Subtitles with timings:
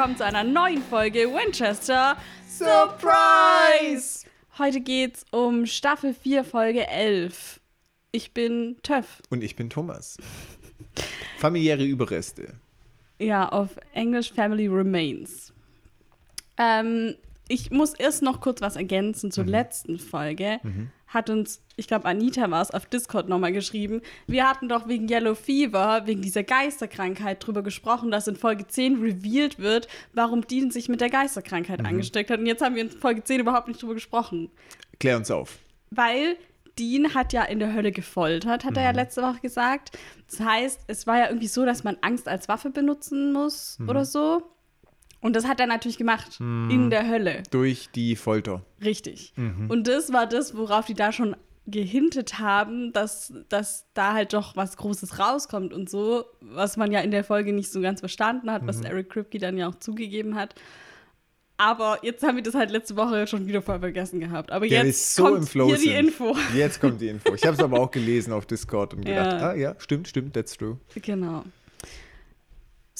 [0.00, 2.16] willkommen zu einer neuen Folge Winchester
[2.48, 4.24] Surprise!
[4.56, 7.60] Heute geht's um Staffel 4, Folge 11.
[8.10, 9.20] Ich bin Töff.
[9.28, 10.16] Und ich bin Thomas.
[11.36, 12.54] Familiäre Überreste.
[13.18, 15.52] Ja, auf Englisch Family Remains.
[16.56, 17.14] Ähm,
[17.48, 20.60] ich muss erst noch kurz was ergänzen zur letzten Folge.
[21.10, 24.00] Hat uns, ich glaube, Anita war es, auf Discord nochmal geschrieben.
[24.28, 29.00] Wir hatten doch wegen Yellow Fever, wegen dieser Geisterkrankheit drüber gesprochen, dass in Folge 10
[29.00, 32.38] revealed wird, warum Dean sich mit der Geisterkrankheit angesteckt hat.
[32.38, 34.50] Und jetzt haben wir in Folge 10 überhaupt nicht drüber gesprochen.
[35.00, 35.58] Klär uns auf.
[35.90, 36.36] Weil
[36.78, 39.98] Dean hat ja in der Hölle gefoltert, hat er ja letzte Woche gesagt.
[40.30, 44.04] Das heißt, es war ja irgendwie so, dass man Angst als Waffe benutzen muss oder
[44.04, 44.44] so.
[45.20, 47.42] Und das hat er natürlich gemacht in der Hölle.
[47.50, 48.62] Durch die Folter.
[48.82, 49.34] Richtig.
[49.68, 54.56] Und das war das, worauf die da schon gehintet haben, dass, dass da halt doch
[54.56, 58.50] was Großes rauskommt und so, was man ja in der Folge nicht so ganz verstanden
[58.50, 60.54] hat, was Eric Kripke dann ja auch zugegeben hat.
[61.58, 64.50] Aber jetzt haben wir das halt letzte Woche schon wieder voll vergessen gehabt.
[64.50, 65.92] Aber Der jetzt so kommt hier die sind.
[66.06, 66.34] Info.
[66.56, 67.34] Jetzt kommt die Info.
[67.34, 69.50] Ich habe es aber auch gelesen auf Discord und gedacht, Ja.
[69.50, 70.78] ah ja, stimmt, stimmt, that's true.
[70.94, 71.44] Genau.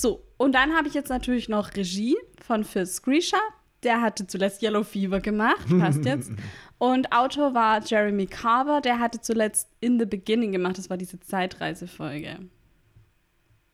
[0.01, 3.37] So, und dann habe ich jetzt natürlich noch Regie von Phil Screesha.
[3.83, 6.31] Der hatte zuletzt Yellow Fever gemacht, passt jetzt.
[6.79, 10.79] Und Autor war Jeremy Carver, der hatte zuletzt In the Beginning gemacht.
[10.79, 12.39] Das war diese Zeitreisefolge.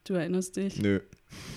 [0.02, 0.82] Du erinnerst dich?
[0.82, 0.98] Nö.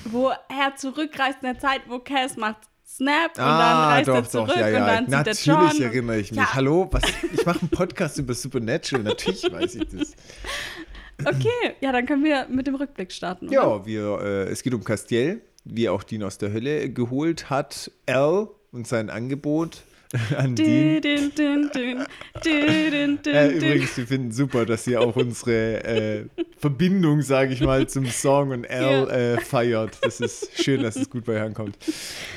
[0.05, 4.15] Wo er zurückreist in der Zeit, wo Cass macht Snap und dann ah, reist doch,
[4.15, 4.79] er zurück doch, ja, ja.
[4.79, 5.81] und dann sieht er Natürlich John.
[5.81, 6.39] erinnere ich mich.
[6.39, 6.53] Ja.
[6.53, 7.03] Hallo, was?
[7.33, 9.03] Ich mache einen Podcast über Supernatural.
[9.03, 10.15] Natürlich weiß ich das.
[11.25, 13.47] Okay, ja, dann können wir mit dem Rückblick starten.
[13.47, 13.53] Oder?
[13.53, 17.91] Ja, wir, äh, es geht um Castiel, wie auch Dean aus der Hölle geholt hat.
[18.07, 19.83] Al und sein Angebot
[20.37, 20.55] an.
[20.55, 26.25] Din, din, din, Äh, übrigens, wir finden super, dass ihr auch unsere äh,
[26.57, 29.07] Verbindung, sage ich mal, zum Song und Al Ja.
[29.07, 29.99] äh, feiert.
[30.01, 31.77] Das ist schön, dass es gut bei euch ankommt.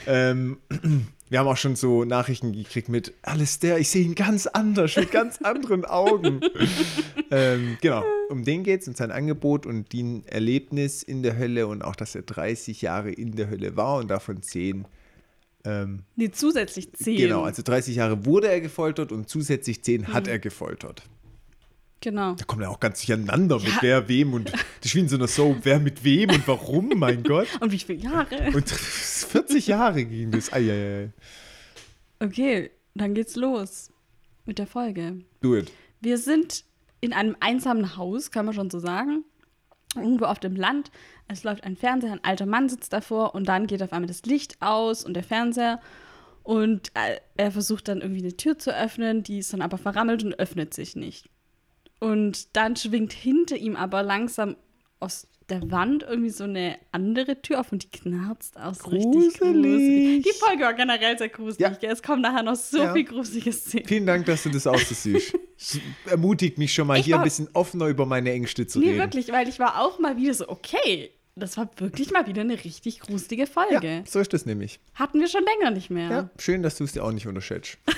[0.07, 0.59] Ähm,
[1.31, 5.11] wir haben auch schon so Nachrichten gekriegt mit Alistair, ich sehe ihn ganz anders, mit
[5.11, 6.43] ganz anderen Augen.
[7.31, 11.67] ähm, genau, um den geht es und sein Angebot und die Erlebnis in der Hölle
[11.69, 14.85] und auch, dass er 30 Jahre in der Hölle war und davon 10
[15.65, 17.17] ähm, Nee, zusätzlich 10.
[17.17, 21.03] Genau, also 30 Jahre wurde er gefoltert und zusätzlich 10 hat er gefoltert.
[22.01, 22.35] Genau.
[22.35, 23.79] Da kommt er auch ganz durcheinander mit Ja.
[23.81, 26.89] wer, wem und das ist wie in so einer Soap, wer mit wem und warum,
[26.97, 27.47] mein Gott.
[27.61, 28.51] Und wie viele Jahre?
[28.53, 30.53] Und 40 Jahre ging das.
[30.53, 31.11] Eieiei.
[32.19, 33.91] Okay, dann geht's los
[34.47, 35.21] mit der Folge.
[35.41, 35.71] Do it.
[36.01, 36.65] Wir sind
[37.01, 39.25] in einem einsamen Haus, kann man schon so sagen.
[39.95, 40.91] Irgendwo auf dem Land.
[41.33, 44.23] Es läuft ein Fernseher, ein alter Mann sitzt davor und dann geht auf einmal das
[44.23, 45.81] Licht aus und der Fernseher.
[46.43, 50.25] Und äh, er versucht dann irgendwie eine Tür zu öffnen, die ist dann aber verrammelt
[50.25, 51.29] und öffnet sich nicht.
[52.01, 54.57] Und dann schwingt hinter ihm aber langsam
[54.99, 58.85] aus der Wand irgendwie so eine andere Tür auf und die knarzt aus.
[58.91, 59.39] Richtig Gruselig.
[59.39, 60.23] gruselig.
[60.25, 61.59] Die Folge war generell sehr gruselig.
[61.61, 61.69] Ja.
[61.71, 61.91] gell?
[61.93, 62.93] Es kommen nachher noch so Ja.
[62.93, 63.87] viel gruselige Szenen.
[63.87, 65.35] Vielen Dank, dass du das auch so siehst.
[65.65, 65.79] Es
[66.11, 68.87] ermutigt mich schon mal, Ich hier ein war- bisschen offener über meine Ängste zu Nee,
[68.87, 68.99] reden.
[68.99, 72.63] wirklich, weil ich war auch mal wieder so, okay, das war wirklich mal wieder eine
[72.63, 73.87] richtig gruselige Folge.
[73.87, 74.81] Ja, so ist das nämlich.
[74.95, 76.11] Hatten wir schon länger nicht mehr.
[76.11, 77.79] Ja, schön, dass du es dir auch nicht unterschätzt.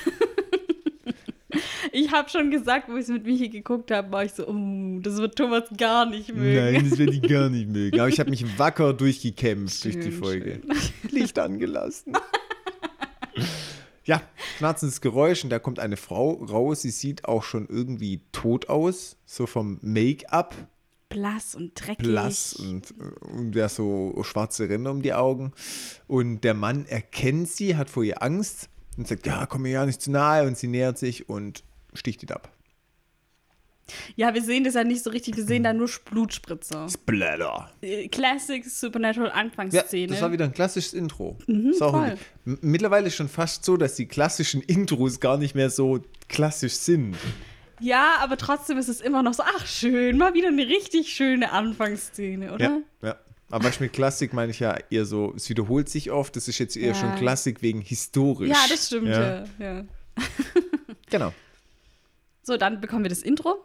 [1.97, 4.99] Ich habe schon gesagt, wo ich es mit Michi geguckt habe, war ich so, oh,
[5.01, 6.73] das wird Thomas gar nicht mögen.
[6.75, 8.01] Nein, das werde ich gar nicht mögen.
[8.01, 10.61] Aber ich habe mich wacker durchgekämpft durch die Schön, Folge.
[11.13, 12.15] Licht angelassen.
[14.05, 14.21] ja,
[14.59, 16.83] knarzendes Geräusch und da kommt eine Frau raus.
[16.83, 20.57] Sie sieht auch schon irgendwie tot aus, so vom Make-up,
[21.09, 21.99] Blass und dreckig.
[22.07, 25.53] blass und, und ja, so schwarze Ränder um die Augen.
[26.07, 29.87] Und der Mann erkennt sie, hat vor ihr Angst und sagt, ja, komm mir ja
[29.87, 30.47] nicht zu nahe.
[30.47, 31.63] Und sie nähert sich und
[31.95, 32.51] sticht ihn ab.
[34.17, 36.89] Ja, wir sehen das ja nicht so richtig, wir sehen da nur Blutspritzer.
[36.89, 37.71] Splatter.
[37.83, 40.07] Äh, Classic Supernatural Ja, Anfangsszene.
[40.07, 41.37] das war wieder ein klassisches Intro.
[41.47, 42.17] Mhm, voll.
[42.45, 47.15] Mittlerweile ist schon fast so, dass die klassischen Intros gar nicht mehr so klassisch sind.
[47.81, 51.53] Ja, aber trotzdem ist es immer noch so, ach schön, mal wieder eine richtig schöne
[51.53, 52.65] Anfangsszene, oder?
[53.03, 53.17] Ja, ja.
[53.51, 56.77] Aber mit Klassik meine ich ja eher so, es wiederholt sich oft, das ist jetzt
[56.77, 56.95] eher Ja.
[56.95, 58.49] schon Klassik wegen historisch.
[58.49, 59.45] Ja, das stimmt, Ja.
[59.45, 59.45] ja.
[59.59, 59.85] ja.
[61.11, 61.33] Genau.
[62.43, 63.57] So, dann bekommen wir das Intro.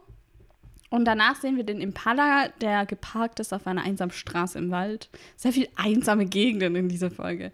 [0.92, 5.10] Und danach sehen wir den Impala, der geparkt ist auf einer einsamen Straße im Wald.
[5.36, 7.52] Sehr viel einsame Gegenden in dieser Folge.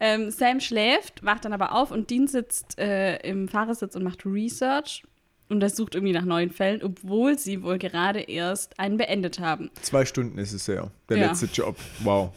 [0.00, 4.24] Ähm, Sam schläft, wacht dann aber auf und Dean sitzt äh, im Fahrersitz und macht
[4.24, 5.02] Research.
[5.48, 9.70] Und er sucht irgendwie nach neuen Fällen, obwohl sie wohl gerade erst einen beendet haben.
[9.80, 11.26] Zwei Stunden ist es ja, der Ja.
[11.28, 11.76] letzte Job.
[12.00, 12.32] Wow.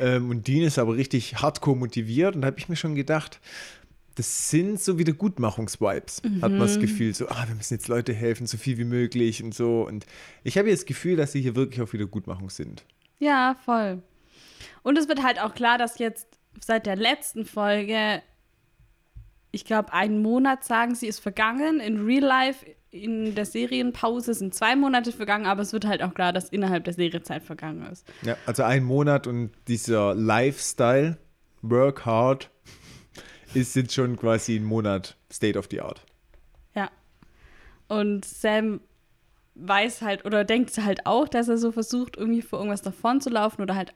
[0.00, 3.40] Ähm, und Dean ist aber richtig hardcore motiviert und da habe ich mir schon gedacht,
[4.16, 6.80] das sind so Wiedergutmachungs-Vibes, hat man das Mhm.
[6.80, 7.14] Gefühl.
[7.14, 9.86] So, ah, wir müssen jetzt Leute helfen, so viel wie möglich und so.
[9.86, 10.04] Und
[10.42, 12.84] ich habe jetzt das Gefühl, dass sie hier wirklich auf Wiedergutmachung sind.
[13.18, 14.02] Ja, voll.
[14.82, 16.26] Und es wird halt auch klar, dass jetzt
[16.60, 18.22] seit der letzten Folge,
[19.52, 21.80] ich glaube, einen Monat sagen sie, ist vergangen.
[21.80, 26.14] In Real Life, in der Serienpause sind zwei Monate vergangen, aber es wird halt auch
[26.14, 28.06] klar, dass innerhalb der Serie Zeit vergangen ist.
[28.22, 31.18] Ja, also ein Monat und dieser Lifestyle,
[31.62, 32.50] Work Hard,
[33.54, 36.04] ist jetzt schon quasi ein Monat State of the Art.
[36.74, 36.90] Ja.
[37.88, 38.80] Und Sam
[39.56, 43.30] weiß halt oder denkt halt auch, dass er so versucht, irgendwie vor irgendwas davon zu
[43.30, 43.92] laufen oder halt,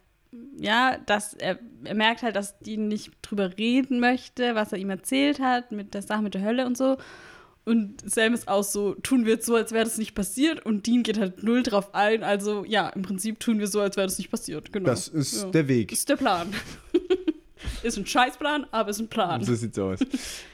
[0.59, 4.91] ja, dass er, er merkt halt, dass die nicht drüber reden möchte, was er ihm
[4.91, 6.97] erzählt hat, mit der Sache mit der Hölle und so.
[7.65, 10.65] Und Sam ist auch so, tun wir jetzt so, als wäre das nicht passiert.
[10.65, 12.23] Und Dean geht halt null drauf ein.
[12.23, 14.73] Also ja, im Prinzip tun wir so, als wäre das nicht passiert.
[14.73, 14.87] Genau.
[14.87, 15.51] Das ist ja.
[15.51, 15.91] der Weg.
[15.91, 16.53] ist der Plan.
[17.83, 19.43] ist ein Scheißplan, aber ist ein Plan.
[19.43, 19.99] So sieht's aus.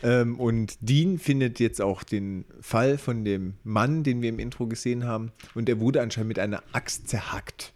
[0.04, 4.68] ähm, und Dean findet jetzt auch den Fall von dem Mann, den wir im Intro
[4.68, 5.32] gesehen haben.
[5.56, 7.72] Und er wurde anscheinend mit einer Axt zerhackt.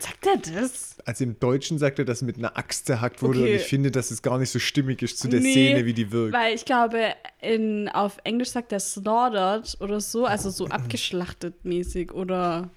[0.00, 0.96] Sagt er das?
[1.04, 3.40] Also im Deutschen sagt er, dass mit einer Axt zerhackt wurde.
[3.40, 3.50] Okay.
[3.50, 5.92] Und ich finde, dass es gar nicht so stimmig ist zu der Nee, Szene, wie
[5.92, 6.32] die wirkt.
[6.32, 12.12] Weil ich glaube, in, auf Englisch sagt er slaughtered oder so, also so abgeschlachtet mäßig
[12.12, 12.70] oder.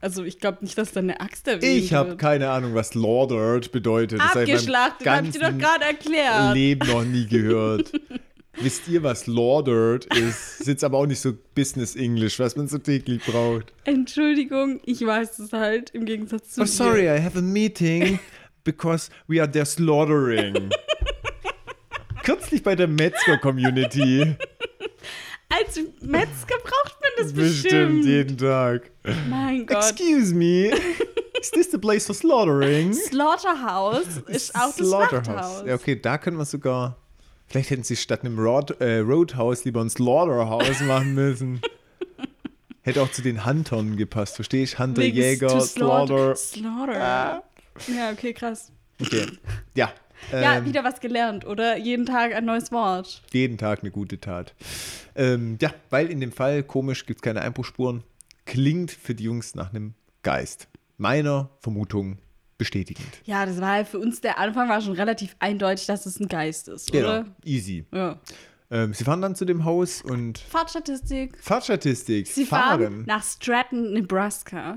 [0.00, 3.70] Also ich glaube nicht, dass da eine Axt erwähnt Ich habe keine Ahnung, was slaughtered
[3.70, 4.18] bedeutet.
[4.18, 6.54] Das habe ich Abgeschlachtet, dir doch gerade erklärt.
[6.54, 7.92] Leben noch nie gehört.
[8.58, 10.60] Wisst ihr, was slaughtered ist?
[10.60, 13.72] Ist jetzt aber auch nicht so Business English, was man so täglich braucht.
[13.84, 16.70] Entschuldigung, ich weiß es halt im Gegensatz zu Oh, dir.
[16.70, 18.18] sorry, I have a meeting
[18.64, 20.70] because we are there slaughtering.
[22.24, 24.36] Kürzlich bei der Metzger-Community.
[25.48, 28.04] Als Metzger braucht man das Bestimmt bestimmt.
[28.04, 28.90] jeden Tag.
[29.28, 29.78] Mein Gott.
[29.90, 30.70] Excuse me.
[31.40, 32.92] Is this the place for slaughtering?
[32.92, 35.64] Slaughterhouse ist auch das Schlachthaus.
[35.66, 36.98] Ja, okay, da können wir sogar.
[37.50, 41.60] Vielleicht hätten sie statt einem Road, äh, Roadhouse lieber ein Slaughterhouse machen müssen.
[42.82, 44.78] Hätte auch zu den Huntern gepasst, verstehst du?
[44.78, 46.36] Hunter, Wegen Jäger, Slaughter.
[46.36, 47.02] Slaughter.
[47.02, 47.42] Ah.
[47.88, 48.70] Ja, okay, krass.
[49.00, 49.26] Okay.
[49.74, 49.92] Ja.
[50.30, 51.76] Ja, ähm, wieder was gelernt, oder?
[51.76, 53.20] Jeden Tag ein neues Wort.
[53.32, 54.54] Jeden Tag eine gute Tat.
[55.16, 58.04] Ähm, ja, weil in dem Fall, komisch, gibt es keine Einbruchspuren,
[58.46, 60.68] klingt für die Jungs nach einem Geist.
[60.98, 62.18] Meiner Vermutung
[62.60, 63.08] bestätigend.
[63.24, 66.28] Ja, das war ja für uns, der Anfang war schon relativ eindeutig, dass es ein
[66.28, 67.26] Geist ist, Genau, oder?
[67.44, 67.84] easy.
[67.92, 68.20] Ja.
[68.70, 71.36] Ähm, sie fahren dann zu dem Haus und Fahrtstatistik.
[71.42, 72.28] Fahrtstatistik.
[72.28, 74.76] Sie fahren nach Stratton, Nebraska.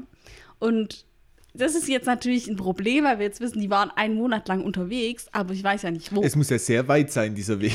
[0.57, 1.05] Und
[1.53, 4.63] das ist jetzt natürlich ein Problem, weil wir jetzt wissen, die waren einen Monat lang
[4.63, 6.23] unterwegs, aber ich weiß ja nicht wo.
[6.23, 7.73] Es muss ja sehr weit sein, dieser Weg.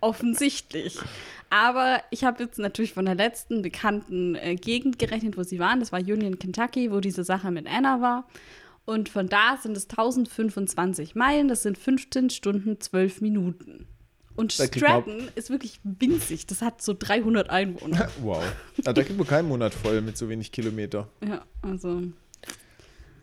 [0.00, 0.98] Offensichtlich.
[1.50, 5.80] Aber ich habe jetzt natürlich von der letzten bekannten äh, Gegend gerechnet, wo sie waren.
[5.80, 8.28] Das war Union, Kentucky, wo diese Sache mit Anna war.
[8.86, 13.86] Und von da sind es 1025 Meilen, das sind 15 Stunden, 12 Minuten.
[14.36, 16.46] Und Stratton ist wirklich winzig.
[16.46, 18.08] Das hat so 300 Einwohner.
[18.22, 18.44] Wow.
[18.84, 21.08] Ah, da kriegt man keinen Monat voll mit so wenig Kilometer.
[21.26, 22.02] ja, also.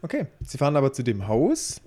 [0.02, 1.82] Okay, sie fahren aber zu dem Haus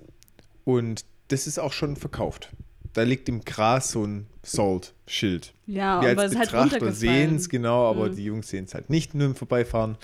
[0.65, 2.49] und das ist auch schon verkauft.
[2.97, 5.53] Da liegt im Gras so ein Salt-Schild.
[5.67, 6.95] Ja, Wir aber als es ist halt Betrachter runtergefallen.
[7.29, 8.15] sehen es genau, aber Mhm.
[8.15, 9.97] die Jungs sehen es halt nicht nur im Vorbeifahren,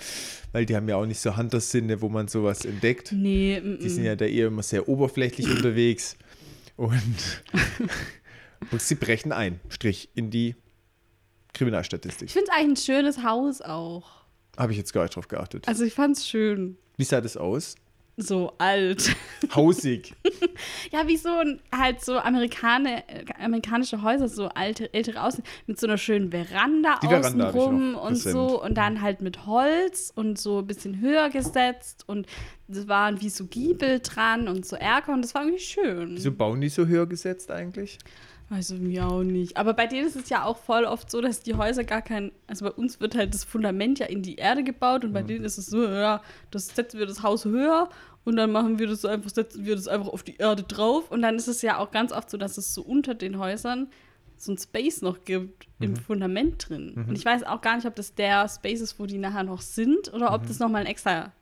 [0.52, 3.10] weil die haben ja auch nicht so Hunter-Sinne, wo man sowas entdeckt.
[3.10, 4.06] Nee, mm, Die sind mm.
[4.06, 6.16] ja da eher immer sehr oberflächlich unterwegs
[6.76, 6.92] und,
[8.70, 10.54] und sie brechen ein, Strich in die
[11.52, 12.28] Kriminalstatistik.
[12.28, 14.08] ich finde es eigentlich ein schönes Haus auch.
[14.56, 15.66] Habe ich jetzt gar nicht drauf geachtet.
[15.66, 16.76] Also ich fand es schön.
[16.96, 17.74] Wie sah das aus?
[18.16, 19.14] So alt.
[19.54, 20.14] Hausig.
[20.92, 25.80] Ja, wie so ein, halt so Amerikane, äh, amerikanische Häuser, so alte, ältere aussehen, mit
[25.80, 28.34] so einer schönen Veranda Die Veranda außenrum und präsent.
[28.34, 32.26] so und dann halt mit Holz und so ein bisschen höher gesetzt und
[32.68, 36.10] es waren wie so Giebel dran und so Erker und das war irgendwie schön.
[36.16, 37.98] Wieso bauen die so höher gesetzt eigentlich?
[38.50, 39.56] Also mir auch nicht.
[39.56, 42.30] Aber bei denen ist es ja auch voll oft so, dass die Häuser gar kein,
[42.46, 45.26] also bei uns wird halt das Fundament ja in die Erde gebaut und bei Mhm.
[45.28, 47.88] denen ist es so, ja, das setzen wir das Haus höher
[48.24, 51.10] und dann machen wir das so einfach, setzen wir das einfach auf die Erde drauf
[51.10, 53.88] und dann ist es ja auch ganz oft so, dass es so unter den Häusern
[54.36, 55.84] so ein Space noch gibt Mhm.
[55.86, 56.92] im Fundament drin.
[57.08, 59.62] Und ich weiß auch gar nicht, ob das der Space ist, wo die nachher noch
[59.62, 60.34] sind oder Mhm.
[60.34, 61.32] ob das nochmal ein extra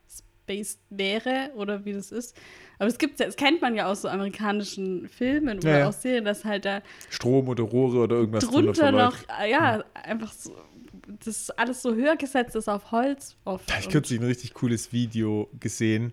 [0.43, 2.37] Space wäre oder wie das ist.
[2.79, 6.03] Aber das gibt's ja, das kennt man ja aus so amerikanischen Filmen oder Ja, aus
[6.03, 10.57] Serien, dass halt da Strom oder Rohre oder irgendwas drunter noch, äh, ja, einfach so,
[11.07, 13.69] das ist alles so höher gesetzt ist auf Holz oft.
[13.69, 16.13] Da habe ich kürzlich ein richtig cooles Video gesehen.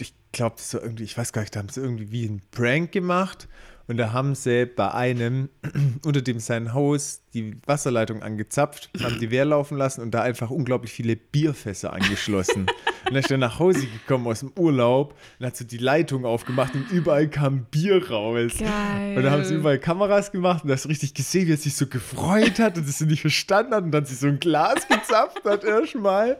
[0.00, 2.42] Ich glaube, das war irgendwie, ich weiß gar nicht, da haben sie irgendwie wie einen
[2.50, 3.48] Prank gemacht.
[3.88, 5.48] Und da haben sie bei einem
[6.04, 10.50] unter dem sein Haus die Wasserleitung angezapft, haben die Wehr laufen lassen und da einfach
[10.50, 12.66] unglaublich viele Bierfässer angeschlossen.
[13.06, 16.24] und dann ist er nach Hause gekommen aus dem Urlaub und hat so die Leitung
[16.24, 18.52] aufgemacht und überall kam Bier raus.
[18.58, 19.16] Geil.
[19.16, 21.56] Und da haben sie überall Kameras gemacht und da hast du richtig gesehen, wie er
[21.56, 24.38] sich so gefreut hat und es so nicht verstanden hat und dann sich so ein
[24.38, 26.38] Glas gezapft hat erstmal.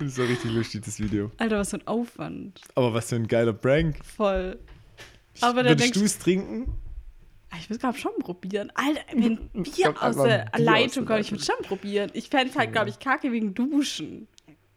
[0.00, 1.30] Und das war richtig lustig, das Video.
[1.38, 2.60] Alter, was für ein Aufwand.
[2.74, 3.96] Aber was für ein geiler Prank.
[4.04, 4.58] Voll.
[5.42, 6.72] Aber dann Würdest denkst du es trinken?
[7.50, 8.70] Ah, Ich würde glaube schon probieren.
[8.74, 12.10] Alter, wenn Bier aus der Bier Leitung kommt, ich würde schon probieren.
[12.14, 14.28] Ich fände es halt, glaube ich, kacke wegen Duschen.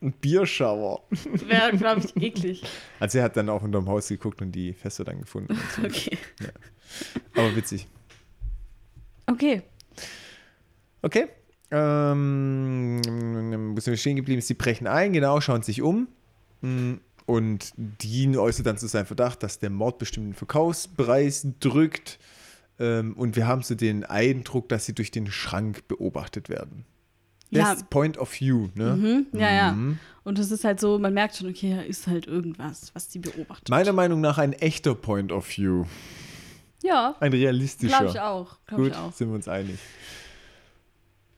[0.02, 1.04] Ein Bierschauer.
[1.26, 2.64] Wäre, glaube ich, eklig.
[3.02, 5.52] Also er hat dann auch unterm Haus geguckt und die Fässer dann gefunden.
[5.54, 5.82] und so.
[5.84, 6.18] Okay.
[7.36, 7.86] Aber witzig.
[9.28, 9.62] Okay.
[11.02, 11.28] Okay.
[11.72, 13.02] Ähm,
[13.76, 14.42] wo sind wir stehen geblieben?
[14.42, 16.08] Sie brechen ein, genau, schauen sich um.
[16.62, 16.96] Mm,
[17.30, 22.18] Und Dean äußert dann zu seinem Verdacht, dass der Mord bestimmt den Verkaufspreis drückt.
[22.80, 26.86] Ähm, und wir haben so den Eindruck, dass sie durch den Schrank beobachtet werden.
[27.52, 27.72] Ja.
[27.76, 28.96] Das Point of View, ne?
[28.96, 29.72] Mhm, ja, ja.
[29.74, 30.00] Mhm.
[30.24, 33.20] Und es ist halt so, man merkt schon, okay, da ist halt irgendwas, was die
[33.20, 33.70] beobachtet.
[33.70, 35.86] Meiner Meinung nach ein echter Point of View.
[36.82, 37.96] ja, Ein realistischer.
[37.96, 38.58] glaube ich auch.
[38.66, 39.14] Glaub Gut, ich auch.
[39.14, 39.78] sind wir uns einig.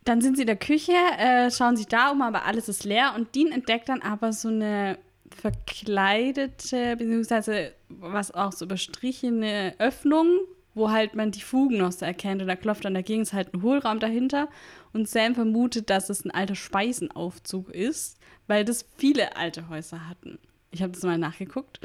[0.05, 3.11] Dann sind sie in der Küche, äh, schauen sich da um, aber alles ist leer.
[3.17, 4.97] Und Dean entdeckt dann aber so eine
[5.35, 10.27] verkleidete, beziehungsweise was auch so überstrichene Öffnung,
[10.73, 12.41] wo halt man die Fugen noch so erkennt.
[12.41, 14.47] Und da klopft dann dagegen, ist halt ein Hohlraum dahinter.
[14.93, 20.39] Und Sam vermutet, dass es ein alter Speisenaufzug ist, weil das viele alte Häuser hatten.
[20.71, 21.79] Ich habe das mal nachgeguckt.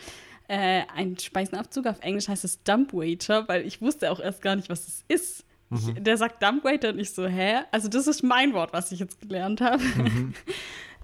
[0.48, 4.68] Äh, ein Speisenaufzug, auf Englisch heißt es Dumpwaiter, weil ich wusste auch erst gar nicht,
[4.68, 5.44] was es ist.
[5.74, 7.62] Ich, der sagt Dumpwaiter und ich so, hä?
[7.72, 9.82] Also das ist mein Wort, was ich jetzt gelernt habe.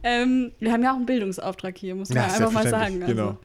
[0.02, 3.02] ähm, wir haben ja auch einen Bildungsauftrag hier, muss man Ja, einfach mal sagen.
[3.02, 3.14] Also.
[3.14, 3.38] genau.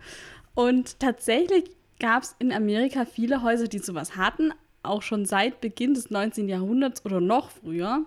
[0.56, 1.66] Und tatsächlich
[2.00, 4.52] gab es in Amerika viele Häuser, die sowas hatten,
[4.84, 6.48] auch schon seit Beginn des 19.
[6.50, 8.06] Jahrhunderts oder noch früher.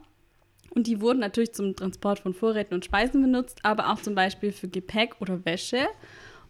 [0.74, 4.52] Und die wurden natürlich zum Transport von Vorräten und Speisen benutzt, aber auch zum Beispiel
[4.52, 5.86] für Gepäck oder Wäsche.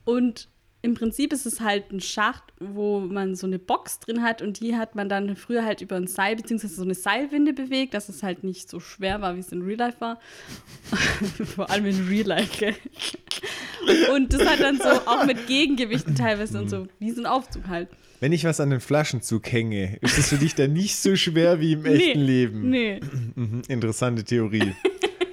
[0.05, 0.49] Und
[0.83, 4.61] im Prinzip ist es halt ein Schacht, wo man so eine Box drin hat und
[4.61, 6.67] die hat man dann früher halt über ein Seil bzw.
[6.69, 9.79] so eine Seilwinde bewegt, dass es halt nicht so schwer war, wie es in Real
[9.79, 10.19] Life war.
[11.55, 12.75] Vor allem in Real Life, gell?
[14.15, 17.67] Und das hat dann so auch mit Gegengewichten teilweise und so, wie so ein Aufzug
[17.69, 17.89] halt.
[18.21, 21.61] Wenn ich was an den Flaschenzug hänge, ist es für dich dann nicht so schwer
[21.61, 22.71] wie im echten Leben.
[22.71, 23.01] Nee.
[23.35, 24.75] Mhm, interessante Theorie.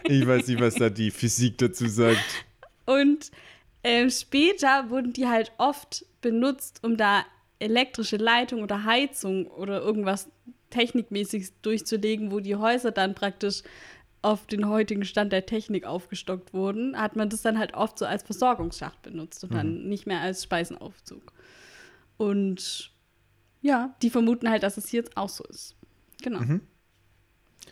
[0.03, 2.45] Ich weiß nicht, was da die Physik dazu sagt.
[2.85, 3.31] Und
[3.88, 7.24] ähm, später wurden die halt oft benutzt, um da
[7.60, 10.29] elektrische Leitung oder Heizung oder irgendwas
[10.70, 13.63] technikmäßig durchzulegen, wo die Häuser dann praktisch
[14.22, 18.06] auf den heutigen Stand der Technik aufgestockt wurden, hat man das dann halt oft so
[18.06, 21.32] als Versorgungsschacht benutzt und dann nicht mehr als Speisenaufzug.
[22.17, 22.91] Und
[23.62, 25.75] ja, die vermuten halt, dass es hier jetzt auch so ist.
[26.22, 26.41] Genau.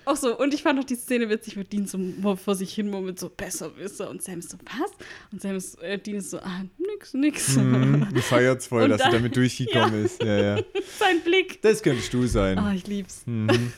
[0.04, 2.90] Auch so, und ich fand noch die Szene witzig, wo Dean so vor sich hin
[2.90, 4.10] murmelt, so Besserwisser.
[4.10, 4.92] Und Sam ist so, was?
[5.32, 7.56] Und Sam ist, äh, Dean ist so, ah, nix, nix.
[7.56, 10.22] Mhm, du feiert's voll, Und dass er damit durchgekommen ist.
[10.22, 10.64] Ja, ja.
[11.00, 11.62] Sein Blick.
[11.62, 12.60] Das könntest du sein.
[12.60, 13.24] Ah, ich lieb's.
[13.26, 13.72] Mhm.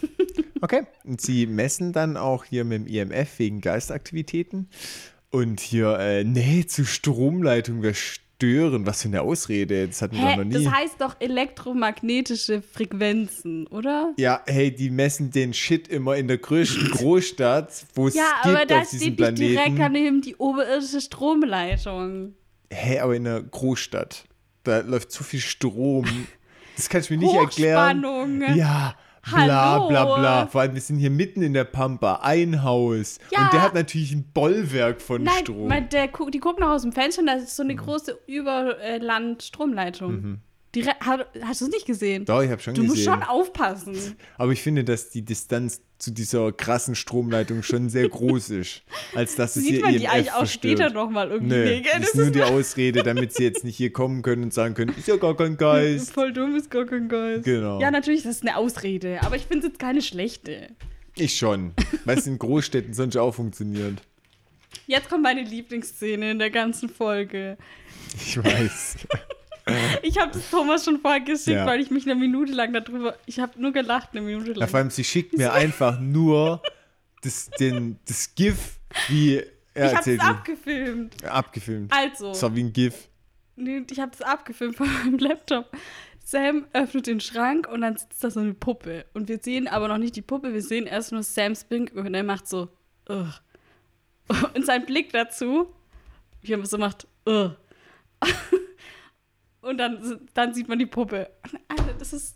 [0.62, 0.88] Okay.
[1.03, 4.69] Und sie messen dann auch hier mit dem IMF wegen Geistaktivitäten.
[5.29, 7.95] Und hier äh, Nähe zu Stromleitung wäre
[8.38, 8.86] stören.
[8.86, 9.88] Was für eine Ausrede.
[9.88, 10.53] Das hatten wir noch nie.
[10.53, 14.13] das heißt doch elektromagnetische Frequenzen, oder?
[14.17, 18.60] ja, hey, die messen den Shit immer in der größten Großstadt, wo es Ja, aber
[18.60, 19.79] gibt da auf diesem steht nicht direkt Planeten.
[19.79, 22.36] daneben die oberirdische Stromleitung.
[22.72, 24.25] Hä, aber in einer Großstadt.
[24.63, 26.06] Da läuft zu viel Strom.
[26.75, 28.44] Das kann ich mir nicht erklären.
[28.56, 28.96] Ja,
[29.31, 29.88] Hallo.
[29.89, 30.48] bla bla.
[30.48, 33.19] Vor allem, wir sind hier mitten in der Pampa, ein Haus.
[33.31, 33.43] Ja.
[33.43, 35.72] Und der hat natürlich ein Bollwerk von Nein, Strom.
[35.91, 40.12] der, gu- die gucken noch aus dem Fenster und da ist so eine große Überland-Stromleitung.
[40.22, 40.38] Dire-
[40.86, 42.25] ha- Hast du es nicht gesehen?
[42.25, 43.13] Doch, ich habe schon Du musst gesehen.
[43.13, 43.96] schon aufpassen.
[44.38, 48.84] Aber ich finde, dass die Distanz zu dieser krassen Stromleitung schon sehr groß ist.
[49.15, 50.77] Als dass es Sieht hier man EMF die eigentlich auch verstört.
[50.79, 51.55] später nochmal irgendwie?
[51.55, 54.53] Nee, das das ist nur die Ausrede, damit sie jetzt nicht hier kommen können und
[54.53, 56.12] sagen können, ist ja gar kein Geist.
[56.13, 57.46] voll dumm, ist gar kein Geist.
[57.46, 57.79] Genau.
[57.81, 60.69] Ja, natürlich, das ist eine Ausrede, aber ich finde es jetzt keine schlechte.
[61.15, 61.74] Ich schon,
[62.05, 63.96] weil es in Großstädten sonst auch funktioniert.
[64.86, 67.57] Jetzt kommt meine Lieblingsszene in der ganzen Folge.
[68.15, 68.98] Ich weiß.
[70.03, 71.65] Ich habe das Thomas schon vorher geschickt, Ja.
[71.65, 73.17] weil ich mich eine Minute lang darüber.
[73.25, 74.69] Ich habe nur gelacht, eine Minute Ja, lang.
[74.69, 76.62] vor allem, sie schickt mir einfach nur
[77.21, 79.43] das, den, das GIF, wie
[79.74, 81.24] er ich habe es abgefilmt.
[81.25, 81.91] abgefilmt.
[81.93, 83.09] Also, Das war wie ein GIF.
[83.55, 85.69] nee, ich habe es abgefilmt von meinem Laptop.
[86.24, 89.05] Sam öffnet den Schrank und dann sitzt da so eine Puppe.
[89.13, 92.13] Und wir sehen aber noch nicht die Puppe, wir sehen erst nur Sams Blick und
[92.13, 92.69] er macht so,
[93.09, 93.33] Ugh.
[94.53, 95.74] Und sein Blick dazu,
[96.41, 97.55] wie er so macht, Ugh.
[99.61, 101.29] Und dann, dann sieht man die Puppe.
[101.67, 102.35] Alter, das ist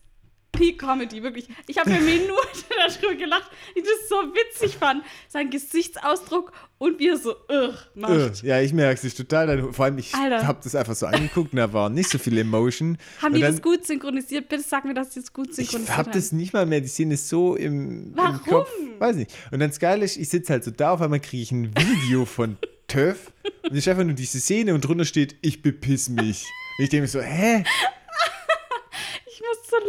[0.52, 1.48] Peak Comedy, wirklich.
[1.68, 2.30] Ich habe eine Minute
[2.78, 5.04] darüber gelacht, ich das so witzig fand.
[5.30, 8.44] Sein Gesichtsausdruck und wie er so, Ugh, macht.
[8.44, 9.72] Äh, Ja, ich merke es total.
[9.72, 12.98] Vor allem, ich habe das einfach so angeguckt und da war nicht so viel Emotion.
[13.22, 14.50] Haben und die dann, das gut synchronisiert?
[14.50, 16.90] Bitte sag mir, dass die das gut Ich synchronisiert habe das nicht mal mehr, die
[16.90, 18.36] Szene ist so im, Warum?
[18.36, 18.70] im Kopf.
[19.00, 19.32] Weiß nicht.
[19.52, 21.74] Und dann das Geile ist, ich sitze halt so da, auf einmal kriege ich ein
[21.76, 23.32] Video von TÜV
[23.70, 26.46] und ich einfach nur diese Szene und drunter steht, ich bepiss mich.
[26.82, 27.64] Ich denke mir so, hä?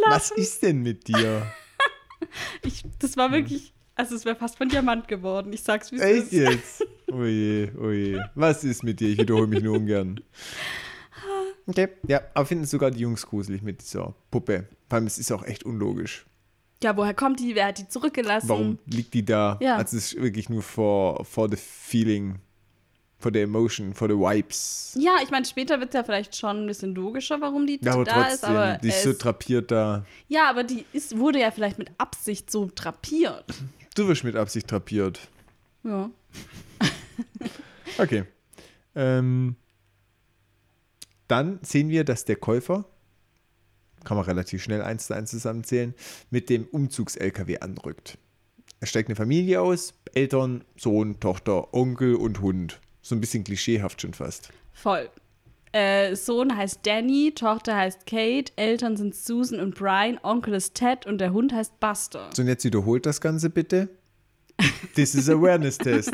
[0.07, 1.51] Was ist denn mit dir?
[2.63, 5.51] Ich, das war wirklich, also es wäre fast von Diamant geworden.
[5.51, 6.31] Ich sag's, wie es Echt ist.
[6.31, 6.87] jetzt?
[7.11, 8.29] Oje, oje.
[8.33, 9.09] Was ist mit dir?
[9.09, 10.21] Ich wiederhole mich nur ungern.
[11.67, 14.67] Okay, ja, aber finden sogar die Jungs gruselig mit dieser Puppe.
[14.89, 16.25] Vor allem, es ist auch echt unlogisch.
[16.81, 17.53] Ja, woher kommt die?
[17.55, 18.47] Wer hat die zurückgelassen?
[18.47, 19.59] Warum liegt die da?
[19.61, 19.75] Ja.
[19.75, 22.39] Also es ist wirklich nur for, for the feeling,
[23.23, 24.95] for the emotion, for the vibes.
[24.99, 28.03] Ja, ich meine, später wird ja vielleicht schon ein bisschen logischer, warum die Ja, aber
[28.03, 28.43] da trotzdem, ist.
[28.43, 30.05] Aber die ist so es- drapiert da.
[30.27, 33.45] ja, aber die ist, wurde ja vielleicht mit Absicht so drapiert.
[33.95, 35.19] Du wirst mit Absicht drapiert.
[35.83, 36.09] Ja.
[37.97, 38.23] Okay.
[38.95, 39.55] Ähm,
[41.27, 42.85] dann sehen wir, dass der Käufer,
[44.03, 45.93] kann man relativ schnell eins zu eins zusammenzählen,
[46.29, 48.17] mit dem Umzugs-LKW anrückt.
[48.79, 52.81] Es steigt eine Familie aus, Eltern, Sohn, Tochter, Onkel und Hund.
[53.03, 54.49] So ein bisschen klischeehaft schon fast.
[54.71, 55.09] Voll.
[55.73, 61.05] Äh, Sohn heißt Danny, Tochter heißt Kate, Eltern sind Susan und Brian, Onkel ist Ted
[61.05, 62.29] und der Hund heißt Buster.
[62.33, 63.89] So, und jetzt wiederholt das Ganze bitte.
[64.95, 66.11] This is Awareness-Test.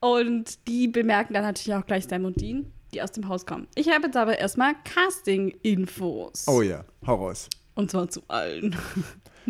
[0.00, 3.68] Und die bemerken dann natürlich auch gleich Sam und Dean, die aus dem Haus kommen.
[3.74, 6.48] Ich habe jetzt aber erstmal Casting-Infos.
[6.48, 7.48] Oh ja, hau raus.
[7.74, 8.74] Und zwar zu allen.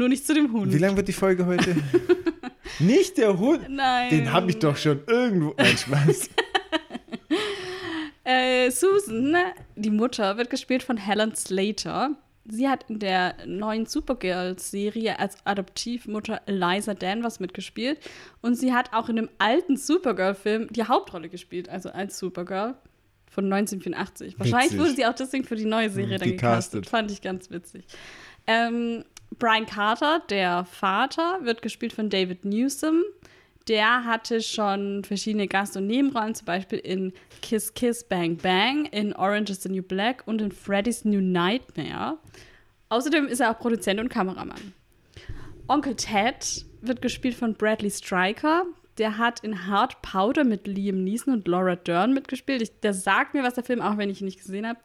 [0.01, 0.73] Nur nicht zu dem Hund.
[0.73, 1.77] Wie lang wird die Folge heute?
[2.79, 3.69] Nicht der Hund.
[3.69, 4.09] Nein.
[4.09, 5.53] Den habe ich doch schon irgendwo.
[5.59, 6.31] Nein, Spaß.
[8.25, 9.35] Äh, Susan,
[9.75, 12.13] die Mutter, wird gespielt von Helen Slater.
[12.47, 17.99] Sie hat in der neuen Supergirl-Serie als Adoptivmutter Eliza Danvers mitgespielt.
[18.41, 22.77] Und sie hat auch in dem alten Supergirl-Film die Hauptrolle gespielt, also als Supergirl
[23.31, 24.39] von 1984.
[24.39, 24.79] Wahrscheinlich Witzig.
[24.79, 26.85] wurde sie auch deswegen für die neue Serie dann Gecastet.
[26.85, 26.87] gecastet.
[26.87, 27.85] Fand ich ganz witzig.
[28.47, 29.05] Ähm,
[29.39, 33.03] Brian Carter, der Vater, wird gespielt von David Newsom.
[33.69, 39.15] Der hatte schon verschiedene Gast- und Nebenrollen, zum Beispiel in Kiss Kiss Bang Bang, in
[39.15, 42.19] Orange is the New Black und in Freddy's New Nightmare.
[42.89, 44.75] Außerdem ist er auch Produzent und Kameramann.
[45.69, 48.65] Onkel Ted wird gespielt von Bradley Stryker.
[48.99, 52.63] Der hat in Hard Powder mit Liam Neeson und Laura Dern mitgespielt.
[52.63, 54.81] Ich, der sagt mir was der Film, auch wenn ich ihn nicht gesehen habe.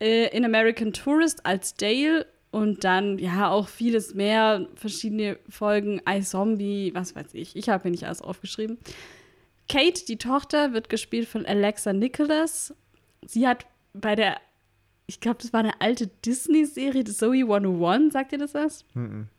[0.00, 6.92] Äh, in American Tourist als Dale und dann ja auch vieles mehr, verschiedene Folgen, iZombie,
[6.94, 7.56] was weiß ich.
[7.56, 8.78] Ich habe mir nicht alles aufgeschrieben.
[9.68, 12.72] Kate, die Tochter, wird gespielt von Alexa Nicholas.
[13.26, 14.36] Sie hat bei der,
[15.08, 18.84] ich glaube, das war eine alte Disney-Serie, Zoe 101, sagt ihr das was?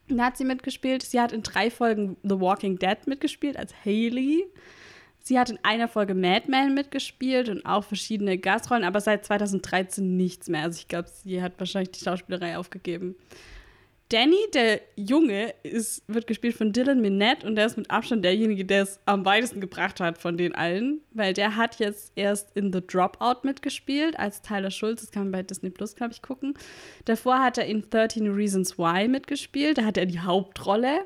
[0.08, 1.02] Da hat sie mitgespielt.
[1.02, 4.44] Sie hat in drei Folgen The Walking Dead mitgespielt als Haley.
[5.26, 10.16] Sie hat in einer Folge Mad Men mitgespielt und auch verschiedene Gastrollen, aber seit 2013
[10.16, 10.62] nichts mehr.
[10.62, 13.16] Also ich glaube, sie hat wahrscheinlich die Schauspielerei aufgegeben.
[14.10, 18.64] Danny, der Junge, ist, wird gespielt von Dylan Minette und der ist mit Abstand derjenige,
[18.64, 22.72] der es am weitesten gebracht hat von den allen, weil der hat jetzt erst in
[22.72, 25.00] The Dropout mitgespielt als Tyler Schulz.
[25.00, 26.54] Das kann man bei Disney Plus, glaube ich, gucken.
[27.04, 29.78] Davor hat er in 13 Reasons Why mitgespielt.
[29.78, 31.00] Da hat er die Hauptrolle.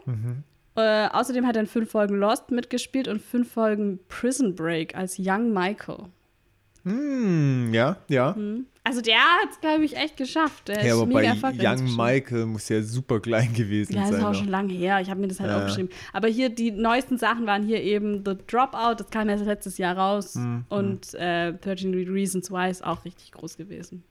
[0.76, 5.16] Äh, außerdem hat er in fünf Folgen Lost mitgespielt und fünf Folgen Prison Break als
[5.18, 6.04] Young Michael.
[6.84, 8.34] Hm, ja, ja.
[8.84, 10.68] Also der hat es, glaube ich, echt geschafft.
[10.68, 11.94] Der Ja, ist aber mega bei Young.
[11.94, 14.18] Michael muss ja super klein gewesen Ja, das sein.
[14.20, 14.38] ist auch noch.
[14.38, 14.98] schon lange her.
[15.00, 15.58] Ich habe mir das halt Ja.
[15.58, 15.90] aufgeschrieben.
[16.14, 19.98] Aber hier die neuesten Sachen waren hier eben The Dropout, das kam erst letztes Jahr
[19.98, 20.36] raus.
[20.36, 20.64] Mhm.
[20.70, 24.02] Und äh, 13 Reasons Why ist auch richtig groß gewesen.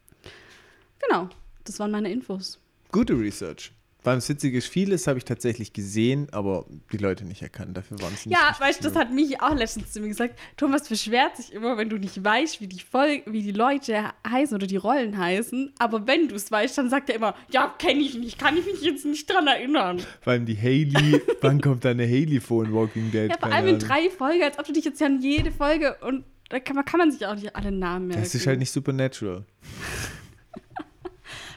[1.07, 1.29] Genau,
[1.63, 2.59] das waren meine Infos.
[2.91, 3.71] Gute Research.
[4.03, 7.75] Das Witzige ist, vieles habe ich tatsächlich gesehen, aber die Leute nicht erkannt.
[7.75, 8.37] Dafür waren es nicht.
[8.37, 10.39] Ja, weißt du, das hat mich auch letztens zu mir gesagt.
[10.55, 14.55] Thomas beschwert sich immer, wenn du nicht weißt, wie die, Fol wie die Leute heißen
[14.55, 15.73] oder die Rollen heißen.
[15.79, 18.65] Aber wenn du es weißt, dann sagt er immer, ja, kenne ich nicht, kann ich
[18.65, 20.01] mich jetzt nicht dran erinnern.
[20.21, 21.21] Vor allem die Haley.
[21.41, 23.29] wann kommt da eine Haley vor in Walking Dead?
[23.29, 25.97] Ja, vor allem in drei Folgen, als ob du dich jetzt ja an jede Folge
[26.01, 28.23] und da kann man, kann man sich auch nicht alle Namen merken.
[28.23, 29.45] Das ist halt nicht Supernatural.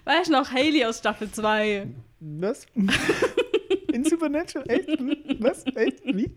[0.05, 1.87] Weißt du noch, Haley aus Staffel 2?
[2.25, 2.67] Was?
[3.93, 4.65] In Supernatural?
[4.69, 4.89] Echt?
[4.89, 5.17] Hm?
[5.41, 5.65] Was?
[5.75, 6.05] Echt?
[6.05, 6.31] Wie?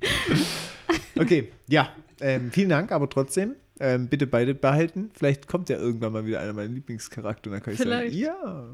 [1.17, 1.89] Okay, ja.
[2.19, 3.55] Ähm, vielen Dank, aber trotzdem.
[3.79, 5.11] Ähm, bitte beide behalten.
[5.13, 8.13] Vielleicht kommt ja irgendwann mal wieder einer meiner Lieblingscharaktere und dann kann ich Vielleicht.
[8.13, 8.71] sagen, ja.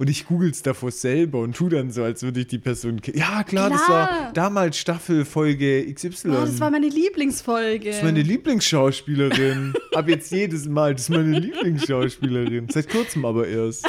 [0.00, 3.00] Und ich google es davor selber und tu dann so, als würde ich die Person
[3.00, 3.18] kennen.
[3.18, 4.10] Ja, klar, das Klar.
[4.10, 6.28] war damals Staffelfolge XY.
[6.28, 7.88] Oh, das war meine Lieblingsfolge.
[7.88, 9.74] Das ist meine Lieblingsschauspielerin.
[9.94, 12.68] Ab jetzt jedes Mal, das ist meine Lieblingsschauspielerin.
[12.68, 13.86] Seit kurzem aber erst.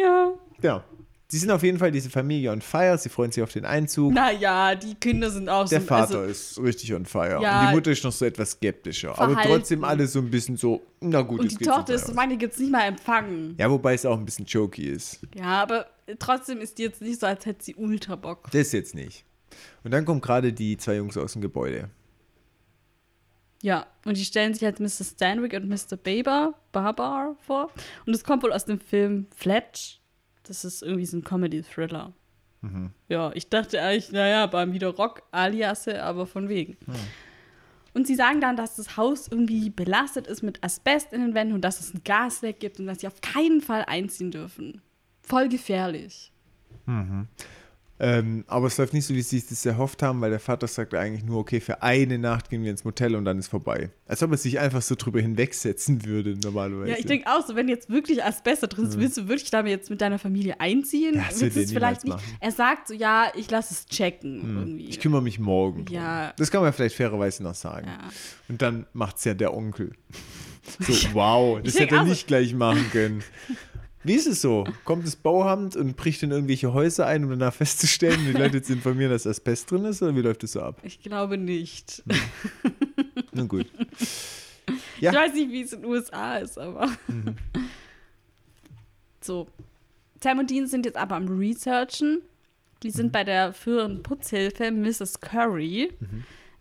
[0.00, 0.32] ja.
[0.62, 0.84] Ja.
[1.30, 2.96] Sie sind auf jeden Fall diese Familie on fire.
[2.96, 4.14] Sie freuen sich auf den Einzug.
[4.14, 5.86] Naja, die Kinder sind auch Der so.
[5.86, 7.38] Vater also, ist richtig on fire.
[7.42, 7.60] Ja.
[7.60, 9.10] und die Mutter ist noch so etwas skeptischer.
[9.10, 9.52] Aber Verhalten.
[9.52, 12.38] trotzdem alle so ein bisschen so, na gut, und jetzt die Tochter ist, so, meine
[12.38, 13.54] gibt es nicht mal empfangen.
[13.58, 15.20] Ja, wobei es auch ein bisschen jokey ist.
[15.34, 15.86] Ja, aber
[16.18, 18.50] trotzdem ist die jetzt nicht so, als hätte sie ultra Bock.
[18.52, 19.26] Das jetzt nicht.
[19.84, 21.90] Und dann kommen gerade die zwei Jungs aus dem Gebäude.
[23.60, 25.04] Ja, und die stellen sich als Mr.
[25.04, 25.96] Stanwyck und Mr.
[26.02, 27.70] Baber, Barbar vor.
[28.06, 30.00] Und es kommt wohl aus dem Film Fletch.
[30.48, 32.12] Das ist irgendwie so ein Comedy-Thriller.
[33.08, 36.76] Ja, ich dachte eigentlich, naja, beim wieder Rock-Aliasse, aber von wegen.
[37.94, 41.54] Und sie sagen dann, dass das Haus irgendwie belastet ist mit Asbest in den Wänden
[41.54, 44.82] und dass es ein Gasleck gibt und dass sie auf keinen Fall einziehen dürfen.
[45.22, 46.32] Voll gefährlich.
[48.00, 50.68] Ähm, aber es läuft nicht so, wie sie sich das erhofft haben, weil der Vater
[50.68, 53.90] sagt eigentlich nur, okay, für eine Nacht gehen wir ins Motel und dann ist vorbei.
[54.06, 56.92] Als ob er sich einfach so drüber hinwegsetzen würde, normalerweise.
[56.92, 59.50] Ja, ich denke auch so, wenn jetzt wirklich Asbest da drin ist, willst du wirklich
[59.50, 61.16] damit jetzt mit deiner Familie einziehen?
[61.16, 62.14] Ja, das willst du er es vielleicht nicht?
[62.14, 62.36] machen.
[62.40, 64.88] Er sagt so, ja, ich lasse es checken irgendwie.
[64.88, 65.84] Ich kümmere mich morgen.
[65.90, 66.32] Ja.
[66.36, 67.88] Das kann man vielleicht fairerweise noch sagen.
[67.88, 67.98] Ja.
[68.48, 69.92] Und dann macht es ja der Onkel.
[70.80, 73.24] So, wow, das hätte er nicht gleich machen können.
[74.08, 74.64] Wie ist es so?
[74.84, 78.72] Kommt das Bauamt und bricht in irgendwelche Häuser ein, um danach festzustellen, die Leute zu
[78.72, 80.02] informieren, dass Asbest drin ist?
[80.02, 80.80] Oder wie läuft das so ab?
[80.82, 82.02] Ich glaube nicht.
[83.32, 83.66] Nun gut.
[85.00, 85.12] Ja.
[85.12, 86.88] Ich weiß nicht, wie es in den USA ist, aber.
[87.06, 87.36] Mhm.
[89.20, 89.46] So.
[90.22, 92.20] Sam und Dean sind jetzt aber am Researchen.
[92.82, 92.92] Die Mhm.
[92.92, 95.20] sind bei der früheren Putzhilfe, Mrs.
[95.20, 95.92] Curry.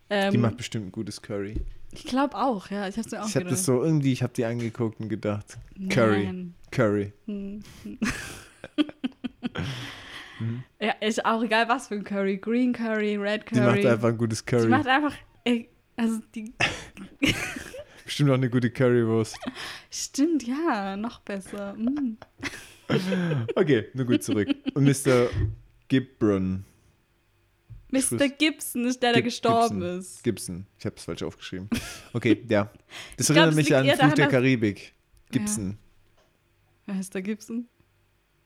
[0.10, 0.32] Ähm, Mhm.
[0.32, 1.56] Die macht bestimmt ein gutes Curry.
[1.92, 2.88] ich glaube auch, ja.
[2.88, 5.58] Ich habe mir auch Ich habe das so irgendwie, ich habe die angeguckt und gedacht,
[5.90, 6.54] Curry, Nein.
[6.72, 7.14] Curry.
[10.80, 12.38] Ja, ist auch egal, was für ein Curry.
[12.38, 13.78] Green Curry, Red Die Curry.
[13.78, 14.68] macht einfach ein gutes Die Curry.
[14.70, 15.14] macht einfach.
[15.96, 16.54] Also die.
[18.06, 19.36] Bestimmt auch eine gute Currywurst.
[19.90, 21.74] Stimmt, ja, noch besser.
[21.76, 22.18] Mm.
[23.56, 24.48] Okay, nur gut zurück.
[24.76, 25.28] Und Mr.
[25.90, 26.64] Gibron.
[27.92, 28.30] Mr.
[28.30, 30.00] Gibson ist der, der Gib- gestorben Gibson.
[30.00, 30.24] ist.
[30.24, 30.68] Gibson.
[30.80, 31.68] Ich habe es falsch aufgeschrieben.
[32.14, 32.72] Okay, ja.
[33.18, 34.94] Das Ich glaub, erinnert es mich an Fluch der Karibik.
[35.32, 35.78] Gibson.
[36.88, 37.68] Wer heißt der Gibson?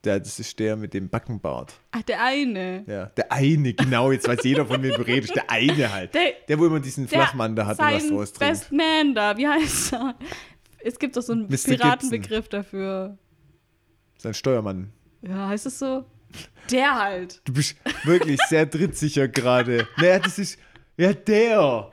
[0.04, 1.74] Der, das ist der mit dem Backenbart.
[1.92, 2.84] Ach, der eine.
[2.88, 5.34] Ja, der eine, genau, jetzt weiß jeder, von wem du redest.
[5.36, 6.12] Der eine halt.
[6.12, 8.38] Der, Der, wo immer diesen Flachmann da hat und was draus trinkt.
[8.52, 10.16] Best Man da, wie heißt er?
[10.80, 11.56] Es gibt doch so einen Mr.
[11.76, 13.16] Piratenbegriff dafür.
[14.18, 14.92] Sein Steuermann.
[15.22, 16.04] Ja, heißt es so?
[16.70, 17.40] Der halt.
[17.44, 19.86] Du bist wirklich sehr drittsicher gerade.
[19.98, 20.58] Naja, das ist.
[20.96, 21.90] Ja, der.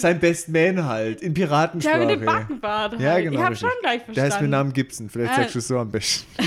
[0.00, 1.20] Sein Best Man halt.
[1.22, 1.98] In Der Piratensprache.
[2.06, 3.00] mit dem Backenbart halt.
[3.02, 3.32] Ja, genau.
[3.38, 3.68] Ich hab richtig.
[3.68, 4.14] schon gleich verstanden.
[4.14, 5.08] Der heißt mit Namen Gibson.
[5.10, 5.36] Vielleicht Ah.
[5.36, 6.26] sagst du es so am besten.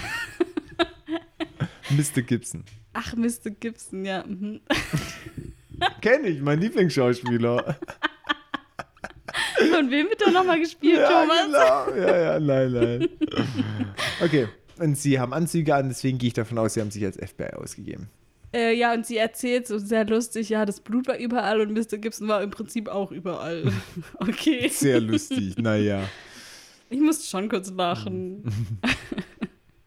[1.89, 2.21] Mr.
[2.21, 2.63] Gibson.
[2.93, 3.51] Ach, Mr.
[3.59, 4.23] Gibson, ja.
[4.25, 4.61] mhm.
[6.01, 7.77] Kenn ich, mein Lieblingsschauspieler.
[9.79, 11.45] Und wem wird er nochmal gespielt, ja, Thomas?
[11.45, 12.07] genau.
[12.07, 13.09] Ja, ja, nein, nein.
[14.23, 14.47] Okay.
[14.79, 17.53] Und sie haben Anzüge an, deswegen gehe ich davon aus, sie haben sich als FBI
[17.55, 18.09] ausgegeben.
[18.53, 21.97] Äh, ja, und sie erzählt so sehr lustig, ja, das Blut war überall und Mr.
[21.97, 23.71] Gibson war im Prinzip auch überall.
[24.19, 24.67] Okay.
[24.69, 26.07] Sehr lustig, naja.
[26.89, 28.43] Ich musste schon kurz lachen.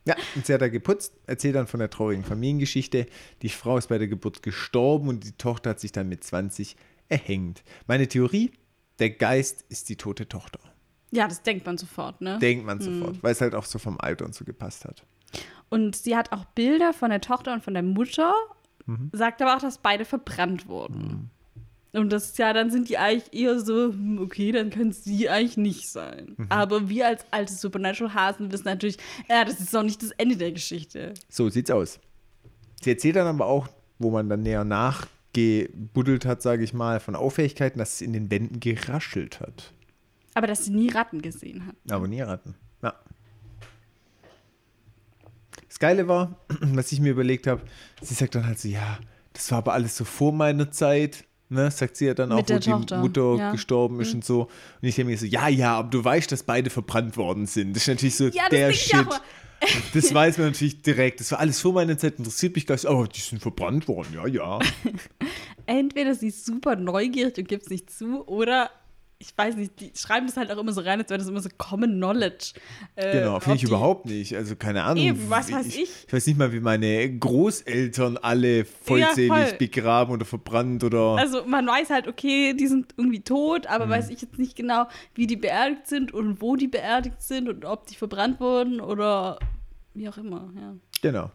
[0.05, 3.07] Ja, und sie hat da geputzt, erzählt dann von der traurigen Familiengeschichte.
[3.43, 6.77] Die Frau ist bei der Geburt gestorben und die Tochter hat sich dann mit 20
[7.09, 7.65] erhängt.
[7.89, 8.53] Meine Theorie,
[9.01, 10.61] der Geist ist die tote Tochter.
[11.11, 12.39] Ja, das denkt man sofort, ne?
[12.39, 15.05] Denkt man sofort, weil es halt auch so vom Alter und so gepasst hat.
[15.69, 18.33] Und sie hat auch Bilder von der Tochter und von der Mutter,
[18.87, 19.11] Mhm.
[19.13, 21.31] sagt aber auch, dass beide verbrannt wurden.
[21.93, 25.29] Und das ist ja, dann sind die eigentlich eher so, hm, okay, dann können sie
[25.29, 26.35] eigentlich nicht sein.
[26.37, 26.47] Mhm.
[26.51, 28.99] Aber wir als alte Supernatural-Hasen wissen natürlich,
[29.29, 31.15] ja, das ist noch nicht das Ende der Geschichte.
[31.29, 31.99] So sieht's aus.
[32.83, 33.67] Sie erzählt dann aber auch,
[33.99, 38.31] wo man dann näher nachgebuddelt hat, sage ich mal, von Auffälligkeiten, dass es in den
[38.31, 39.73] Wänden geraschelt hat.
[40.35, 41.75] Aber dass sie nie Ratten gesehen hat.
[41.91, 42.55] Aber nie raten.
[42.83, 42.95] Ja.
[45.77, 46.41] Das Geile war,
[46.73, 47.61] was ich mir überlegt habe,
[48.01, 48.99] sie sagt dann halt so, ja,
[49.35, 51.25] das war aber alles so vor meiner Zeit.
[51.51, 53.49] Ne, sagt sie ja dann Mit auch, wo die Tochter, Mutter ja.
[53.49, 53.53] Mhm.
[53.53, 54.45] gestorben ist und so.
[54.81, 57.77] Und ich denke mir so, ja, ja, aber du weißt, dass beide verbrannt worden sind.
[57.77, 59.07] Das ist natürlich so Ja, der Shit.
[59.93, 61.21] Das weiß man natürlich direkt.
[61.21, 62.87] Das war alles vor meiner Zeit, interessiert mich gar nicht.
[62.87, 64.59] Aber die sind verbrannt worden, ja, ja.
[65.67, 68.71] Entweder sie ist super neugierig und gibt es nicht zu, oder
[69.19, 71.41] ich weiß nicht, die schreiben das halt auch immer so rein, als wäre das immer
[71.41, 72.53] so Common Knowledge.
[72.97, 74.37] Äh, Genau, finde ich überhaupt nicht.
[74.37, 75.03] Also keine Ahnung.
[75.03, 76.05] Eben, was weiß ich?
[76.07, 79.59] Ich weiß nicht mal, wie meine Großeltern alle vollzählig voll.
[79.59, 81.17] begraben oder verbrannt oder.
[81.17, 84.87] Also man weiß halt, okay, die sind irgendwie tot, aber weiß ich jetzt nicht genau,
[85.15, 89.39] wie die beerdigt sind und wo die beerdigt sind und ob die verbrannt wurden oder
[89.95, 90.75] wie auch immer, ja.
[91.01, 91.31] Genau.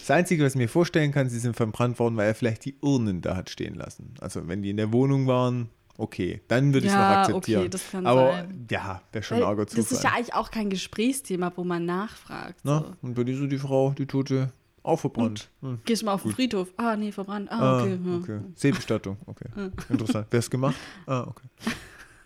[0.00, 2.76] Das Einzige, was ich mir vorstellen kann, sie sind verbrannt worden, weil er vielleicht die
[2.80, 4.14] Urnen da hat stehen lassen.
[4.20, 7.60] Also wenn die in der Wohnung waren, okay, dann würde ich es noch Ja, akzeptieren.
[7.60, 8.66] okay, das kann Aber sein.
[8.70, 12.60] ja, wäre schon Weil arger das ist ja eigentlich auch kein Gesprächsthema, wo man nachfragt.
[12.64, 12.92] Na, So.
[13.02, 14.52] und bei dir so die Frau, die Tote,
[14.82, 15.48] auch verbrannt.
[15.60, 15.78] Hm.
[15.84, 16.68] Gehst du mal auf den Friedhof?
[16.76, 17.48] Ah, nee, verbrannt.
[17.52, 17.98] Ah, okay.
[18.04, 18.40] Ah, okay.
[18.56, 19.48] Seebestattung, okay.
[19.88, 20.26] Interessant.
[20.30, 20.74] Wer es gemacht?
[21.06, 21.46] Ah, okay.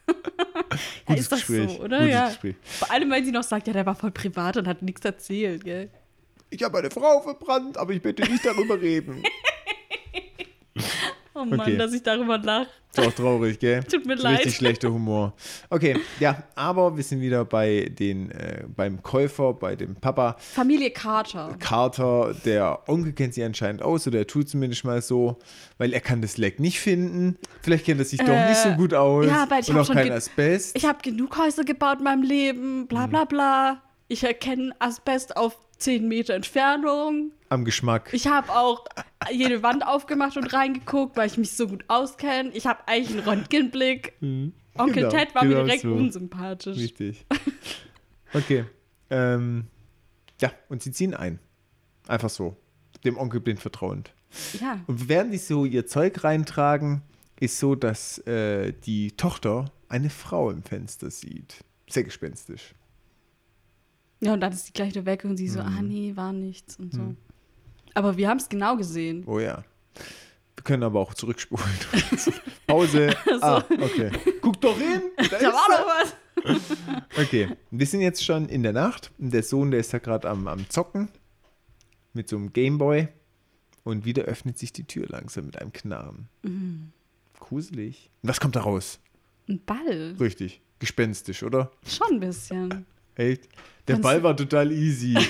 [1.06, 1.70] Gutes ist doch Gespräch.
[1.76, 1.98] so, oder?
[1.98, 2.28] Gutes Ja.
[2.28, 2.56] Gespräch.
[2.62, 5.64] Vor allem, weil sie noch sagt, ja, der war voll privat und hat nichts erzählt,
[5.64, 5.90] gell?
[6.48, 9.22] Ich habe eine Frau verbrannt, aber ich bitte nicht darüber reden.
[11.38, 11.76] Oh Mann, Okay.
[11.76, 12.66] dass ich darüber lache.
[12.96, 13.82] Ist auch traurig, gell?
[13.84, 14.38] Tut mir leid.
[14.38, 15.34] Richtig schlechter Humor.
[15.68, 20.36] Okay, ja, aber wir sind wieder bei den, äh, beim Käufer, bei dem Papa.
[20.38, 21.54] Familie Carter.
[21.58, 25.36] Carter, der Onkel kennt sie anscheinend aus, oder er tut zumindest mal so,
[25.76, 27.36] weil er kann das Leck nicht finden.
[27.60, 29.26] Vielleicht kennt er sich doch Äh, nicht so gut aus.
[29.26, 30.74] ja, weil ich und hab auch schon kein Asbest.
[30.76, 33.82] Ich habe genug Häuser gebaut in meinem Leben, bla bla bla.
[34.08, 37.32] Ich erkenne Asbest auf 10 Meter Entfernung.
[37.48, 38.10] Am Geschmack.
[38.12, 38.84] Ich habe auch
[39.30, 42.50] jede Wand aufgemacht und reingeguckt, weil ich mich so gut auskenne.
[42.54, 44.14] Ich habe eigentlich einen Röntgenblick.
[44.78, 45.92] Onkel Genau, Ted war mir genau direkt so.
[45.92, 46.76] unsympathisch.
[46.78, 47.24] Richtig.
[48.32, 48.64] Okay.
[49.08, 49.66] Ähm,
[50.40, 51.38] ja, und sie ziehen ein.
[52.08, 52.56] Einfach so.
[53.04, 54.12] Dem Onkel blind vertrauend.
[54.60, 54.80] Ja.
[54.88, 57.02] Und während die so ihr Zeug reintragen,
[57.40, 61.64] ist so, dass äh, die Tochter eine Frau im Fenster sieht.
[61.88, 62.74] Sehr gespenstisch.
[64.20, 65.66] Ja, und dann ist die gleich wieder weg und sie so, Mhm.
[65.78, 67.14] ah nee, war nichts und so.
[67.94, 69.24] Aber wir haben es genau gesehen.
[69.26, 69.64] Oh ja.
[70.54, 71.64] Wir können aber auch zurückspulen.
[72.66, 73.14] Pause.
[73.42, 74.10] Ah, okay.
[74.40, 75.02] Guck doch hin.
[75.16, 76.16] Da Da ist war doch was.
[77.18, 79.10] Okay, wir sind jetzt schon in der Nacht.
[79.18, 81.08] Der Sohn, der ist da gerade am, am Zocken
[82.12, 83.08] mit so einem Gameboy.
[83.84, 86.28] Und wieder öffnet sich die Tür langsam mit einem Knarren.
[86.42, 86.92] Mhm.
[87.38, 88.10] Gruselig.
[88.22, 88.98] Und was kommt da raus?
[89.48, 90.16] Ein Ball.
[90.18, 90.60] Richtig.
[90.80, 91.70] Gespenstisch, oder?
[91.86, 92.84] Schon ein bisschen.
[93.16, 93.48] Echt?
[93.88, 95.16] Der Kannst Ball war total easy.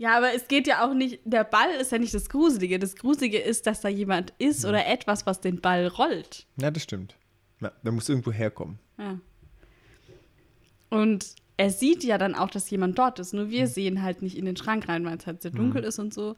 [0.00, 2.78] Ja, aber es geht ja auch nicht, der Ball ist ja nicht das Gruselige.
[2.78, 6.46] Das Gruselige ist, dass da jemand ist oder etwas, was den Ball rollt.
[6.56, 7.16] ja, das stimmt.
[7.60, 8.78] Ja, der muss irgendwo herkommen.
[8.96, 9.18] Ja.
[10.88, 13.34] Und er sieht ja dann auch, dass jemand dort ist.
[13.34, 15.98] Nur wir sehen halt nicht in den Schrank rein, weil es halt sehr dunkel ist
[15.98, 16.34] und so.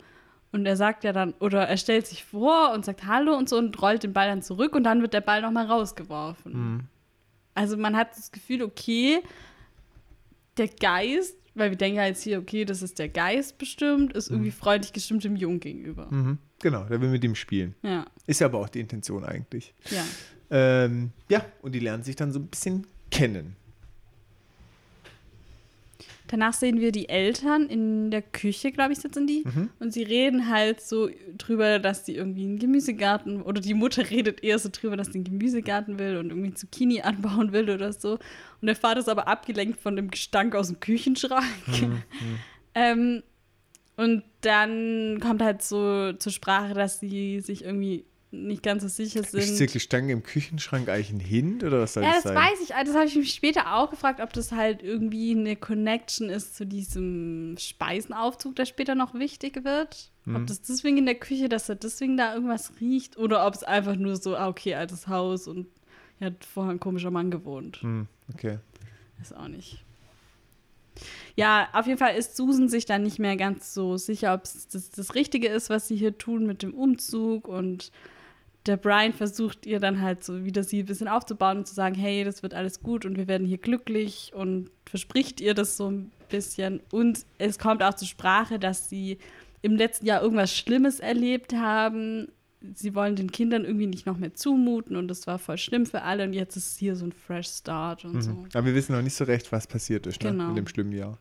[0.50, 3.58] Und er sagt ja dann, oder er stellt sich vor und sagt Hallo und so
[3.58, 6.88] und rollt den Ball dann zurück und dann wird der Ball nochmal rausgeworfen.
[7.54, 9.20] Also man hat das Gefühl, okay,
[10.56, 14.30] der Geist, weil wir denken ja jetzt hier, okay, das ist der Geist bestimmt, ist
[14.30, 16.08] irgendwie freundlich gestimmt dem Jungen gegenüber.
[16.10, 16.38] Mhm.
[16.60, 17.74] Genau, der will mit ihm spielen.
[17.82, 19.74] Ja, Ist ja aber auch die Intention eigentlich.
[19.90, 20.04] ja.
[20.54, 23.56] Ähm, ja, und die lernen sich dann so ein bisschen kennen.
[26.32, 29.44] Danach sehen wir die Eltern in der Küche, glaube ich, sitzen die.
[29.44, 29.68] Mhm.
[29.80, 34.42] Und sie reden halt so drüber, dass sie irgendwie einen Gemüsegarten, oder die Mutter redet
[34.42, 38.12] eher so drüber, dass sie einen Gemüsegarten will und irgendwie Zucchini anbauen will oder so.
[38.12, 41.44] Und der Vater ist aber abgelenkt von dem Gestank aus dem Küchenschrank.
[41.66, 42.02] Mhm,
[42.74, 43.22] ähm,
[43.96, 49.22] und dann kommt halt so zur Sprache, dass sie sich irgendwie nicht ganz so sicher
[49.22, 49.40] sind.
[49.42, 52.42] Ist der Gestank im Küchenschrank eigentlich ein Hint oder was soll Ja, das das sein?
[52.42, 52.74] weiß ich.
[52.74, 56.56] Also Das habe ich mich später auch gefragt, ob das halt irgendwie eine Connection ist
[56.56, 60.10] zu diesem Speisenaufzug, der später noch wichtig wird.
[60.24, 60.36] Mhm.
[60.36, 63.64] Ob das deswegen in der Küche, dass er deswegen da irgendwas riecht oder ob es
[63.64, 65.66] einfach nur so, ah, okay, altes Haus und
[66.18, 67.82] hier hat vorher ein komischer Mann gewohnt.
[67.82, 68.58] Hm, okay.
[69.20, 69.84] Ist auch nicht.
[71.36, 74.68] Ja, auf jeden Fall ist Susan sich dann nicht mehr ganz so sicher, ob es
[74.68, 77.48] das, das Richtige ist, was sie hier tun mit dem Umzug.
[77.48, 77.90] Und
[78.66, 81.94] der Brian versucht ihr dann halt so wieder sie ein bisschen aufzubauen und zu sagen,
[81.94, 85.90] hey, das wird alles gut und wir werden hier glücklich und verspricht ihr das so
[85.90, 86.80] ein bisschen.
[86.92, 89.18] Und es kommt auch zur Sprache, dass sie
[89.62, 92.28] im letzten Jahr irgendwas Schlimmes erlebt haben.
[92.74, 96.02] Sie wollen den Kindern irgendwie nicht noch mehr zumuten und das war voll schlimm für
[96.02, 98.30] alle und jetzt ist hier so ein Fresh Start und so.
[98.30, 98.48] Mhm.
[98.54, 100.30] Aber wir wissen noch nicht so recht, was passiert ist ne?
[100.30, 100.50] Genau.
[100.50, 101.18] in dem schlimmen Jahr.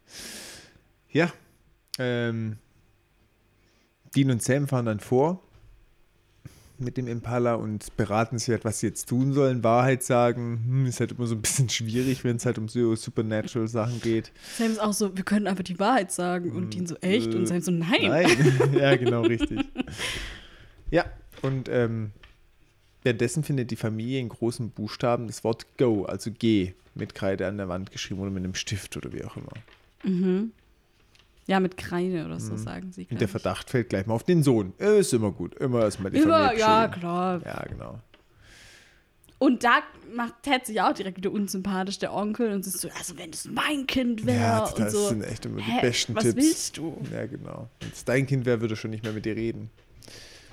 [1.10, 1.32] Ja.
[1.98, 2.58] Ähm,
[4.16, 5.42] Dean und Sam fahren dann vor
[6.82, 9.64] mit dem Impala und beraten sich halt, was sie jetzt tun sollen.
[9.64, 12.96] Wahrheit sagen, hm, ist halt immer so ein bisschen schwierig, wenn es halt um so
[12.96, 14.32] supernatural Sachen geht.
[14.58, 16.52] Sam ist auch so, wir können einfach die Wahrheit sagen.
[16.52, 17.34] Und Dean so, echt?
[17.34, 18.02] Und Sam so, nein.
[18.02, 18.74] Hm, äh, Nein.
[18.80, 19.60] ja, genau, richtig.
[20.90, 21.06] Ja,
[21.42, 22.12] und ähm,
[23.04, 27.58] währenddessen findet die Familie in großen Buchstaben das Wort Go, also G, mit Kreide an
[27.58, 29.54] der Wand geschrieben oder mit einem Stift oder wie auch immer.
[30.04, 30.52] Mhm.
[31.48, 33.08] Ja, mit Kreide oder so sagen sie.
[33.10, 33.28] Und der.
[33.28, 34.74] Verdacht fällt gleich mal auf den Sohn.
[34.78, 35.56] Ist immer gut.
[35.56, 37.42] Immer erstmal die Immer, Familie ja, klar.
[37.46, 38.00] Ja, genau.
[39.40, 39.80] Und da
[40.16, 43.46] macht Ted sich auch direkt wieder unsympathisch, der Onkel, und ist so, also wenn es
[43.46, 45.08] mein Kind wäre Ja, und das so.
[45.08, 46.36] sind echt immer die Hä, besten was Tipps.
[46.36, 47.02] willst du?
[47.12, 47.68] Ja, genau.
[47.80, 49.72] Wenn es dein Kind wäre, würde er schon nicht mehr mit dir reden.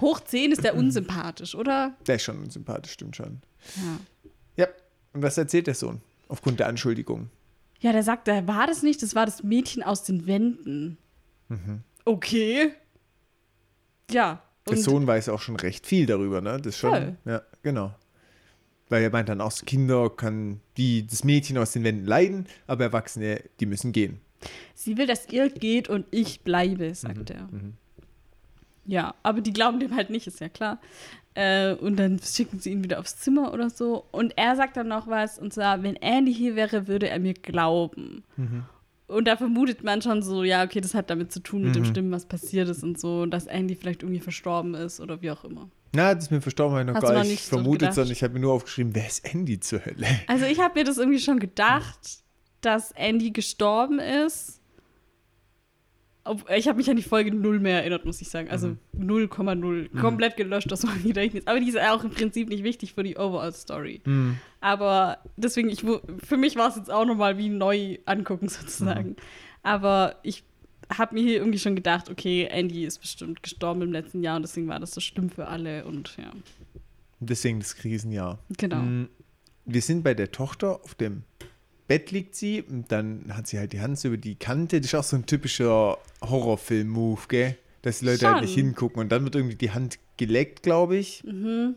[0.01, 1.93] Hoch 10 ist der unsympathisch, oder?
[2.07, 3.43] Der ist schon sympathisch, stimmt schon.
[3.77, 4.65] Ja.
[4.65, 4.69] Ja.
[5.13, 6.01] Und was erzählt der Sohn?
[6.29, 7.29] Aufgrund der Anschuldigung.
[7.81, 10.99] Ja, der sagt, der war das nicht, das war das Mädchen aus den Wänden.
[11.49, 11.83] Mhm.
[12.05, 12.73] Okay.
[14.11, 14.43] Ja.
[14.69, 16.59] Der Sohn weiß auch schon recht viel darüber, ne?
[16.59, 16.91] Das ist schon.
[16.91, 17.17] Voll.
[17.25, 17.95] Ja, genau.
[18.89, 22.85] Weil er meint dann auch, Kinder kann die das Mädchen aus den Wänden leiden, aber
[22.85, 24.21] Erwachsene, die müssen gehen.
[24.75, 27.49] Sie will, dass ihr geht und ich bleibe, sagt er.
[28.87, 30.81] Ja, aber die glauben dem halt nicht, ist ja klar.
[31.41, 34.05] Äh, und dann schicken sie ihn wieder aufs Zimmer oder so.
[34.11, 37.35] Und er sagt dann noch was, und zwar, wenn Andy hier wäre, würde er mir
[37.35, 38.25] glauben.
[39.07, 41.83] und da vermutet man schon so, ja, okay, das hat damit zu tun mit dem
[41.85, 41.87] Mhm.
[41.87, 45.31] Stimmen, was passiert ist und so, und dass Andy vielleicht irgendwie verstorben ist oder wie
[45.31, 45.69] auch immer.
[45.95, 47.95] Na, das ist mir verstorben, habe ich noch Hast gar nicht so vermutet, gedacht?
[47.95, 50.07] sondern ich habe mir nur aufgeschrieben, wer ist Andy zur Hölle?
[50.27, 52.19] Also ich habe mir das irgendwie schon gedacht,
[52.61, 54.58] dass Andy gestorben ist.
[56.57, 58.49] Ich habe mich an die Folge null mehr erinnert, muss ich sagen.
[58.51, 60.01] Also 0,0.
[60.01, 61.47] Komplett gelöscht aus meinem Gedächtnis.
[61.47, 64.01] Aber die ist auch im Prinzip nicht wichtig für die Overall-Story.
[64.05, 64.39] Hm.
[64.61, 65.85] Aber deswegen, ich,
[66.25, 69.17] für mich war es jetzt auch nochmal wie neu angucken sozusagen.
[69.63, 70.45] Aber ich
[70.97, 74.43] habe mir hier irgendwie schon gedacht, okay, Andy ist bestimmt gestorben im letzten Jahr und
[74.43, 76.31] deswegen war das so schlimm für alle und ja,
[77.21, 78.39] Deswegen das Krisenjahr.
[78.57, 78.81] genau.
[78.83, 79.09] Mm,
[79.65, 81.25] Wir sind bei der Tochter, auf dem
[81.89, 84.81] Bett liegt sie und dann hat sie halt die Hand so über die Kante.
[84.81, 87.57] Das ist auch so ein typischer Horrorfilm-Move, gell?
[87.83, 88.45] Dass die Leute halt Schon.
[88.45, 91.23] nicht hingucken und dann wird irgendwie die Hand geleckt, glaube ich.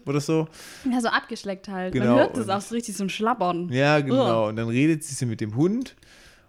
[0.06, 0.48] Oder so.
[0.92, 1.94] Ja, so abgeschleckt halt.
[1.94, 3.70] Genau, Man hört das auch so richtig so ein Schlabbern.
[3.72, 4.50] Ja, genau.
[4.50, 5.96] Und dann redet sie so mit dem Hund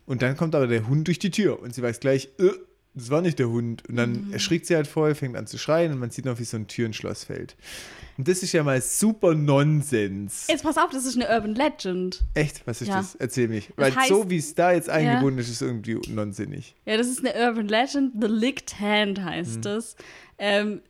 [0.06, 2.48] und dann kommt aber der Hund durch die Tür und sie weiß gleich, äh,
[2.94, 3.86] das war nicht der Hund.
[3.88, 4.32] Und dann Mhm.
[4.32, 6.66] erschrickt sie halt voll, fängt an zu schreien und man sieht noch, wie so ein
[6.66, 7.54] Türenschloss fällt.
[8.18, 10.46] Und das ist ja mal super Nonsens.
[10.48, 12.20] Jetzt pass auf, das ist eine Urban Legend.
[12.34, 12.66] Echt?
[12.66, 12.96] Was ist Ja.
[12.98, 13.14] das?
[13.16, 13.68] Erzähl mich.
[13.76, 16.74] Das Weil heißt- so wie es da jetzt eingebunden ist, ist irgendwie nonsinnig.
[16.84, 18.12] Ja, das ist eine Urban Legend.
[18.20, 19.96] The Licked Hand heißt es.
[20.38, 20.80] Ähm,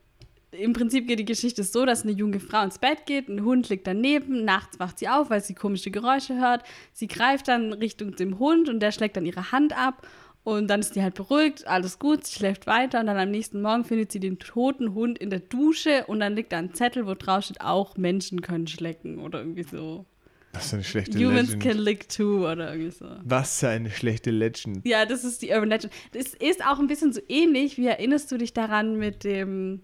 [0.50, 3.70] Im Prinzip geht die Geschichte so, dass eine junge Frau ins Bett geht, ein Hund
[3.70, 6.62] liegt daneben, nachts wacht sie auf, weil sie komische Geräusche hört.
[6.92, 10.06] Sie greift dann Richtung dem Hund und der schlägt dann ihre Hand ab.
[10.44, 13.62] Und dann ist die halt beruhigt, alles gut, sie schläft weiter und dann am nächsten
[13.62, 17.06] Morgen findet sie den toten Hund in der Dusche und dann liegt da ein Zettel,
[17.06, 20.04] wo drauf steht, auch Menschen können schlecken oder irgendwie so.
[20.52, 21.62] Was für eine schlechte Humans Legend.
[21.62, 23.06] can lick too oder irgendwie so.
[23.24, 24.86] Was für eine schlechte Legend.
[24.86, 25.92] Ja, das ist die Urban Legend.
[26.12, 27.78] Das ist auch ein bisschen so ähnlich.
[27.78, 29.80] Wie erinnerst du dich daran mit dem,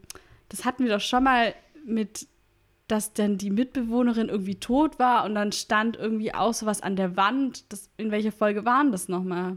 [0.49, 1.55] das hatten wir doch schon mal
[1.87, 2.27] mit,
[2.87, 7.17] dass dann die Mitbewohnerin irgendwie tot war und dann stand irgendwie auch sowas an der
[7.17, 7.73] Wand.
[7.73, 9.57] Das, in welcher Folge waren das nochmal?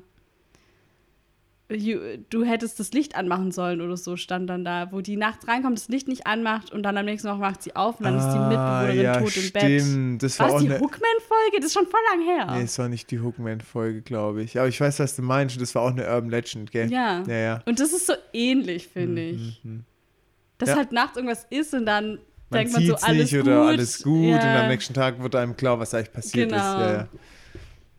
[2.29, 5.77] Du hättest das Licht anmachen sollen oder so, stand dann da, wo die nachts reinkommt,
[5.77, 8.25] das Licht nicht anmacht und dann am nächsten Tag macht sie auf und dann ist
[8.25, 10.21] die Mitbewohnerin Ah, ja, tot im Bett.
[10.21, 10.79] Das war War auch es die eine.
[10.81, 11.57] Hookman-Folge?
[11.57, 12.47] Das ist schon voll lang her.
[12.57, 14.59] Nee, es war nicht die Hookman-Folge, glaube ich.
[14.59, 15.55] Aber ich weiß, was du meinst.
[15.55, 16.91] und Das war auch eine Urban Legend, gell?
[16.91, 17.23] Ja.
[17.25, 17.61] Ja, ja.
[17.65, 19.61] Und das ist so ähnlich, finde ich.
[20.57, 20.75] Dass Ja.
[20.75, 23.47] halt nachts irgendwas ist und dann Man denkt man so, es alles nicht gut.
[23.47, 26.61] oder alles gut und am nächsten Tag wird einem klar, was eigentlich passiert Genau.
[26.61, 26.79] ist.
[26.79, 27.07] Ja, ja.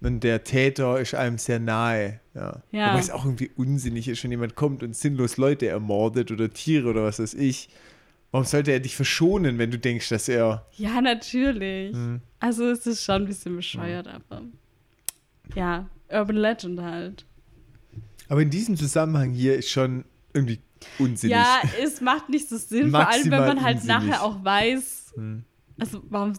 [0.02, 2.20] Und der Täter ist einem sehr nahe.
[2.34, 2.62] Ja.
[2.72, 2.90] Ja.
[2.90, 6.88] Wobei es auch irgendwie unsinnig ist, wenn jemand kommt und sinnlos Leute ermordet oder Tiere
[6.90, 7.68] oder was weiß ich.
[8.32, 10.66] Warum sollte er dich verschonen, wenn du denkst, dass er.
[10.72, 11.94] Ja, natürlich.
[11.94, 12.20] Mhm.
[12.40, 14.42] Also es ist schon ein bisschen bescheuert, aber
[15.54, 17.26] ja, Urban Legend halt.
[18.28, 20.60] Aber in diesem Zusammenhang hier ist schon irgendwie
[20.98, 21.36] unsinnig.
[21.36, 23.96] Ja, es macht nicht so Sinn, vor allem wenn man halt unsinnig.
[24.08, 25.44] nachher auch weiß, Hm.
[25.78, 26.32] also warum,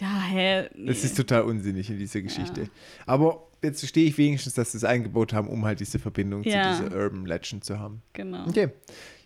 [0.00, 0.86] ja, hä, nee.
[0.86, 2.68] Das ist total unsinnig in dieser Geschichte.
[3.06, 6.76] Aber jetzt verstehe ich wenigstens, dass sie es eingebaut haben, um halt diese Verbindung Ja.
[6.76, 8.02] zu dieser Urban Legend zu haben.
[8.12, 8.46] genau.
[8.48, 8.68] Okay.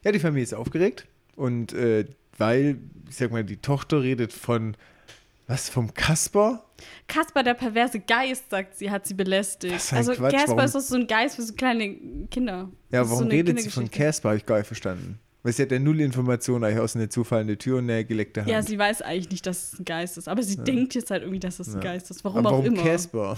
[0.03, 1.07] Ja, die Familie ist aufgeregt.
[1.37, 2.07] Und äh,
[2.39, 2.79] weil,
[3.09, 4.77] ich sag mal, die Tochter redet von,
[5.47, 6.65] was, vom Kasper?
[7.07, 9.81] Kasper, der perverse Geist, sagt sie, hat sie belästigt.
[9.81, 11.97] Für ein also Quatsch, Kasper warum- ist doch so ein Geist für so kleine
[12.31, 12.71] Kinder.
[12.91, 13.91] Ja, Das ist warum so redet sie von.
[13.91, 14.31] Casper?
[14.31, 15.19] Habe ich gar nicht verstanden.
[15.43, 18.51] Weil sie hat ja null Informationen, eigentlich aus einer zufallende Tür und eine geleckte Hand.
[18.51, 20.29] Ja, sie weiß eigentlich nicht, dass es ein Geist ist.
[20.29, 21.93] Aber sie denkt jetzt halt irgendwie, dass es ein Ja.
[21.93, 22.23] Geist ist.
[22.25, 22.83] Warum Aber auch warum immer.
[22.83, 23.37] Casper?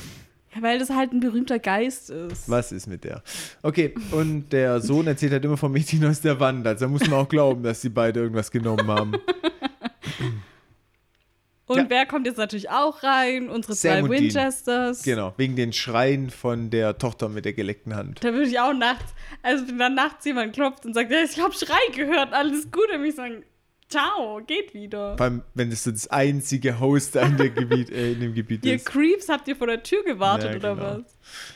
[0.54, 2.48] Ja, weil das halt ein berühmter Geist ist.
[2.50, 3.22] Was ist mit der?
[3.62, 6.66] Okay, und der Sohn erzählt halt immer vom Mädchen aus der Wand.
[6.66, 9.12] Also da muss man auch glauben, dass sie beide irgendwas genommen haben.
[11.66, 11.84] Und Ja.
[11.88, 13.48] wer kommt jetzt natürlich auch rein?
[13.48, 14.20] Unsere Sam zwei und Dean.
[14.22, 15.02] Winchesters.
[15.02, 18.22] Genau, wegen den Schreien von der Tochter mit der geleckten Hand.
[18.24, 21.38] Da würde ich auch nachts, also wenn dann nachts jemand klopft und sagt, ja, ich
[21.40, 23.44] habe Schrei gehört, alles gut, dann würde ich sagen,
[23.88, 25.16] ciao, geht wieder.
[25.16, 28.34] Vor allem, wenn es so das einzige Haus da in, der Gebiet, äh, in dem
[28.34, 28.86] Gebiet Ihr ist.
[28.86, 31.04] Creeps, habt ihr vor der Tür gewartet Ja, oder genau.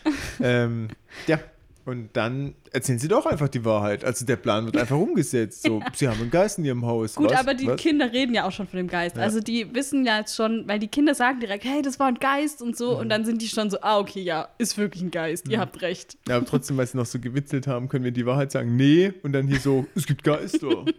[0.05, 0.15] was?
[0.41, 0.89] Ähm,
[1.27, 1.41] ja,
[1.87, 4.05] und dann erzählen sie doch einfach die Wahrheit.
[4.05, 5.63] Also der Plan wird einfach umgesetzt.
[5.63, 7.15] So, sie haben einen Geist in ihrem Haus.
[7.15, 7.39] Gut, was?
[7.39, 7.81] aber die was?
[7.81, 9.17] Kinder reden ja auch schon von dem Geist.
[9.17, 9.23] Ja.
[9.23, 12.17] Also die wissen ja jetzt schon, weil die Kinder sagen direkt, hey, das war ein
[12.17, 12.95] Geist und so.
[12.95, 13.01] Mhm.
[13.03, 15.81] Und dann sind die schon so, ah, okay, ja, ist wirklich ein Geist, ihr habt
[15.81, 16.19] recht.
[16.29, 19.13] Ja, aber trotzdem, weil sie noch so gewitzelt haben, können wir die Wahrheit sagen, nee.
[19.23, 20.85] Und dann hier so, es gibt Geister.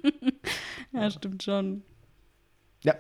[0.94, 1.84] Ja, stimmt schon.
[2.82, 2.96] ja,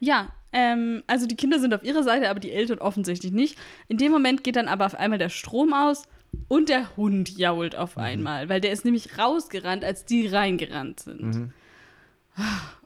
[0.00, 3.58] Ja, ähm, also die Kinder sind auf ihrer Seite, aber die Eltern offensichtlich nicht.
[3.88, 6.04] In dem Moment geht dann aber auf einmal der Strom aus
[6.48, 8.02] und der Hund jault auf Mhm.
[8.02, 11.22] einmal, weil der ist nämlich rausgerannt, als die reingerannt sind.
[11.22, 11.52] Mhm.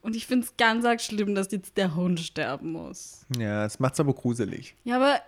[0.01, 3.27] Und ich finde es ganz arg schlimm, dass jetzt der Hund sterben muss.
[3.37, 4.75] ja, es macht's aber gruselig.
[4.85, 5.21] Ja, aber,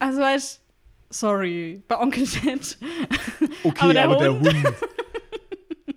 [0.00, 0.60] also weißt
[1.10, 2.76] sorry, bei Onkel Ted,
[3.62, 4.74] Okay, Aber aber der der, Hund.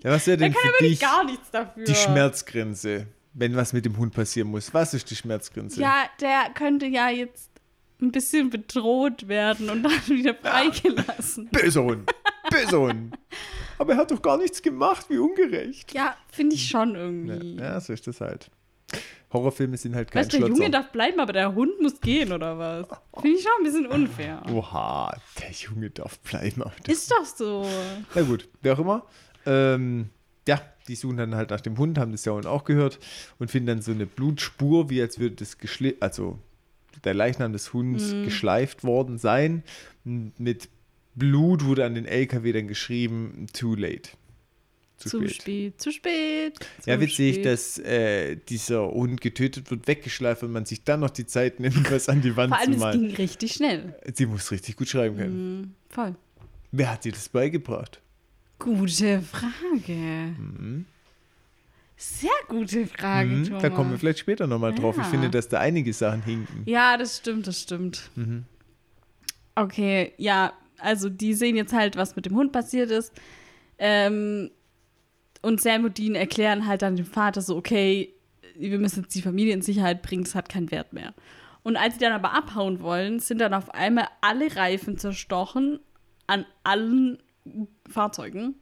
[0.03, 1.83] ja, was der denn kann für aber dich gar nichts dafür.
[1.85, 3.07] die Schmerzgrenze,
[3.39, 4.73] wenn was mit dem Hund passieren muss?
[4.73, 5.79] Was ist die Schmerzgrenze?
[5.79, 7.51] Ja, der könnte ja jetzt
[8.01, 11.47] ein bisschen bedroht werden und dann wieder freigelassen.
[11.51, 12.11] Böser Hund.
[12.49, 13.17] Böser Hund.
[13.77, 15.93] Aber er hat doch gar nichts gemacht, wie ungerecht.
[15.93, 17.55] Ja, finde ich schon irgendwie.
[17.57, 18.49] Ja, ja, so ist das halt.
[19.33, 20.47] Horrorfilme sind halt kein weißt du, der.
[20.47, 22.87] Junge darf bleiben, aber der Hund muss gehen, oder was?
[23.21, 24.41] Finde ich schon ein bisschen unfair.
[24.49, 26.61] Oha, der Junge darf bleiben.
[26.63, 27.67] aber das- Ist doch so.
[28.15, 29.05] Na gut, wer auch immer.
[29.45, 30.09] Ähm,
[30.47, 32.99] ja, die suchen dann halt nach dem Hund, haben das ja auch gehört
[33.39, 36.39] und finden dann so eine Blutspur, wie als würde das geschli also
[37.03, 38.23] der Leichnam des Hundes Mhm.
[38.23, 39.63] geschleift worden sein.
[40.03, 40.69] Mit
[41.15, 44.09] Blut wurde an den LKW dann geschrieben, too late.
[44.97, 45.33] Zu, Zu spät.
[45.41, 46.53] spät, zu spät.
[46.87, 47.45] Ja, zu witzig, spät.
[47.45, 51.91] dass äh, dieser Hund getötet wird, weggeschleift und man sich dann noch die Zeit nimmt,
[51.91, 53.01] was an die Wand Vor allem, zu es malen.
[53.07, 53.93] ging richtig schnell.
[54.15, 55.57] Sie muss richtig gut schreiben können.
[55.59, 56.15] Mhm, voll.
[56.71, 58.01] Wer hat dir das beigebracht?
[58.59, 60.33] Gute Frage.
[61.95, 63.61] Sehr gute Frage, Mhm, Thomas.
[63.63, 64.97] da kommen wir vielleicht später nochmal drauf.
[64.97, 65.09] Ich Ja.
[65.09, 66.63] finde, dass da einige Sachen hinken.
[66.65, 68.09] Ja, das stimmt, das stimmt.
[68.15, 68.45] Mhm.
[69.55, 73.13] Okay, ja, also die sehen jetzt halt, was mit dem Hund passiert ist.
[73.79, 74.51] Ähm,
[75.41, 78.13] und Sam und Dean erklären halt dann dem Vater so, okay,
[78.55, 81.13] wir müssen jetzt die Familie in Sicherheit bringen, das hat keinen Wert mehr.
[81.63, 85.79] Und als sie dann aber abhauen wollen, sind dann auf einmal alle Reifen zerstochen
[86.27, 87.17] an allen
[87.89, 88.55] Fahrzeugen.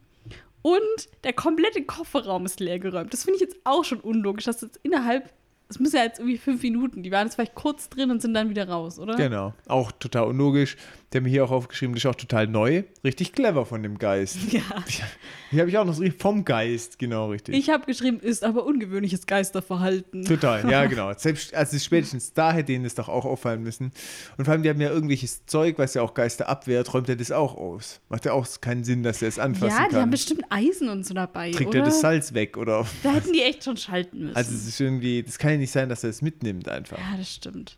[0.62, 3.14] Und der komplette Kofferraum ist leergeräumt.
[3.14, 5.32] Das finde ich jetzt auch schon unlogisch, dass jetzt innerhalb,
[5.70, 8.34] es müssen ja jetzt irgendwie fünf Minuten, die waren jetzt vielleicht kurz drin und sind
[8.34, 9.16] dann wieder raus, oder?
[9.16, 9.54] Genau.
[9.68, 10.76] Auch total unlogisch.
[11.16, 12.84] Der mir hier auch aufgeschrieben, das ist auch total neu.
[13.02, 14.38] Richtig clever von dem Geist.
[14.52, 14.60] Ja.
[15.50, 17.56] Hier habe ich auch noch so vom Geist, genau richtig.
[17.56, 20.26] Ich habe geschrieben, ist aber ungewöhnliches Geisterverhalten.
[20.26, 21.14] Total, ja, genau.
[21.16, 23.94] Selbst, also spätestens da hätte ihnen das doch auch auffallen müssen.
[24.38, 27.16] Und vor allem, die haben ja irgendwelches Zeug, was ja auch Geister abwehrt, räumt er
[27.16, 28.02] das auch aus.
[28.10, 30.02] Macht ja auch keinen Sinn, dass er es anfassen Ja, die kann.
[30.02, 31.80] haben bestimmt Eisen und so dabei, Trägt oder?
[31.80, 32.86] er das Salz weg, oder?
[33.04, 34.36] da hätten die echt schon schalten müssen.
[34.36, 36.98] Also es ist irgendwie, das kann ja nicht sein, dass er es mitnimmt einfach.
[36.98, 37.78] ja, das stimmt.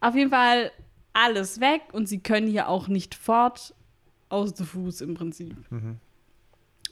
[0.00, 0.70] Auf jeden Fall
[1.18, 3.74] alles weg und sie können hier auch nicht fort
[4.28, 5.56] aus dem Fuß im Prinzip.
[5.70, 5.96] Mhm.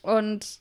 [0.03, 0.61] Und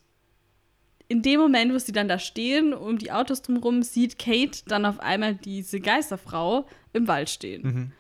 [1.08, 4.86] in dem Moment, wo sie dann da stehen, um die Autos drumherum, sieht Kate dann
[4.86, 7.62] auf einmal diese Geisterfrau im Wald stehen.
[7.64, 7.92] Mhm.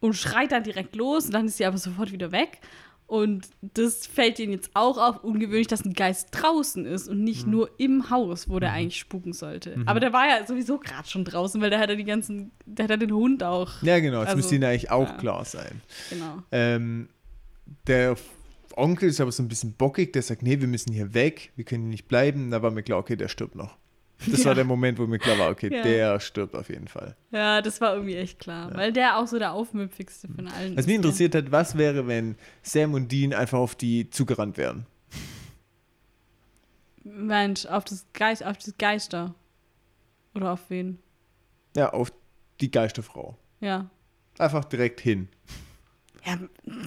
[0.00, 2.58] und schreit dann direkt los und dann ist sie aber sofort wieder weg.
[3.12, 7.44] Und das fällt ihnen jetzt auch auf, ungewöhnlich, dass ein Geist draußen ist und nicht
[7.44, 7.52] Mhm.
[7.52, 9.76] nur im Haus, wo der eigentlich spuken sollte.
[9.84, 12.84] Aber der war ja sowieso gerade schon draußen, weil der hat ja die ganzen, der
[12.84, 13.82] hat ja den Hund auch.
[13.82, 15.16] Ja, genau, das Also, müsste ihnen eigentlich auch ja.
[15.18, 15.82] klar sein.
[16.08, 16.42] Genau.
[16.52, 17.10] Ähm,
[17.86, 18.16] der
[18.76, 21.66] Onkel ist aber so ein bisschen bockig, der sagt, nee, wir müssen hier weg, wir
[21.66, 22.50] können hier nicht bleiben.
[22.50, 23.76] Da war mir klar, okay, der stirbt noch.
[24.30, 24.46] Das Ja.
[24.46, 25.82] war der Moment, wo mir klar war, okay, Ja.
[25.82, 27.16] der stirbt auf jeden Fall.
[27.30, 30.86] Ja, das war irgendwie echt klar, weil der auch so der aufmüpfigste von allen Was
[30.86, 34.86] mich interessiert hat, was wäre, wenn Sam und Dean einfach auf die zugerannt wären?
[37.04, 39.34] Mensch, auf das Geist, auf das Geister.
[40.34, 40.98] Oder auf wen?
[41.76, 42.12] Ja, auf
[42.60, 43.36] die Geisterfrau.
[43.60, 43.90] Ja.
[44.38, 45.28] Einfach direkt hin.
[46.24, 46.38] Ja,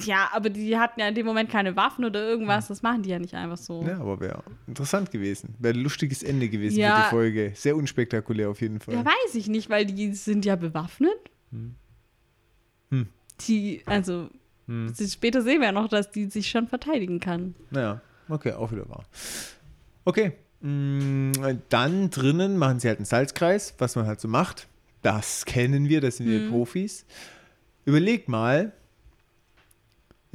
[0.05, 2.67] ja, aber die hatten ja in dem Moment keine Waffen oder irgendwas.
[2.69, 3.83] Das machen die ja nicht einfach so.
[3.85, 5.55] Ja, aber wäre interessant gewesen.
[5.59, 6.95] Wäre ein lustiges Ende gewesen Ja.
[6.95, 7.51] für die Folge.
[7.55, 8.93] Sehr unspektakulär auf jeden Fall.
[8.95, 11.17] Ja, weiß ich nicht, weil die sind ja bewaffnet.
[11.51, 11.75] Hm.
[13.47, 14.29] Die, also,
[14.67, 14.93] Hm.
[15.07, 17.53] später sehen wir ja noch, dass die sich schon verteidigen kann.
[17.71, 19.03] Naja, okay, auch wieder wahr.
[20.05, 20.31] Okay,
[20.61, 21.33] mm,
[21.69, 24.67] dann drinnen machen sie halt einen Salzkreis, was man halt so macht.
[25.01, 26.49] Das kennen wir, das sind wir Mhm.
[26.49, 27.05] Profis.
[27.83, 28.71] Überleg mal,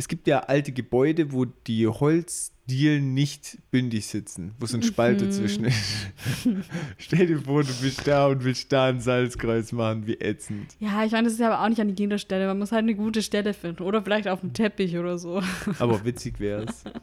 [0.01, 5.21] es gibt ja alte Gebäude, wo die Holzdielen nicht bündig sitzen, wo so ein Spalt
[5.21, 5.27] Mhm.
[5.27, 6.09] dazwischen ist.
[6.99, 10.75] Stell dir vor, du bist da und willst da einen Salzkreis machen, wie ätzend.
[10.79, 12.47] Ja, ich meine, das ist ja aber auch nicht an jeder Stelle.
[12.47, 13.83] Man muss halt eine gute Stelle finden.
[13.83, 15.43] Oder vielleicht auf dem Teppich oder so.
[15.79, 16.85] Aber witzig wäre es.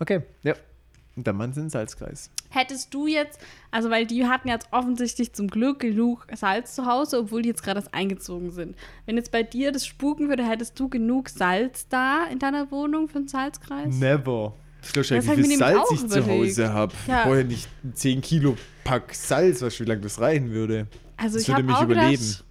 [0.00, 0.54] Okay, ja.
[1.24, 2.30] Machen sie einen Salzkreis.
[2.50, 3.38] Hättest du jetzt,
[3.70, 7.62] also weil die hatten jetzt offensichtlich zum Glück genug Salz zu Hause, obwohl die jetzt
[7.62, 8.76] gerade erst eingezogen sind.
[9.06, 13.08] Wenn jetzt bei dir das spuken würde, hättest du genug Salz da in deiner Wohnung
[13.08, 13.94] für einen Salzkreis?
[13.94, 14.54] Never.
[14.82, 16.26] Das Das hab wie ich viel Salz ich zu.
[16.26, 16.94] Hause habe.
[17.06, 17.18] Ja.
[17.20, 20.86] Ich brauche ja nicht 10 Kilo Pack Salz, was wie lange das reichen würde.
[21.16, 22.22] Also Das ich würde mich auch überleben.
[22.22, 22.44] gedacht,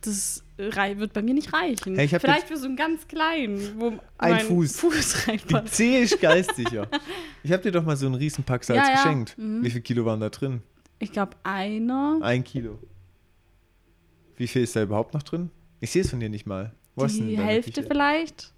[0.00, 1.96] das wird bei mir nicht reichen.
[1.96, 3.88] Hey, Vielleicht für so einen ganz kleinen, wo
[4.18, 4.76] Ein mein Fuß.
[4.80, 5.74] Fuß Die reinpasst.
[5.74, 6.88] Zehe ist geistsicher.
[7.42, 8.94] ich habe dir doch mal so einen riesen Pack Salz Ja, ja.
[9.02, 9.36] geschenkt.
[9.38, 9.64] Mhm.
[9.64, 10.62] Wie viel Kilo waren da drin?
[10.98, 12.18] Ich glaube einer.
[12.22, 12.78] Ein Kilo.
[14.36, 15.50] Wie viel ist da überhaupt noch drin?
[15.80, 16.72] Ich sehe es von dir nicht mal.
[16.94, 18.52] Wo Die Hälfte vielleicht.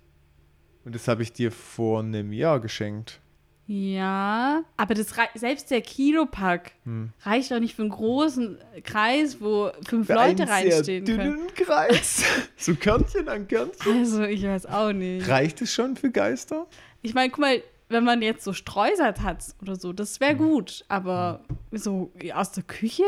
[0.84, 3.20] Und das habe ich dir vor einem Jahr geschenkt.
[3.69, 7.11] Ja, aber das selbst der Kilopack Hm.
[7.23, 11.19] reicht doch nicht für einen großen Kreis, wo fünf Für Leute einen sehr reinstehen können.
[11.19, 12.23] dünnen Kreis.
[12.57, 13.99] so Körnchen an Körnchen.
[14.01, 15.29] Also, ich weiß auch nicht.
[15.29, 16.67] Reicht es schon für Geister?
[17.03, 20.39] Ich meine, guck mal, wenn man jetzt so Streusel hat oder so, das wäre Hm.
[20.39, 20.85] gut.
[20.89, 21.41] Aber
[21.73, 23.03] so aus der Küche?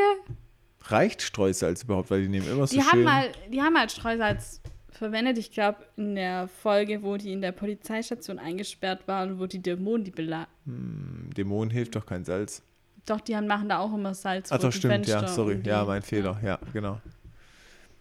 [0.90, 2.10] reicht Streusalz überhaupt?
[2.10, 3.04] Weil die nehmen immer so Die haben, schön.
[3.04, 4.60] mal, die haben halt Streusalz
[4.98, 5.38] verwendet.
[5.38, 10.04] Ich glaube, in der Folge, wo die in der Polizeistation eingesperrt waren, wo die Dämonen
[10.04, 12.62] die bela Hm, Dämonen hilft doch kein Salz.
[13.06, 15.54] Doch, die haben, machen da auch immer Salz Ach doch, stimmt, ja, Fenster sorry.
[15.54, 17.00] und die- Ja, mein Fehler, ja, genau.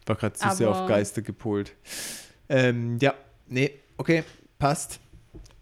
[0.06, 1.74] War gerade zu sehr auf Geister gepolt.
[2.48, 3.14] Ähm, ja,
[3.46, 4.24] nee, okay,
[4.58, 5.00] passt.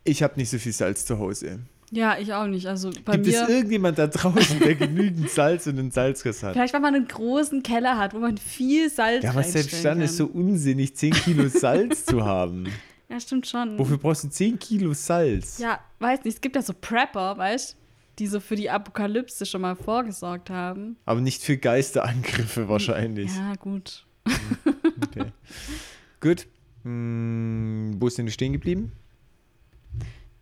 [0.05, 1.61] Ich habe nicht so viel Salz zu Hause.
[1.91, 2.67] Ja, ich auch nicht.
[2.67, 3.43] Also bei Gibt mir.
[3.43, 6.55] es irgendjemand da draußen, der genügend Salz und einen Salzriss hat?
[6.55, 9.99] Vielleicht, weil man einen großen Keller hat, wo man viel Salz Ja, aber selbst dann
[9.99, 10.05] kann.
[10.05, 12.67] ist so unsinnig, 10 Kilo Salz zu haben.
[13.09, 13.79] Ja, stimmt schon.
[13.79, 15.59] Wofür brauchst du 10 Kilo Salz?
[15.59, 16.35] Ja, weiß nicht.
[16.35, 17.77] Es gibt ja so Prepper, weißt du,
[18.19, 20.97] die so für die Apokalypse schon mal vorgesorgt haben.
[21.05, 23.35] Aber nicht für Geisterangriffe wahrscheinlich.
[23.37, 24.05] Ja, gut.
[24.27, 25.27] Okay.
[26.21, 26.47] Gut.
[26.83, 28.93] Hm, wo ist denn stehen geblieben?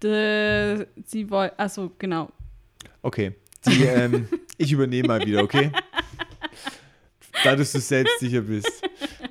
[0.04, 1.50] De, sie wollen.
[1.56, 2.30] Achso, genau.
[3.00, 3.32] Okay.
[3.66, 4.28] Die, ähm,
[4.58, 5.72] ich übernehme mal wieder, okay?
[7.42, 8.82] Da du so selbstsicher bist.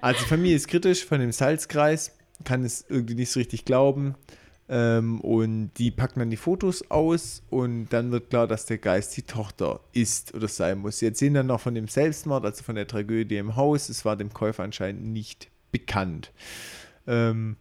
[0.02, 4.16] Also Familie ist kritisch von dem Salzkreis, kann es irgendwie nicht so richtig glauben.
[4.68, 9.16] Ähm, und die packen dann die Fotos aus und dann wird klar, dass der Geist
[9.16, 11.00] die Tochter ist oder sein muss.
[11.00, 13.90] Sie erzählen dann noch von dem Selbstmord, also von der Tragödie im Haus.
[13.90, 16.32] Es war dem Käufer anscheinend nicht bekannt.
[17.06, 17.58] Ähm,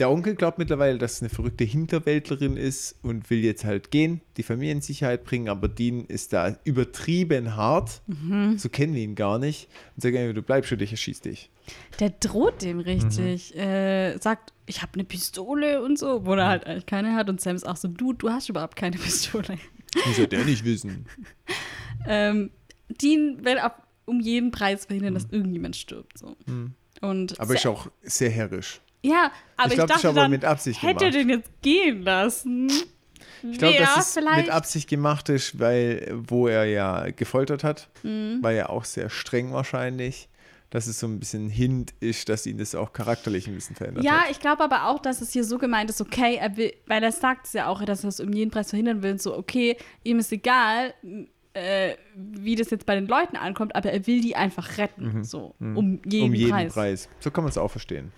[0.00, 4.22] der Onkel glaubt mittlerweile, dass es eine verrückte Hinterwäldlerin ist und will jetzt halt gehen,
[4.38, 8.00] die Familie in Sicherheit bringen, aber Dean ist da übertrieben hart.
[8.56, 9.68] So kennen wir ihn gar nicht.
[9.94, 11.50] Und sagt, du bleibst schon, ich erschieß dich.
[12.00, 13.54] Der droht dem richtig.
[13.54, 17.28] Äh, sagt, ich habe eine Pistole und so, wo er halt eigentlich keine hat.
[17.28, 19.58] Und Sam ist auch so, du, du hast überhaupt keine Pistole.
[20.06, 21.06] Wie soll der nicht wissen?
[22.06, 22.50] Ähm,
[22.88, 23.72] Dean will auf,
[24.06, 26.16] um jeden Preis verhindern, dass irgendjemand stirbt.
[26.16, 26.34] So.
[27.02, 28.80] Und Aber ist auch sehr herrisch.
[29.02, 31.14] Ja, aber ich, Ich glaub, ist dachte dann, mit Absicht hätte er gemacht.
[31.28, 32.70] den jetzt gehen lassen?
[33.42, 34.36] Ich glaube, dass es vielleicht?
[34.46, 38.42] mit Absicht gemacht ist, weil, wo er ja gefoltert hat, Mhm.
[38.42, 40.28] war ja auch sehr streng wahrscheinlich,
[40.68, 44.04] dass es so ein bisschen Hint ist, dass ihn das auch charakterlich ein bisschen verändert
[44.04, 44.30] Ja, hat.
[44.30, 47.12] ich glaube aber auch, dass es hier so gemeint ist, okay, er will, weil er
[47.12, 50.18] sagt es ja auch, dass er es um jeden Preis verhindern will, so, okay, ihm
[50.18, 50.92] ist egal,
[51.54, 55.54] äh, wie das jetzt bei den Leuten ankommt, aber er will die einfach retten, so,
[55.58, 56.72] um jeden, um jeden Preis.
[56.74, 57.08] Preis.
[57.20, 58.12] So kann man es auch verstehen.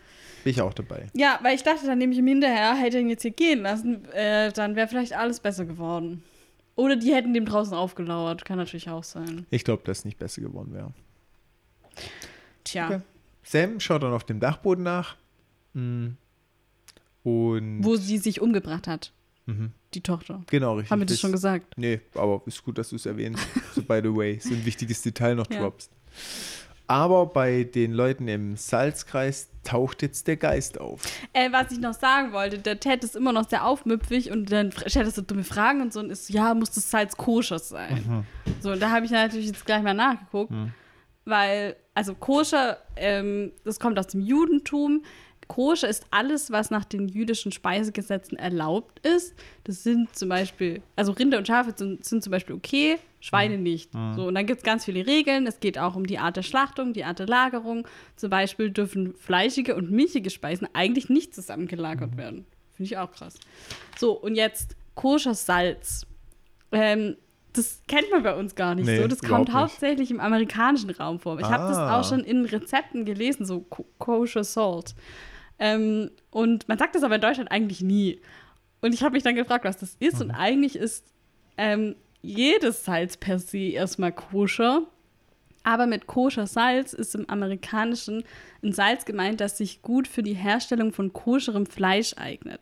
[0.45, 1.09] Bin ich auch dabei.
[1.15, 4.05] Ja, weil ich dachte dann nämlich im Hinterher, hätte er ihn jetzt hier gehen lassen,
[4.13, 6.23] äh, dann wäre vielleicht alles besser geworden.
[6.75, 9.47] Oder die hätten dem draußen aufgelauert, kann natürlich auch sein.
[9.51, 10.93] Ich glaube, dass es nicht besser geworden wäre.
[12.65, 13.01] Tja, Okay.
[13.45, 15.17] Sam schaut dann auf dem Dachboden nach.
[15.75, 16.11] Mm.
[17.25, 19.13] Und wo sie sich umgebracht hat,
[19.47, 19.73] Mhm.
[19.95, 20.43] die Tochter.
[20.49, 20.91] genau, richtig.
[20.91, 21.75] Haben wir das schon gesagt?
[21.77, 23.43] Nee, aber ist gut, dass du es erwähnst.
[23.75, 25.61] So, by the way, so ein wichtiges Detail noch Ja.
[25.61, 25.91] droppst.
[26.87, 31.03] Aber bei den Leuten im Salzkreis taucht jetzt der Geist auf.
[31.33, 34.73] Äh, was ich noch sagen wollte, der Ted ist immer noch sehr aufmüpfig und dann
[34.73, 38.27] stellt er so dumme Fragen und so und ist, ja, muss das Salz koscher sein?
[38.61, 40.53] So, und da habe ich natürlich jetzt gleich mal nachgeguckt,
[41.25, 45.05] weil, also koscher, ähm, das kommt aus dem Judentum.
[45.55, 49.35] Koscher ist alles, was nach den jüdischen Speisegesetzen erlaubt ist.
[49.65, 53.91] Das sind zum Beispiel, also Rinder und Schafe sind, sind zum Beispiel okay, Schweine nicht.
[54.17, 55.47] So, und dann gibt es ganz viele Regeln.
[55.47, 57.87] Es geht auch um die Art der Schlachtung, die Art der Lagerung.
[58.17, 62.47] Zum Beispiel dürfen fleischige und milchige Speisen eigentlich nicht zusammen gelagert werden.
[62.75, 63.35] Finde ich auch krass.
[63.99, 66.07] So, und jetzt koscher Salz.
[66.73, 67.17] Ähm,
[67.53, 69.07] das kennt man bei uns gar nicht Nee, so.
[69.07, 69.53] Das kommt nicht.
[69.55, 71.39] hauptsächlich im amerikanischen Raum vor.
[71.39, 72.01] Ich habe das Ah.
[72.01, 74.95] auch schon in Rezepten gelesen, so Ko- kosher Salt.
[75.65, 78.21] Ähm, und man sagt das aber in Deutschland eigentlich nie.
[78.81, 80.21] Und ich habe mich dann gefragt, was das ist.
[80.21, 80.35] Und Mhm.
[80.35, 81.07] eigentlich ist
[81.57, 84.83] ähm, jedes Salz per se erstmal koscher.
[85.63, 88.25] Aber mit koscher Salz ist im Amerikanischen
[88.65, 92.61] ein Salz gemeint, das sich gut für die Herstellung von koscherem Fleisch eignet.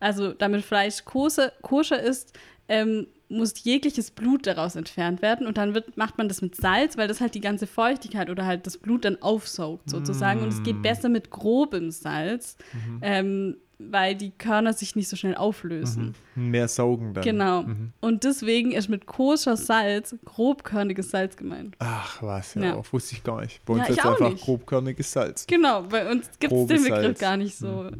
[0.00, 2.32] Also damit Fleisch koscher, koscher ist,
[2.70, 6.96] ähm, muss jegliches Blut daraus entfernt werden und dann wird, macht man das mit Salz,
[6.96, 10.62] weil das halt die ganze Feuchtigkeit oder halt das Blut dann aufsaugt sozusagen und es
[10.62, 12.56] geht besser mit grobem Salz,
[13.02, 16.14] ähm, weil die Körner sich nicht so schnell auflösen.
[16.34, 17.22] Mehr saugen dann.
[17.22, 17.62] Genau.
[17.62, 17.92] Mhm.
[18.00, 21.76] Und deswegen ist mit koscher Salz grobkörniges Salz gemeint.
[21.78, 22.82] Ach, was, ja, Ja.
[22.90, 23.64] Wusste ich gar nicht.
[23.64, 24.44] Bei Ja, uns ich ist einfach nicht.
[24.44, 25.46] grobkörniges Salz.
[25.46, 27.18] Genau, bei uns gibt es den Begriff Salz.
[27.20, 27.90] gar nicht so.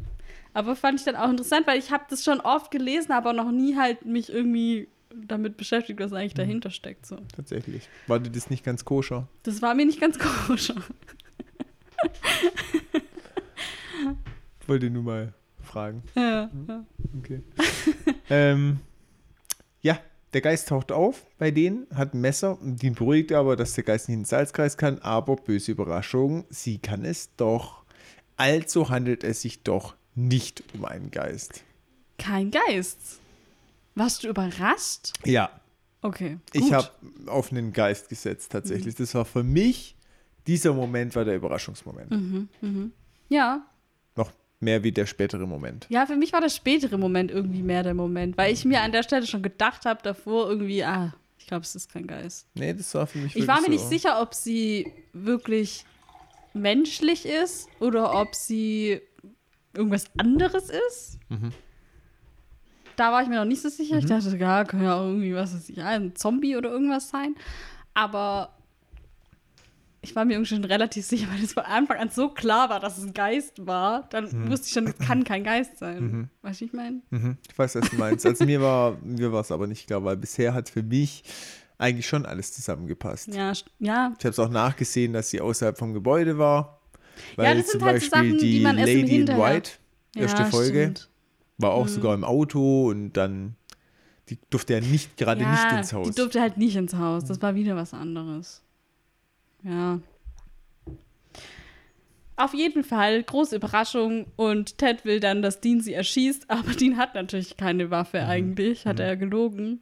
[0.53, 3.51] Aber fand ich dann auch interessant, weil ich habe das schon oft gelesen, aber noch
[3.51, 7.05] nie halt mich irgendwie damit beschäftigt, was eigentlich dahinter steckt.
[7.05, 7.17] So.
[7.35, 7.89] Tatsächlich.
[8.07, 9.27] War dir das nicht ganz koscher?
[9.43, 10.75] Das war mir nicht ganz koscher.
[14.67, 16.03] Wollte nur mal fragen.
[16.15, 16.49] Ja.
[17.17, 17.41] Okay.
[18.29, 18.79] ähm,
[19.81, 19.99] ja,
[20.33, 24.09] der Geist taucht auf bei denen, hat ein Messer die beruhigt aber, dass der Geist
[24.09, 27.83] nicht in den Salzkreis kann, aber böse Überraschung, sie kann es doch.
[28.37, 31.63] Also handelt es sich doch nicht um einen Geist.
[32.17, 33.19] Kein Geist.
[33.95, 35.13] Warst du überrascht?
[35.25, 35.49] Ja,
[36.01, 36.37] Okay.
[36.53, 36.71] Ich gut.
[36.71, 36.89] habe
[37.27, 38.95] auf einen Geist gesetzt tatsächlich.
[38.95, 39.97] Das war für mich,
[40.47, 42.09] dieser Moment war der Überraschungsmoment.
[42.61, 42.93] Mhm.
[43.27, 43.65] Ja.
[44.15, 44.31] Noch
[44.61, 45.87] mehr wie der spätere Moment.
[45.89, 48.93] Ja, für mich war der spätere Moment irgendwie mehr der Moment, weil ich mir an
[48.93, 52.47] der Stelle schon gedacht habe, davor irgendwie, ah, ich glaube, es ist kein Geist.
[52.53, 53.89] Nee, das war für mich Ich war mir wirklich nicht so.
[53.89, 55.83] sicher, ob sie wirklich
[56.53, 59.01] menschlich ist oder ob sie
[59.73, 61.19] irgendwas anderes ist.
[61.27, 61.51] Mhm.
[62.99, 63.97] Da war ich mir noch nicht so sicher.
[63.97, 67.33] Ich dachte, ja, kann ja irgendwie was ich, ja, ein Zombie oder irgendwas sein.
[67.93, 68.57] Aber
[70.01, 72.81] ich war mir irgendwie schon relativ sicher, weil es von Anfang an so klar war,
[72.81, 74.09] dass es ein Geist war.
[74.09, 76.29] Dann wusste ich schon, es kann kein Geist sein.
[76.41, 77.01] Weißt du, ich meine?
[77.09, 78.25] Mhm, ich weiß, was du meinst.
[78.25, 81.23] Also mir war mir war es aber nicht klar, weil bisher hat für mich
[81.77, 83.33] eigentlich schon alles zusammengepasst.
[83.33, 84.13] Ja, ja.
[84.19, 86.81] Ich habe es auch nachgesehen, dass sie außerhalb vom Gebäude war.
[87.37, 89.27] Weil Ja, das zum sind halt so Beispiel Sachen, die die man erst Lady in
[89.29, 89.71] White,
[90.15, 91.09] erste ja, Folge, stimmt.
[91.59, 93.55] War auch sogar im Auto und dann,
[94.29, 96.07] die durfte ja nicht gerade ja, nicht ins Haus.
[96.07, 97.25] Die durfte halt nicht ins Haus.
[97.25, 98.63] Das war wieder was anderes.
[99.63, 99.99] Ja.
[102.37, 104.27] Auf jeden Fall, große Überraschung.
[104.37, 108.85] Und Ted will dann, dass Dean sie erschießt, aber Dean hat natürlich keine Waffe eigentlich,
[108.85, 109.81] hat er gelogen.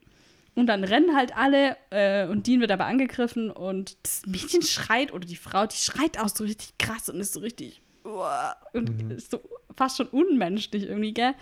[0.55, 5.13] Und dann rennen halt alle äh, und Dean wird aber angegriffen und das Mädchen schreit,
[5.13, 9.11] oder die Frau, die schreit auch so richtig krass und ist so richtig uah, und
[9.11, 9.39] ist so
[9.75, 11.33] fast schon unmenschlich irgendwie, gell?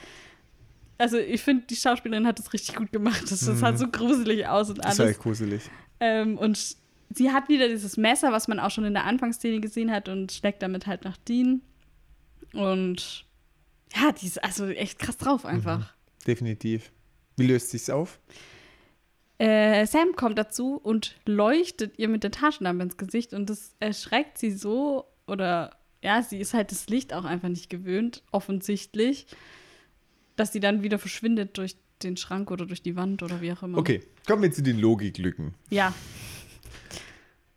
[0.98, 3.24] Also ich finde, die Schauspielerin hat das richtig gut gemacht.
[3.24, 5.16] Das, das sah so gruselig aus und das war alles.
[5.16, 5.64] echt gruselig.
[6.00, 6.78] Ähm, und
[7.10, 10.32] sie hat wieder dieses Messer, was man auch schon in der Anfangsszene gesehen hat und
[10.32, 11.62] schlägt damit halt nach Dean.
[12.54, 13.26] Und
[13.94, 15.94] ja, die ist also echt krass drauf einfach.
[16.26, 16.92] Definitiv.
[17.38, 18.20] Wie löst sich's auf?
[19.38, 24.38] Äh, Sam kommt dazu und leuchtet ihr mit der Taschenlampe ins Gesicht und das erschreckt
[24.38, 25.72] sie so oder
[26.06, 29.26] ja, sie ist halt das Licht auch einfach nicht gewöhnt, offensichtlich,
[30.36, 33.64] dass sie dann wieder verschwindet durch den Schrank oder durch die Wand oder wie auch
[33.64, 33.78] immer.
[33.78, 35.54] Okay, kommen wir zu den Logiklücken.
[35.70, 35.94] Ja,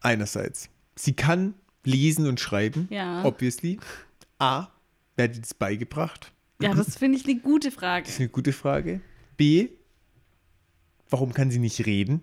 [0.01, 3.25] Einerseits, sie kann lesen und schreiben, Ja.
[3.25, 3.79] obviously.
[4.39, 4.69] A,
[5.17, 6.33] wer hat ihr das beigebracht?
[6.61, 8.05] ja, das finde ich eine gute Frage.
[8.05, 9.01] Das ist eine gute Frage.
[9.37, 9.69] B,
[11.11, 12.23] warum kann sie nicht reden?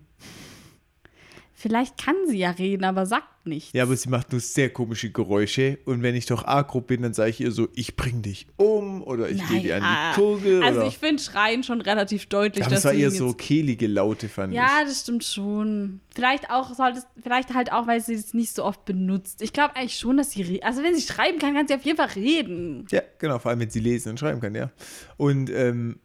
[1.58, 3.72] Vielleicht kann sie ja reden, aber sagt nichts.
[3.72, 5.80] Ja, aber sie macht nur sehr komische Geräusche.
[5.86, 9.02] Und wenn ich doch agro bin, dann sage ich ihr so, ich bring dich um
[9.02, 10.62] oder ich gehe dir an die Kurve.
[10.64, 14.28] Also oder ich finde Schreien schon relativ deutlich, aber es war eher so kehlige Laute,
[14.28, 16.02] fand Ja, das stimmt schon.
[16.14, 19.42] Vielleicht auch sollte es, vielleicht halt auch, weil sie es nicht so oft benutzt.
[19.42, 21.98] Ich glaube eigentlich schon, dass sie Also wenn sie schreiben kann, kann sie auf jeden
[21.98, 22.84] Fall reden.
[22.88, 22.92] ich.
[22.92, 24.72] Ja, genau, vor allem wenn sie lesen und schreiben kann, ja.
[25.16, 26.00] Und ähm,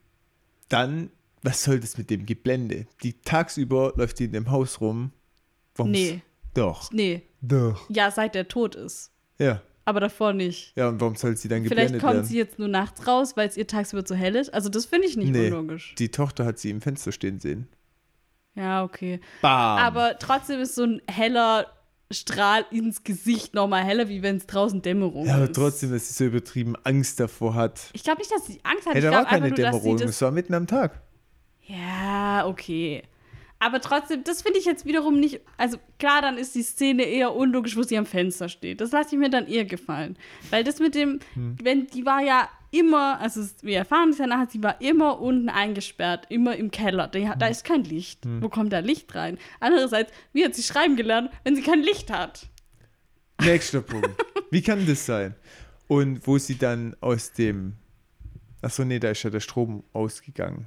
[0.69, 1.11] dann,
[1.43, 2.87] was soll das mit dem Geblende?
[3.03, 5.11] Die tagsüber läuft sie in dem Haus rum.
[5.77, 6.21] Warum Nee.
[6.55, 7.23] Doch, Nee.
[7.41, 7.89] doch.
[7.91, 9.13] Ja, seit der tot ist.
[9.39, 9.61] Ja.
[9.85, 10.73] Aber davor nicht.
[10.77, 12.27] Ja, und warum soll sie dann Vielleicht geblendet kommt werden?
[12.27, 14.53] sie jetzt nur nachts raus, weil es ihr tagsüber zu hell ist.
[14.53, 15.47] Also das finde ich nicht Nee.
[15.51, 15.95] unlogisch.
[15.99, 17.69] Die Tochter hat sie im Fenster stehen sehen.
[18.55, 19.21] Ja, okay.
[19.43, 19.79] Bam!
[19.79, 21.67] Aber trotzdem ist so ein heller
[22.13, 25.55] Strahl ins Gesicht nochmal heller, wie wenn es draußen Dämmerung ja, aber ist.
[25.55, 27.81] trotzdem, dass sie so übertrieben Angst davor hat.
[27.93, 28.95] Ich glaube nicht, dass sie Angst hat.
[28.95, 31.01] Hey, ich da war glaube einfach keine nur, Dämmerung, es war mitten am Tag.
[31.67, 33.03] Ja, okay.
[33.61, 35.41] Aber trotzdem, das finde ich jetzt wiederum nicht.
[35.59, 38.81] Also klar, dann ist die Szene eher unlogisch, wo sie am Fenster steht.
[38.81, 40.17] Das lasse ich mir dann eher gefallen.
[40.49, 41.57] Weil das mit dem, Hm.
[41.63, 45.49] wenn die war ja immer, also wir erfahren es ja nachher, sie war immer unten
[45.51, 47.07] eingesperrt, immer im Keller.
[47.09, 47.53] Da, da Hm.
[47.53, 48.21] ist kein Licht.
[48.41, 49.37] Wo kommt da Licht rein?
[49.61, 52.49] Andererseits, wie hat sie schreiben gelernt, wenn sie kein Licht hat?
[53.43, 54.11] Nächster Punkt.
[54.51, 55.35] Wie kann das sein?
[55.89, 57.75] Und wo sie dann aus dem.
[58.63, 60.67] Achso, nee, da ist ja der Strom ausgegangen.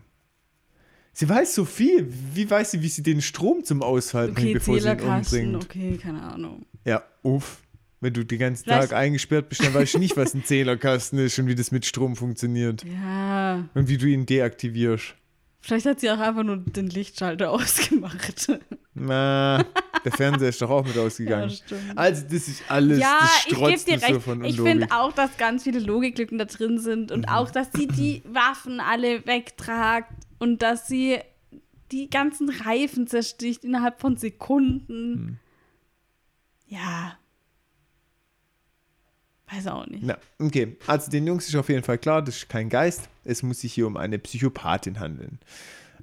[1.14, 2.08] Sie weiß so viel.
[2.34, 5.00] Wie weiß sie, wie sie den Strom zum Ausfall bringt, Okay, bevor sie ihn
[5.56, 5.64] umbringt?
[5.64, 6.66] okay, keine Ahnung.
[6.86, 7.60] Ja, uff.
[8.02, 11.20] Wenn du den ganzen Vielleicht- Tag eingesperrt bist, dann weißt du nicht, was ein Zählerkasten
[11.20, 12.84] ist und wie das mit Strom funktioniert.
[12.84, 15.14] Ja, Und wie du ihn deaktivierst.
[15.62, 18.48] vielleicht hat sie auch einfach nur den Lichtschalter ausgemacht.
[18.96, 19.64] Na,
[20.04, 21.50] der Fernseher ist doch auch mit ausgegangen.
[21.50, 21.82] Ja, stimmt.
[21.98, 23.00] also, das ist alles.
[23.00, 24.14] Ja, das ich gebe strotzt dir nur recht.
[24.14, 27.70] So von ich finde auch, dass ganz viele Logiklücken da drin sind und auch, dass
[27.74, 31.20] sie die Waffen alle wegtragt und dass sie
[31.92, 35.14] die ganzen Reifen zersticht innerhalb von Sekunden.
[35.14, 35.38] Hm.
[36.68, 37.18] Ja.
[39.52, 40.04] Weiß auch nicht.
[40.04, 40.78] Na, okay.
[40.88, 43.10] Also den Jungs ist auf jeden Fall klar, das ist kein Geist.
[43.24, 45.40] Es muss sich hier um eine Psychopathin handeln.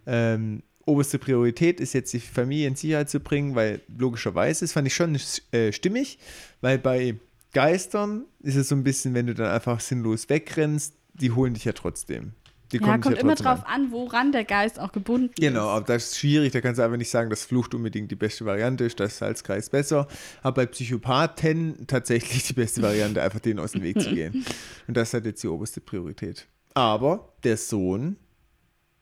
[0.06, 4.86] Ähm, oberste Priorität ist jetzt, die Familie in Sicherheit zu bringen, weil logischerweise, das fand
[4.86, 5.18] ich schon
[5.52, 6.18] äh, stimmig,
[6.60, 7.16] weil bei
[7.52, 11.64] Geistern ist es so ein bisschen, wenn du dann einfach sinnlos wegrennst, die holen dich
[11.64, 12.32] ja trotzdem.
[12.72, 15.76] Die Ja, kommt ja immer drauf an, woran der Geist auch gebunden Genau, ist.
[15.76, 18.44] aber das ist schwierig, da kannst du einfach nicht sagen, dass Flucht unbedingt die beste
[18.44, 20.06] Variante ist, das ist Salzkreis besser.
[20.42, 24.44] Aber bei Psychopathen tatsächlich die beste Variante, einfach denen aus dem Weg zu gehen.
[24.86, 26.46] Und das hat jetzt die oberste Priorität.
[26.74, 28.16] Aber der Sohn,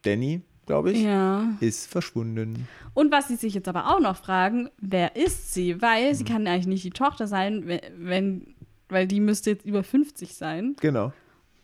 [0.01, 1.47] Danny, glaube ich, Ja.
[1.59, 2.67] ist verschwunden.
[2.93, 5.81] Und was sie sich jetzt aber auch noch fragen, wer ist sie?
[5.81, 6.15] Weil Mhm.
[6.15, 8.55] sie kann eigentlich nicht die Tochter sein, we- wenn,
[8.87, 10.75] weil die müsste jetzt über 50 sein.
[10.81, 11.13] Genau.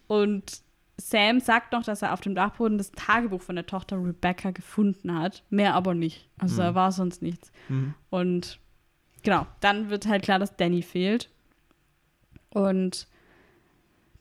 [0.08, 0.62] Und
[0.98, 5.14] Sam sagt noch, dass er auf dem Dachboden das Tagebuch von der Tochter Rebecca gefunden
[5.14, 5.44] hat.
[5.50, 6.30] Mehr aber nicht.
[6.38, 7.52] Also da war sonst nichts.
[7.68, 7.94] Mhm.
[8.10, 8.60] Und
[9.24, 11.30] genau, dann wird halt klar, dass Danny fehlt.
[12.50, 13.08] Und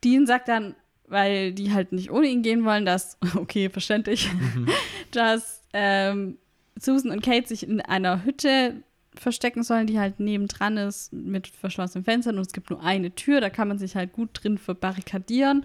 [0.03, 0.75] Dean sagt dann,
[1.07, 4.29] weil die halt nicht ohne ihn gehen wollen, dass, okay, verständlich,
[5.13, 6.39] dass ähm,
[6.77, 8.83] Susan und Kate sich in einer Hütte
[9.15, 13.41] verstecken sollen, die halt nebendran ist mit verschlossenen Fenstern und es gibt nur eine Tür,
[13.41, 15.65] da kann man sich halt gut drin verbarrikadieren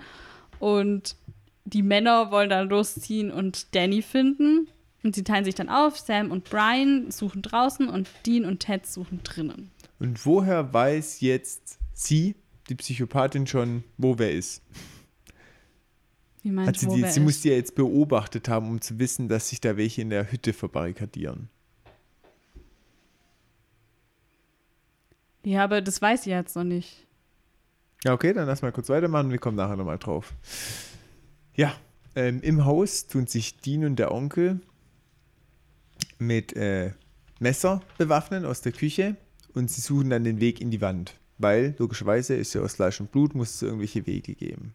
[0.60, 1.16] und
[1.66, 4.68] die Männer wollen dann losziehen und Danny finden
[5.04, 8.86] und sie teilen sich dann auf, Sam und Brian suchen draußen und Dean und Ted
[8.86, 9.72] suchen drinnen.
[10.00, 12.36] Und woher weiß jetzt sie,
[12.70, 14.62] die Psychopathin, schon, wo wer ist?
[16.42, 17.26] Wie meinst Hat sie du, wo die, wer sie ist?
[17.26, 20.32] muss die ja jetzt beobachtet haben, um zu wissen, dass sich da welche in der
[20.32, 21.50] Hütte verbarrikadieren.
[25.44, 27.08] Ja, aber das weiß sie jetzt noch nicht.
[28.04, 29.32] Ja, okay, dann lass mal kurz weitermachen.
[29.32, 30.34] Wir kommen nachher nochmal drauf.
[31.56, 31.74] Ja,
[32.16, 34.62] ähm, im Haus tun sich Dean und der Onkel
[36.18, 36.92] mit äh,
[37.40, 39.18] Messer bewaffnen aus der Küche
[39.54, 41.16] und sie suchen dann den Weg in die Wand.
[41.38, 44.74] Weil, logischerweise, ist ja aus Fleisch und Blut, muss es irgendwelche Wege geben.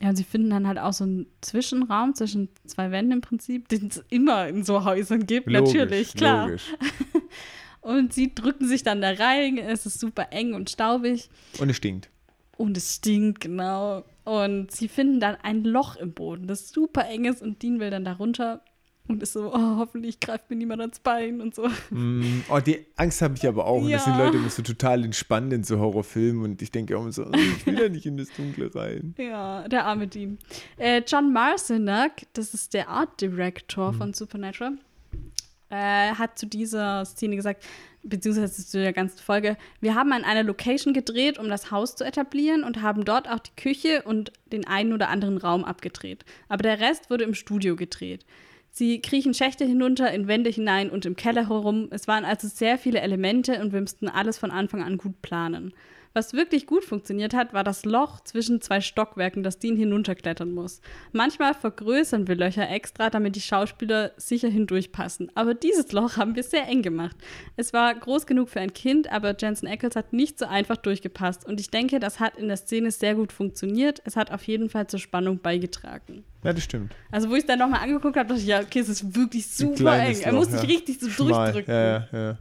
[0.00, 3.68] Ja, und sie finden dann halt auch so einen Zwischenraum zwischen zwei Wänden im Prinzip,
[3.68, 6.46] den es immer in so Häusern gibt, natürlich, klar.
[6.46, 6.74] Logisch.
[7.82, 11.28] Und sie drücken sich dann da rein, es ist super eng und staubig
[11.58, 12.08] Und es stinkt.
[12.56, 14.04] und es stinkt, genau.
[14.24, 17.90] Und sie finden dann ein Loch im Boden, das super eng ist und Dean will
[17.90, 18.62] dann da runter
[19.08, 21.66] und ist so, oh, hoffentlich greift mir niemand ans Bein und so.
[21.90, 23.82] Mm, Oh, die Angst habe ich aber auch.
[23.82, 24.26] Und das sind Ja.
[24.26, 27.30] Leute immer so total entspannt in so Horrorfilmen und ich denke auch immer so, oh,
[27.34, 29.12] ich will ja nicht in das Dunkle rein.
[29.18, 30.38] Ja, der arme Dean.
[30.76, 34.78] Äh, John Marcinak, das ist der Art Director von Supernatural,
[35.72, 37.64] äh, hat zu dieser Szene gesagt,
[38.02, 42.04] beziehungsweise zu der ganzen Folge, wir haben an einer Location gedreht, um das Haus zu
[42.04, 46.24] etablieren und haben dort auch die Küche und den einen oder anderen Raum abgedreht.
[46.48, 48.26] Aber der Rest wurde im Studio gedreht.
[48.70, 51.88] Sie kriechen Schächte hinunter, in Wände hinein und im Keller herum.
[51.90, 55.72] Es waren also sehr viele Elemente und wir mussten alles von Anfang an gut planen.
[56.14, 60.80] Was wirklich gut funktioniert hat, war das Loch zwischen zwei Stockwerken, das Dean hinunterklettern muss.
[61.12, 65.32] Manchmal vergrößern wir Löcher extra, damit die Schauspieler sicher hindurchpassen.
[65.34, 67.16] Aber dieses Loch haben wir sehr eng gemacht.
[67.56, 71.46] Es war groß genug für ein Kind, aber Jensen Ackles hat nicht so einfach durchgepasst.
[71.46, 74.02] Und ich denke, das hat in der Szene sehr gut funktioniert.
[74.04, 76.24] Es hat auf jeden Fall zur Spannung beigetragen.
[76.44, 76.92] Ja, das stimmt.
[77.10, 79.46] Also, wo ich es dann nochmal angeguckt habe, dachte ich, ja, okay, es ist wirklich
[79.46, 80.20] super eng.
[80.20, 80.66] Er muss sich ja.
[80.66, 81.52] richtig so Schmal.
[81.52, 81.72] durchdrücken.
[81.72, 82.38] Ja, ja, ja.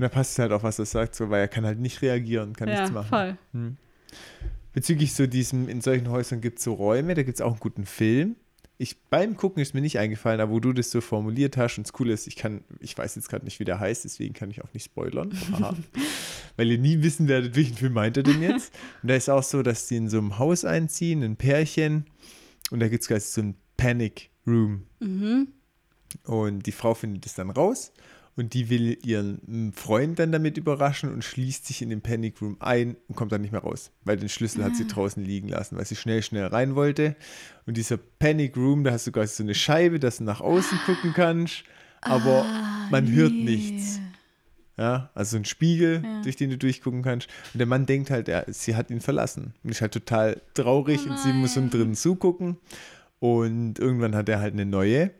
[0.00, 2.54] Und da passt halt auch, was er sagt, so, weil er kann halt nicht reagieren,
[2.56, 3.36] kann Ja, nichts machen.
[3.52, 3.76] voll.
[4.72, 7.60] Bezüglich so diesem, in solchen Häusern gibt es so Räume, da gibt es auch einen
[7.60, 8.36] guten Film.
[8.78, 11.86] Ich, beim Gucken ist mir nicht eingefallen, aber wo du das so formuliert hast und
[11.86, 14.50] es cool ist, ich kann, ich weiß jetzt gerade nicht, wie der heißt, deswegen kann
[14.50, 15.36] ich auch nicht spoilern.
[16.56, 18.72] Weil ihr nie wissen werdet, welchen Film meint er denn jetzt.
[19.02, 22.06] Und da ist auch so, dass die in so einem Haus einziehen, ein Pärchen,
[22.70, 24.86] und da gibt es quasi so ein Panic Room.
[25.00, 25.48] Mhm.
[26.24, 27.92] Und die Frau findet es dann raus
[28.40, 32.40] und die will ihren mm, Freund dann damit überraschen und schließt sich in den Panic
[32.40, 35.48] Room ein und kommt dann nicht mehr raus, weil den Schlüssel hat sie draußen liegen
[35.48, 37.14] lassen, weil sie schnell, schnell rein wollte.
[37.66, 40.78] Und dieser Panic Room, da hast du quasi so eine Scheibe, dass du nach außen
[40.86, 41.64] gucken kannst,
[42.00, 42.44] aber
[42.90, 44.00] man hört nichts.
[44.78, 46.22] Ja, also ein Spiegel, Ja.
[46.22, 47.28] durch den du durchgucken kannst.
[47.52, 49.52] Und der Mann denkt halt, er, sie hat ihn verlassen.
[49.62, 52.56] Und ist halt total traurig und sie muss ihm drin zugucken.
[53.18, 55.10] Und irgendwann hat er halt eine neue.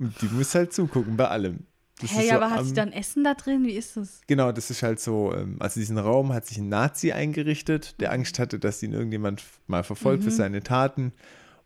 [0.00, 1.60] Und die muss halt zugucken bei allem.
[2.00, 3.64] Das Hey, ist so aber hat sie dann Essen da drin?
[3.64, 4.20] Wie ist das?
[4.26, 7.98] Genau, das ist halt so, ähm, also diesen Raum hat sich ein Nazi eingerichtet, Mhm.
[8.00, 11.12] der Angst hatte, dass ihn irgendjemand mal verfolgt für seine Taten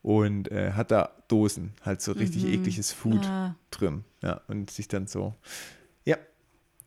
[0.02, 4.04] und äh, hat da Dosen, halt so richtig ekliges Food Ah, drin.
[4.22, 5.34] Ja, und sich dann so,
[6.04, 6.16] ja,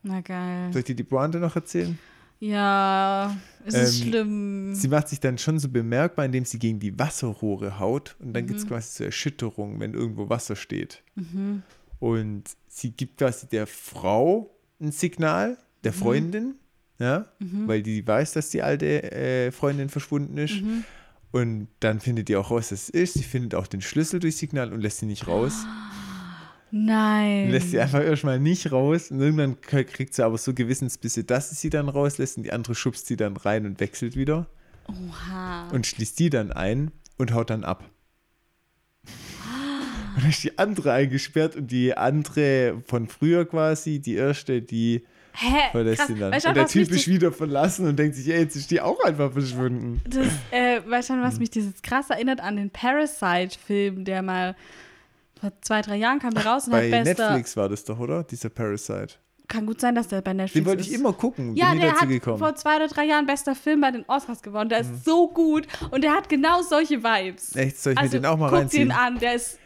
[0.04, 0.70] na geil.
[0.72, 1.98] soll ich dir die Pointe noch erzählen?
[2.40, 3.36] Ja,
[3.66, 4.76] es ist Ähm, schlimm.
[4.76, 8.48] Sie macht sich dann schon so bemerkbar, indem sie gegen die Wasserrohre haut und dann
[8.48, 8.64] gibt Mhm.
[8.64, 11.04] es quasi so Erschütterung, wenn irgendwo Wasser steht.
[12.00, 12.44] Und
[12.74, 14.50] sie gibt quasi der Frau
[14.80, 15.58] ein Signal, Mhm.
[15.84, 16.56] der Freundin,
[17.00, 20.62] ja, weil die weiß, dass die alte äh, Freundin verschwunden ist.
[20.62, 20.84] Mhm.
[21.32, 23.14] Und dann findet die auch raus, dass es ist.
[23.16, 25.54] Sie findet auch den Schlüssel durch Signal und lässt sie nicht raus.
[26.72, 27.50] Nein.
[27.52, 29.12] Lässt sie einfach erstmal nicht raus.
[29.12, 32.76] Und irgendwann kriegt sie aber so Gewissensbisse, dass sie sie dann rauslässt und die andere
[32.76, 34.48] schubst sie dann rein und wechselt wieder.
[34.88, 35.70] Oha.
[35.70, 37.90] und schließt die dann ein und haut dann ab.
[40.16, 45.04] Und dann ist die andere eingesperrt und die andere von früher quasi, die erste, die
[45.34, 45.70] Hä?
[45.72, 46.32] verlässt ihn dann.
[46.34, 49.02] Weißt und der Typ ist wieder verlassen und denkt sich, ey, jetzt ist die auch
[49.04, 50.02] einfach verschwunden.
[50.10, 51.22] das, äh, weißt du, Hm.
[51.24, 54.56] was mich dieses krass erinnert an den Parasite-Film, der mal
[55.40, 57.30] Vor zwei, drei Jahren kam der raus und Bei hat bester.
[57.30, 58.24] Netflix war das doch, oder?
[58.24, 59.16] Dieser Parasite.
[59.48, 61.00] Kann gut sein, dass der bei Netflix Den wollte ich ist.
[61.00, 61.56] immer gucken.
[61.56, 62.38] Ja, der hat gekommen.
[62.38, 64.70] vor zwei oder drei Jahren bester Film bei den Oscars gewonnen.
[64.70, 64.94] Der Mhm.
[64.94, 67.56] ist so gut und der hat genau solche Vibes.
[67.56, 68.90] Echt, soll ich also, mir den auch mal guck reinziehen?
[68.90, 69.58] den an, der ist,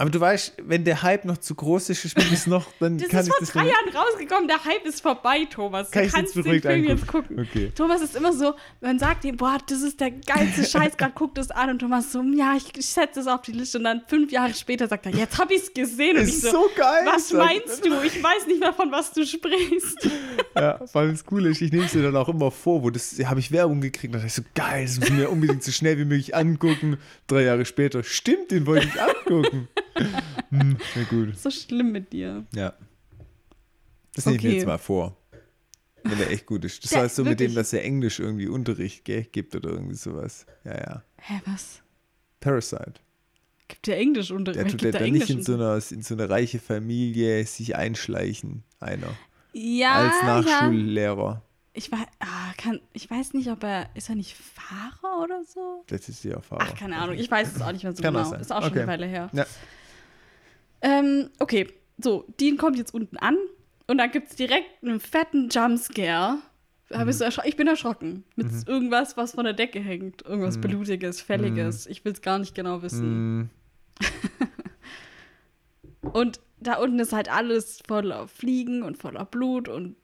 [0.00, 3.20] Aber du weißt, wenn der Hype noch zu groß ist, es noch, dann das kann
[3.20, 5.90] ist ich vor das drei noch- Jahren rausgekommen, der Hype ist vorbei, Thomas.
[5.90, 7.36] Kann du ich kannst jetzt den Film jetzt angucken?
[7.36, 7.46] gucken.
[7.50, 7.72] Okay.
[7.74, 11.34] Thomas ist immer so, man sagt ihm, boah, das ist der geilste Scheiß, gerade guck
[11.34, 14.02] das an und Thomas so, ja, ich, ich setze es auf die Liste und dann
[14.06, 17.02] fünf Jahre später sagt er, jetzt hab ich's gesehen und Ist ich so, so geil.
[17.04, 17.88] was meinst du?
[18.02, 20.08] Ich weiß nicht mehr, von was du sprichst.
[20.54, 22.90] Ja, vor allem das Coole ist, ich nehme es dir dann auch immer vor, wo
[22.90, 25.72] das habe ich Werbung gekriegt, da dachte ich so, geil, das müssen wir unbedingt so
[25.72, 26.98] schnell wie möglich angucken.
[27.26, 29.17] Drei Jahre später, stimmt, den wollte ich angucken.
[30.50, 31.36] hm, na gut.
[31.38, 32.44] So schlimm mit dir.
[32.54, 32.74] Ja.
[34.14, 34.58] Das nehme ich mir Okay.
[34.58, 35.16] jetzt mal vor.
[36.04, 36.82] Wenn der echt gut ist.
[36.84, 37.54] Das Der- heißt so mit dem, wirklich.
[37.56, 40.46] dass er Englisch irgendwie Unterricht gell, gibt oder irgendwie sowas.
[40.64, 41.02] Ja, ja.
[41.18, 41.82] Hä, was?
[42.40, 42.94] Parasite.
[43.66, 44.64] Gibt der Englischunterricht?
[44.64, 47.76] Der tut ja da dann nicht in so, einer, in so eine reiche Familie sich
[47.76, 49.14] einschleichen, einer.
[49.52, 50.68] ja, als ja.
[51.78, 55.84] Ich weiß, ah, kann, ich weiß nicht, ob er, ist er nicht Fahrer oder so?
[55.86, 56.64] Das ist die Erfahrung.
[56.68, 58.28] Ach, keine Ahnung, ich weiß es auch nicht mehr so Kann genau.
[58.28, 58.40] sein.
[58.40, 58.80] Ist auch schon Okay.
[58.80, 59.30] eine Weile her.
[59.32, 59.46] Ja.
[60.82, 63.36] Ähm, okay, so, Dean kommt jetzt unten an
[63.86, 66.38] und dann gibt es direkt einen fetten Jumpscare.
[66.90, 68.24] Erschro- ich bin erschrocken.
[68.34, 70.22] Mit irgendwas, was von der Decke hängt.
[70.22, 71.86] Irgendwas Blutiges, Fälliges.
[71.86, 73.38] Ich will es gar nicht genau wissen.
[73.42, 73.50] Mm,
[76.12, 79.94] Und da unten ist halt alles voller Fliegen und voller Blut und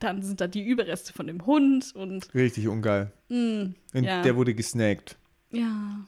[0.00, 3.12] dann sind da die Überreste von dem Hund und richtig ungeil.
[3.28, 4.22] mm, Und ja.
[4.22, 5.16] der wurde gesnackt.
[5.50, 6.00] ja,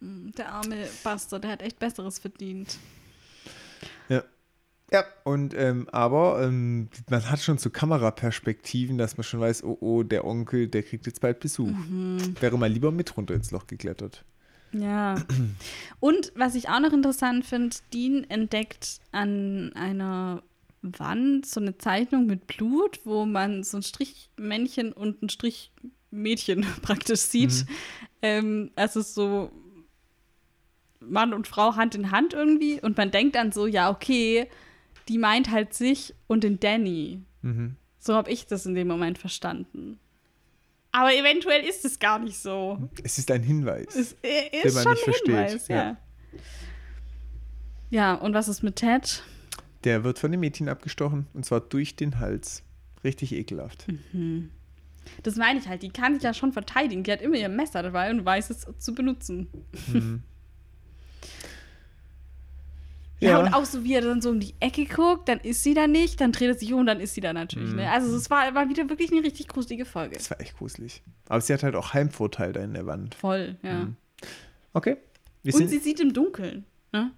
[0.00, 2.78] mm, der arme Bastard, der hat echt Besseres verdient.
[4.08, 4.22] Ja.
[4.92, 9.78] Ja, und ähm, aber ähm, man hat schon so Kameraperspektiven, dass man schon weiß, oh
[9.80, 11.68] oh, der Onkel, der kriegt jetzt bald Besuch.
[11.70, 12.34] Mhm.
[12.40, 14.22] Wäre mal lieber mit runter ins Loch geklettert.
[14.72, 15.14] Ja.
[16.00, 20.42] Und was ich auch noch interessant finde, Dean entdeckt an einer
[20.82, 27.20] Wand so eine Zeichnung mit Blut, wo man so ein Strichmännchen und ein Strichmädchen praktisch
[27.20, 27.66] sieht.
[28.20, 29.50] Ähm, also so
[31.00, 32.80] Mann und Frau Hand in Hand irgendwie.
[32.80, 34.48] Und man denkt dann so, ja, okay,
[35.08, 37.22] die meint halt sich und den Danny.
[37.42, 37.76] Mhm.
[37.98, 39.98] So habe ich das in dem Moment verstanden.
[40.90, 42.78] Aber eventuell ist es gar nicht so.
[43.02, 43.94] Es ist ein Hinweis.
[43.94, 45.76] Ist, äh, Den ist man schon nicht ein versteht, Hinweis, ja.
[45.76, 45.96] ja.
[47.90, 49.22] Ja, und was ist mit Ted?
[49.84, 52.62] Der wird von dem Mädchen abgestochen und zwar durch den Hals.
[53.04, 53.86] Richtig ekelhaft.
[55.22, 57.02] Das meine ich halt, die kann sich ja schon verteidigen.
[57.02, 59.48] Die hat immer ihr Messer dabei und weiß es zu benutzen.
[63.22, 63.30] Ja.
[63.30, 63.38] Ja.
[63.38, 65.86] und auch so, wie er dann so um die Ecke guckt, dann ist sie da
[65.86, 67.70] nicht, dann dreht er sich um und dann ist sie da natürlich.
[67.70, 67.76] Mhm.
[67.76, 67.88] Ne?
[67.88, 70.16] Also es war, war wieder wirklich eine richtig gruselige Folge.
[70.16, 71.02] Das war echt gruselig.
[71.28, 73.14] Aber sie hat halt auch Heimvorteil da in der Wand.
[73.14, 73.88] Voll, ja.
[74.72, 74.96] Okay.
[75.44, 76.64] Wir Und sie sieht im Dunkeln.
[76.92, 77.12] Ne?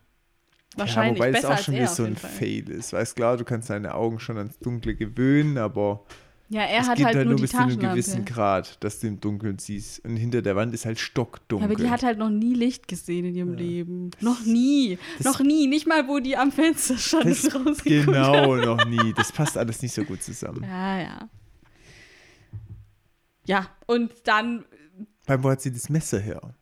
[0.74, 2.30] Ja, Wahrscheinlich wobei das besser auch schon wieder er so ein Fall.
[2.30, 2.92] Fail ist.
[2.92, 6.04] Weißt klar, du kannst deine Augen schon ans Dunkle gewöhnen, aber
[6.48, 9.00] Ja, er es hat geht halt halt nur nur bis zu einem gewissen Grad, dass
[9.00, 10.04] du im Dunkeln siehst.
[10.04, 11.64] Und hinter der Wand ist halt Ja, stockdunkel.
[11.64, 14.10] aber die hat halt noch nie Licht gesehen in ihrem Leben.
[14.20, 14.98] Noch nie.
[15.22, 15.66] noch nie.
[15.66, 19.12] Nicht mal, wo die am Fenster stand das, und genau, noch nie.
[19.14, 20.62] Das passt alles nicht so gut zusammen.
[20.64, 21.28] Ja, ja.
[23.46, 24.64] Ja, und dann,
[25.26, 26.54] Weil wo hat sie das Messer her?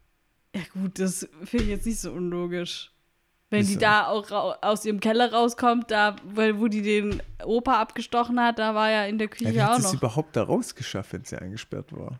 [0.55, 2.92] ja gut, das finde ich jetzt nicht so unlogisch.
[3.53, 4.31] Wenn die da auch
[4.63, 9.19] aus ihrem Keller rauskommt, da, wo die den Opa abgestochen hat, da war ja in
[9.19, 10.01] der Ja, Küche wie hat auch sie es noch.
[10.01, 12.19] überhaupt da rausgeschafft, wenn sie eingesperrt war?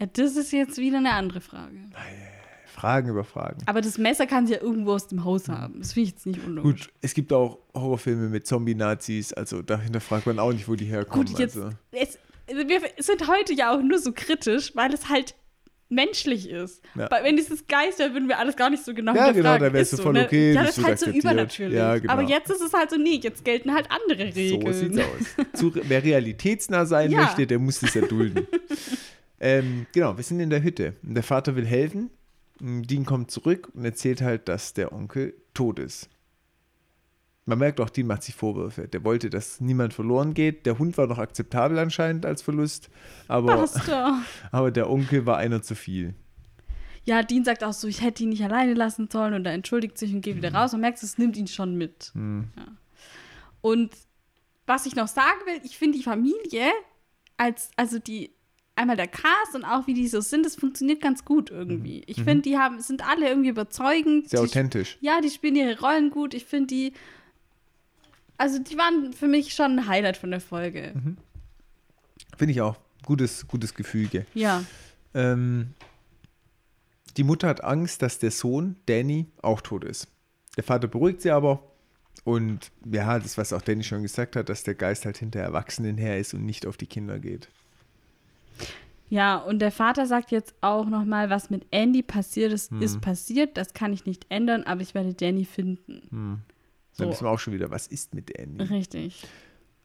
[0.00, 1.76] Ja, das ist jetzt wieder eine andere Frage.
[2.66, 3.58] Fragen über Fragen.
[3.66, 5.80] Aber das Messer kann sie ja irgendwo aus dem Haus haben.
[5.80, 6.86] Das finde ich jetzt nicht unlogisch.
[6.86, 10.84] Gut, es gibt auch Horrorfilme mit Zombie-Nazis, also dahinter fragt man auch nicht, wo die
[10.84, 11.26] herkommen.
[11.26, 11.70] Gut, jetzt, also.
[11.90, 15.34] es, wir sind heute ja auch nur so kritisch, weil es halt
[15.88, 16.82] menschlich ist.
[16.94, 17.08] Ja.
[17.22, 19.92] Wenn dieses Geist wäre, würden wir alles gar nicht so genau Ja, genau, da wär's
[19.92, 20.24] Ist so voll ne?
[20.26, 21.76] okay, Ja, das ist halt so übernatürlich.
[21.76, 22.12] Ja, genau.
[22.12, 24.60] Aber jetzt ist es halt so, nee, jetzt gelten halt andere Regeln.
[24.60, 25.46] So sieht's aus.
[25.54, 27.22] Zu, wer realitätsnah sein Ja.
[27.22, 28.46] möchte, der muss es erdulden.
[29.40, 30.94] ähm, genau, wir sind in der Hütte.
[31.02, 32.10] Der Vater will helfen.
[32.60, 36.08] Dean kommt zurück und erzählt halt, dass der Onkel tot ist.
[37.48, 38.88] Man merkt auch, Dean macht sich Vorwürfe.
[38.88, 40.66] Der wollte, dass niemand verloren geht.
[40.66, 42.90] Der Hund war noch akzeptabel anscheinend als Verlust.
[43.26, 44.20] Aber, Basta.
[44.52, 46.14] aber der Onkel war einer zu viel.
[47.04, 49.96] Ja, Dean sagt auch so, ich hätte ihn nicht alleine lassen sollen und er entschuldigt
[49.96, 50.38] sich und geht Mhm.
[50.42, 52.10] wieder raus und merkt, es nimmt ihn schon mit.
[52.12, 52.48] Hm.
[52.54, 52.66] Ja.
[53.62, 53.92] Und
[54.66, 56.66] was ich noch sagen will, ich finde die Familie
[57.38, 58.30] als, also die,
[58.76, 62.02] einmal der Cast und auch wie die so sind, das funktioniert ganz gut irgendwie.
[62.06, 64.24] Ich finde, die haben, sind alle irgendwie überzeugend.
[64.24, 64.28] Mhm.
[64.28, 64.98] Sehr die, authentisch.
[65.00, 66.34] Ja, die spielen ihre Rollen gut.
[66.34, 66.92] Ich finde die,
[68.38, 70.92] also die waren für mich schon ein Highlight von der Folge.
[70.94, 71.18] Mhm.
[72.36, 72.76] Finde ich auch.
[73.04, 74.24] Gutes, gutes Gefüge.
[74.34, 74.64] Ja.
[75.14, 75.74] Ähm,
[77.16, 80.08] die Mutter hat Angst, dass der Sohn, Danny, auch tot ist.
[80.56, 81.62] der Vater beruhigt sie aber.
[82.24, 85.96] Und ja, das, was auch Danny schon gesagt hat, dass der Geist halt hinter Erwachsenen
[85.98, 87.48] her ist und nicht auf die Kinder geht.
[89.08, 92.82] Ja, und der Vater sagt jetzt auch nochmal, was mit Andy passiert ist, Hm.
[92.82, 93.56] ist passiert.
[93.56, 96.02] Das kann ich nicht ändern, aber ich werde Danny finden.
[96.10, 96.42] Dann
[96.98, 97.10] So.
[97.10, 98.64] wissen wir auch schon wieder, was ist mit Andy.
[98.64, 99.26] Richtig.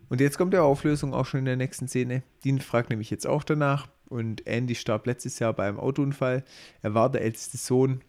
[0.10, 2.24] Und jetzt kommt der Auflösung auch schon in der nächsten Szene.
[2.44, 3.88] Dean fragt nämlich jetzt auch danach.
[4.10, 6.44] Und Andy starb letztes Jahr bei einem Autounfall.
[6.82, 8.02] Er war der älteste Sohn.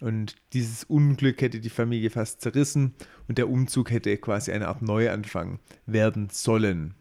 [0.00, 2.94] Und dieses Unglück hätte die Familie fast zerrissen.
[3.28, 6.94] Und der Umzug hätte quasi eine Art Neuanfang werden sollen.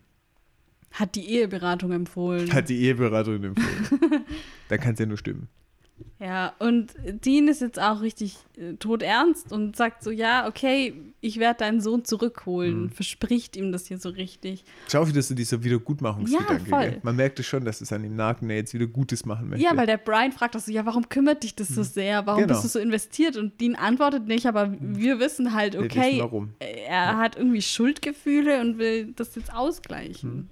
[0.91, 2.53] Hat die Eheberatung empfohlen.
[2.53, 4.25] Hat die Eheberaterin empfohlen.
[4.69, 5.49] Dann kann es ja nur stimmen.
[6.19, 6.93] Ja, und
[7.25, 11.81] Dean ist jetzt auch richtig äh, todernst und sagt so, ja, okay, ich werde deinen
[11.81, 12.83] Sohn zurückholen.
[12.83, 12.89] Mhm.
[12.89, 14.63] Verspricht ihm das hier so richtig.
[14.89, 16.69] Schau wieder so dieser Wiedergutmachungsgedanke.
[16.69, 16.93] Ja?
[17.03, 19.63] Man merkte schon, dass es an ihm nagt und er jetzt wieder Gutes machen möchte.
[19.63, 22.25] Ja, weil der Brian fragt auch so, ja, warum kümmert dich das so sehr?
[22.25, 22.53] Warum Genau.
[22.53, 23.37] bist du so investiert?
[23.37, 26.49] Und Dean antwortet nicht, aber wir wissen halt, okay, wissen warum.
[26.59, 30.35] er hat irgendwie Schuldgefühle und will das jetzt ausgleichen.
[30.35, 30.49] Mhm.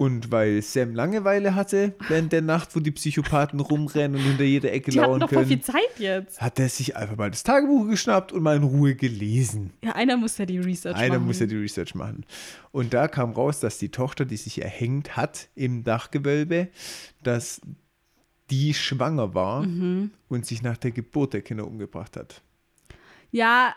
[0.00, 4.72] Und weil Sam Langeweile hatte während der Nacht, wo die Psychopathen rumrennen und hinter jeder
[4.72, 6.40] Ecke Die hatten lauern doch voll viel können, Zeit jetzt.
[6.40, 9.74] hat er sich einfach mal das Tagebuch geschnappt und mal in Ruhe gelesen.
[9.84, 11.26] Ja, einer muss ja die Research Einer machen.
[11.26, 12.24] muss ja die Research machen.
[12.72, 16.68] Und da kam raus, dass die Tochter, die sich erhängt hat im Dachgewölbe,
[17.22, 17.60] dass
[18.50, 20.12] die schwanger war Mhm.
[20.30, 22.40] und sich nach der Geburt der Kinder umgebracht hat.
[23.32, 23.74] Ja,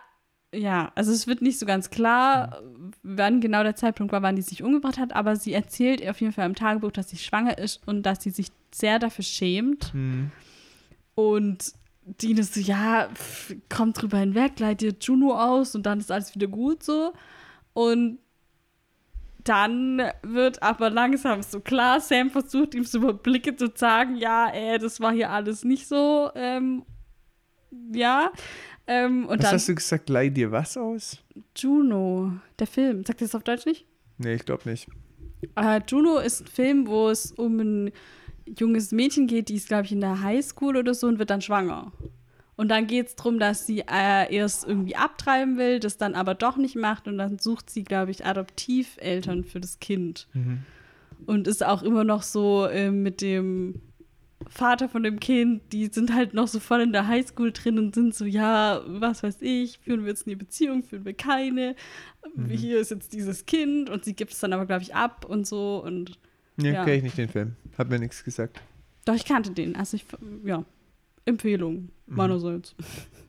[0.54, 2.62] ja, also es wird nicht so ganz klar,
[3.02, 6.34] wann genau der Zeitpunkt war, wann die sich umgebracht hat, aber sie erzählt auf jeden
[6.34, 9.92] Fall im Tagebuch, dass sie schwanger ist und dass sie sich sehr dafür schämt.
[11.16, 11.74] Und
[12.06, 16.12] Dean ist so, ja, pff, kommt drüber hinweg, leitet dir Juno aus und dann ist
[16.12, 17.14] alles wieder gut so.
[17.74, 18.20] Und
[19.44, 24.54] dann wird aber langsam so klar, Sam versucht ihm so über Blicke zu sagen, ja,
[24.54, 26.84] äh, das war hier alles nicht so, ähm,
[27.92, 28.32] ja.
[28.88, 30.10] Ähm, und Was hast du gesagt?
[30.10, 31.18] Leih dir was aus?
[31.56, 33.06] Juno, der Film.
[33.06, 33.86] Sagt ihr das auf Deutsch nicht?
[34.18, 34.88] Nee, ich glaube nicht.
[35.56, 37.92] Äh, Juno ist ein Film, wo es um ein
[38.46, 41.42] junges Mädchen geht, die ist, glaube ich, in der Highschool oder so und wird dann
[41.42, 41.92] schwanger.
[42.56, 46.36] Und dann geht es darum, dass sie äh, erst irgendwie abtreiben will, das dann aber
[46.36, 50.28] doch nicht macht und dann sucht sie, glaube ich, Adoptiveltern für das Kind.
[51.26, 53.82] Und ist auch immer noch so äh, mit dem
[54.50, 57.96] Vater von dem Kind, die sind halt noch so voll in der Highschool drin und
[57.96, 61.76] sind so, ja, was weiß ich, führen wir jetzt eine Beziehung, führen wir keine.
[62.50, 65.46] Hier ist jetzt dieses Kind und sie gibt es dann aber, glaube ich, ab und
[65.48, 66.18] so und
[66.56, 66.84] Nee, Ja.
[66.86, 67.56] kenne ich nicht den Film.
[67.78, 68.62] Hat mir nichts gesagt.
[69.06, 69.76] doch, ich kannte den.
[69.76, 70.06] Also ich,
[70.46, 70.64] ja,
[71.26, 72.76] Empfehlung meinerseits.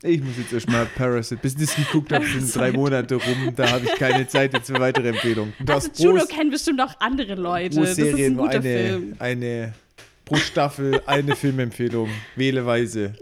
[0.03, 1.39] Ich muss jetzt erstmal Parasite.
[1.41, 3.53] Bis ich das geguckt habe, sind drei Monate rum.
[3.55, 5.53] Da habe ich keine Zeit jetzt für weitere Empfehlungen.
[5.59, 7.79] Also darfst Juno pro, kennen bestimmt auch andere Leute.
[7.79, 9.15] Das ist ein guter eine, Film.
[9.17, 9.73] eine,
[10.25, 12.09] pro Staffel eine Filmempfehlung.
[12.35, 13.13] Wähle weise.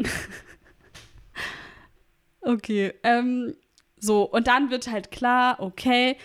[2.41, 3.55] Okay, ähm,
[3.99, 6.17] so, und dann wird halt klar, okay,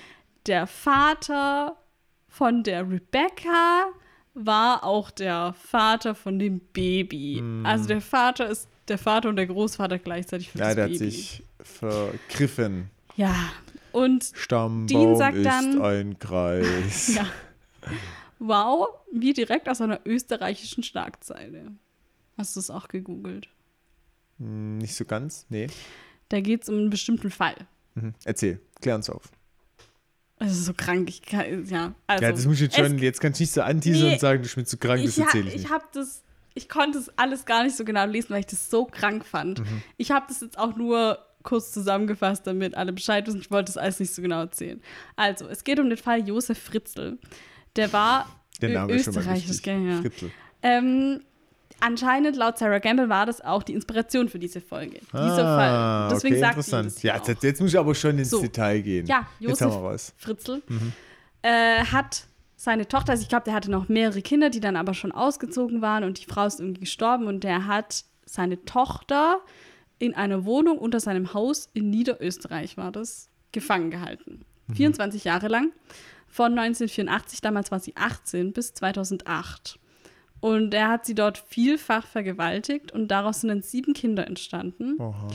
[0.47, 1.77] der Vater
[2.29, 3.87] von der Rebecca
[4.35, 7.43] war auch der Vater von dem Baby.
[7.65, 10.95] Also der Vater ist der Vater und der Großvater gleichzeitig für Ja, das der Baby.
[10.95, 12.91] hat sich vergriffen.
[13.17, 13.35] ja,
[13.93, 17.15] und Stammbaum sagt ist dann- ein Kreis.
[17.15, 17.27] ja,
[18.39, 21.73] wow, wie direkt aus einer österreichischen Schlagzeile.
[22.37, 23.49] Hast du es auch gegoogelt?
[24.39, 25.47] Hm, Nicht so ganz?
[25.49, 25.67] Nee.
[26.29, 27.57] Da geht es um einen bestimmten Fall.
[27.95, 28.15] Mhm.
[28.25, 29.31] Erzähl, klär uns auf.
[30.39, 31.95] Das ist so krank, ich kann, ja.
[32.07, 34.13] Also, ja, das muss ich jetzt es schon, jetzt kannst du nicht so anteasern Nee,
[34.15, 35.73] und sagen, du bist zu krank, das ich, erzähle ich ich nicht.
[35.73, 36.23] habe das,
[36.55, 39.59] ich konnte es alles gar nicht so genau lesen, weil ich das so krank fand.
[39.61, 39.83] Mhm.
[39.97, 43.41] Ich habe das jetzt auch nur kurz zusammengefasst, damit alle Bescheid wissen.
[43.41, 44.81] Ich wollte das alles nicht so genau erzählen.
[45.17, 47.19] Also, es geht um den Fall Josef Fritzl.
[47.77, 48.27] Der war
[48.61, 50.23] Der Name ist schon mal österreichisch, wichtig.
[50.23, 50.29] ja.
[50.63, 51.21] Ähm,
[51.81, 54.99] anscheinend, laut Sarah Gamble, war das auch die Inspiration für diese Folge.
[55.13, 56.15] Dieser Ah, Fall.
[56.17, 57.03] Deswegen okay, sagt interessant.
[57.03, 58.41] Ja, jetzt, jetzt muss ich aber schon ins So.
[58.41, 59.07] Detail gehen.
[59.07, 60.13] Ja, Josef.
[60.17, 60.63] Fritzl
[61.43, 62.25] äh, hat
[62.57, 65.81] seine Tochter, also ich glaube, der hatte noch mehrere Kinder, die dann aber schon ausgezogen
[65.81, 69.39] waren und die Frau ist irgendwie gestorben und der hat seine Tochter
[70.01, 74.45] in einer Wohnung unter seinem Haus in Niederösterreich war das, gefangen gehalten.
[74.75, 75.71] 24 Jahre lang.
[76.29, 79.79] Von 1984, damals war sie 18, bis 2008.
[80.41, 84.97] Und er hat sie dort vielfach vergewaltigt und daraus sind dann sieben Kinder entstanden.
[85.01, 85.29] Oha.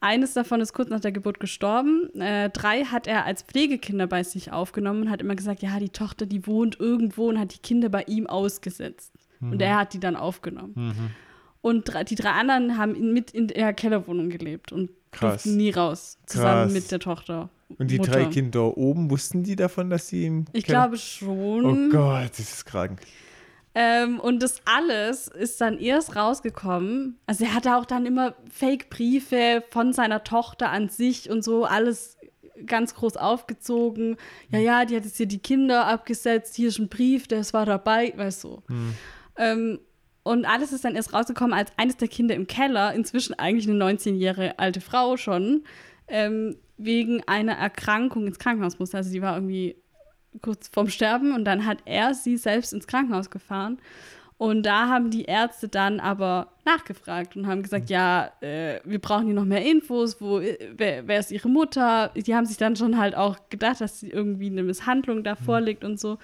[0.00, 2.10] Eines davon ist kurz nach der Geburt gestorben.
[2.20, 5.88] Äh, drei hat er als Pflegekinder bei sich aufgenommen und hat immer gesagt, ja, die
[5.88, 9.14] Tochter, die wohnt irgendwo und hat die Kinder bei ihm ausgesetzt.
[9.40, 10.74] Und er hat die dann aufgenommen.
[11.62, 15.42] Und drei, die drei anderen haben in, mit in der Kellerwohnung gelebt und Krass.
[15.44, 16.72] durften nie raus, zusammen Krass.
[16.72, 17.48] mit der Tochter.
[17.78, 18.12] Und die Mutter.
[18.12, 21.64] drei Kinder oben, wussten die davon, dass sie im Ich glaube schon.
[21.64, 23.00] Oh Gott, das ist krank.
[23.76, 27.18] Ähm, und das alles ist dann erst rausgekommen.
[27.26, 32.16] Also er hatte auch dann immer Fake-Briefe von seiner Tochter an sich und so, alles
[32.66, 34.16] ganz groß aufgezogen.
[34.50, 37.66] Ja, ja, die hat jetzt hier die Kinder abgesetzt, hier ist ein Brief, das war
[37.66, 38.62] dabei, weißt du.
[38.68, 38.94] Hm.
[39.36, 39.78] Ähm,
[40.22, 43.82] und alles ist dann erst rausgekommen, als eines der Kinder im Keller, inzwischen eigentlich eine
[43.84, 45.64] 19-jährige alte Frau schon,
[46.08, 48.96] ähm, wegen einer Erkrankung ins Krankenhaus musste.
[48.96, 49.76] Also die war irgendwie
[50.42, 53.78] kurz vorm Sterben und dann hat er sie selbst ins Krankenhaus gefahren.
[54.36, 59.26] Und da haben die Ärzte dann aber nachgefragt und haben gesagt, ja, äh, wir brauchen
[59.26, 62.10] hier noch mehr Infos, wo, äh, wer, wer ist ihre Mutter?
[62.16, 65.84] Die haben sich dann schon halt auch gedacht, dass sie irgendwie eine Misshandlung da vorliegt
[65.84, 66.18] und so.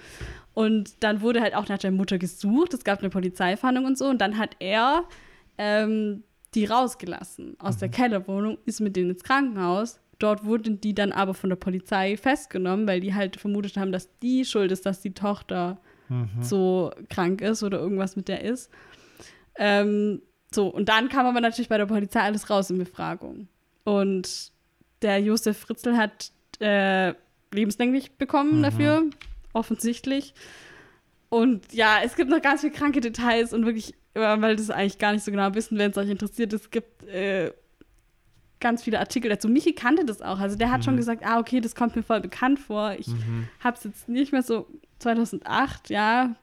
[0.53, 4.07] Und dann wurde halt auch nach der Mutter gesucht, es gab eine Polizeifahndung und so.
[4.07, 5.05] Und dann hat er
[5.57, 6.23] ähm,
[6.53, 10.00] die rausgelassen aus der Kellerwohnung, ist mit denen ins Krankenhaus.
[10.21, 14.09] Dort wurden die dann aber von der Polizei festgenommen, weil die halt vermutet haben, dass
[14.19, 15.79] die schuld ist, dass die Tochter
[16.41, 18.69] so krank ist oder irgendwas mit der ist.
[19.55, 20.21] Ähm,
[20.53, 23.47] so, und dann kam aber natürlich bei der Polizei alles raus in Befragung.
[23.85, 24.51] Und
[25.01, 27.13] der Josef Fritzl hat äh,
[27.53, 29.03] lebenslänglich bekommen dafür,
[29.53, 30.33] offensichtlich.
[31.29, 34.97] Und ja, es gibt noch ganz viele kranke Details und wirklich, äh, weil das eigentlich
[34.97, 37.53] gar nicht so genau wissen, wenn es euch interessiert, es gibt äh,
[38.61, 39.49] ganz viele Artikel dazu.
[39.49, 40.39] Michi kannte das auch.
[40.39, 42.93] Also der hat schon gesagt, ah, okay, das kommt mir voll bekannt vor.
[42.97, 43.07] Ich
[43.59, 44.67] habe es jetzt nicht mehr so
[44.99, 46.35] 2008, ja,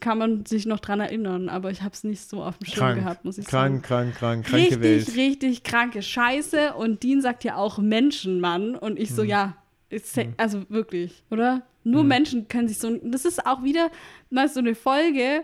[0.00, 2.78] kann man sich noch dran erinnern, aber ich habe es nicht so auf dem Schirm
[2.78, 4.12] Krank, gehabt, muss ich krank, sagen.
[4.12, 5.16] krank, krank, kranke Richtig, Welt.
[5.16, 6.74] richtig kranke Scheiße.
[6.74, 8.74] Und Dean sagt ja auch Menschenmann.
[8.74, 9.56] Und ich so, ja,
[9.88, 11.62] ist, also wirklich, oder?
[11.84, 12.94] Nur Menschen können sich so.
[13.02, 13.90] Das ist auch wieder
[14.28, 15.42] mal so eine Folge.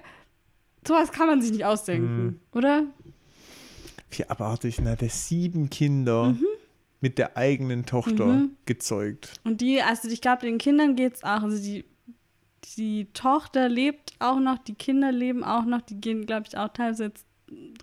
[0.86, 2.40] Sowas kann man sich nicht ausdenken, Hm.
[2.52, 2.82] oder?
[4.18, 4.96] Wie abartig, ne?
[4.96, 6.46] Der sieben Kinder Mhm.
[7.00, 9.32] mit der eigenen Tochter gezeugt.
[9.44, 11.42] Und die, also ich glaube, den Kindern geht's auch.
[11.42, 11.84] Also die,
[12.76, 16.68] die Tochter lebt auch noch, die Kinder leben auch noch, die gehen, glaube ich, auch
[16.68, 17.23] teilweise jetzt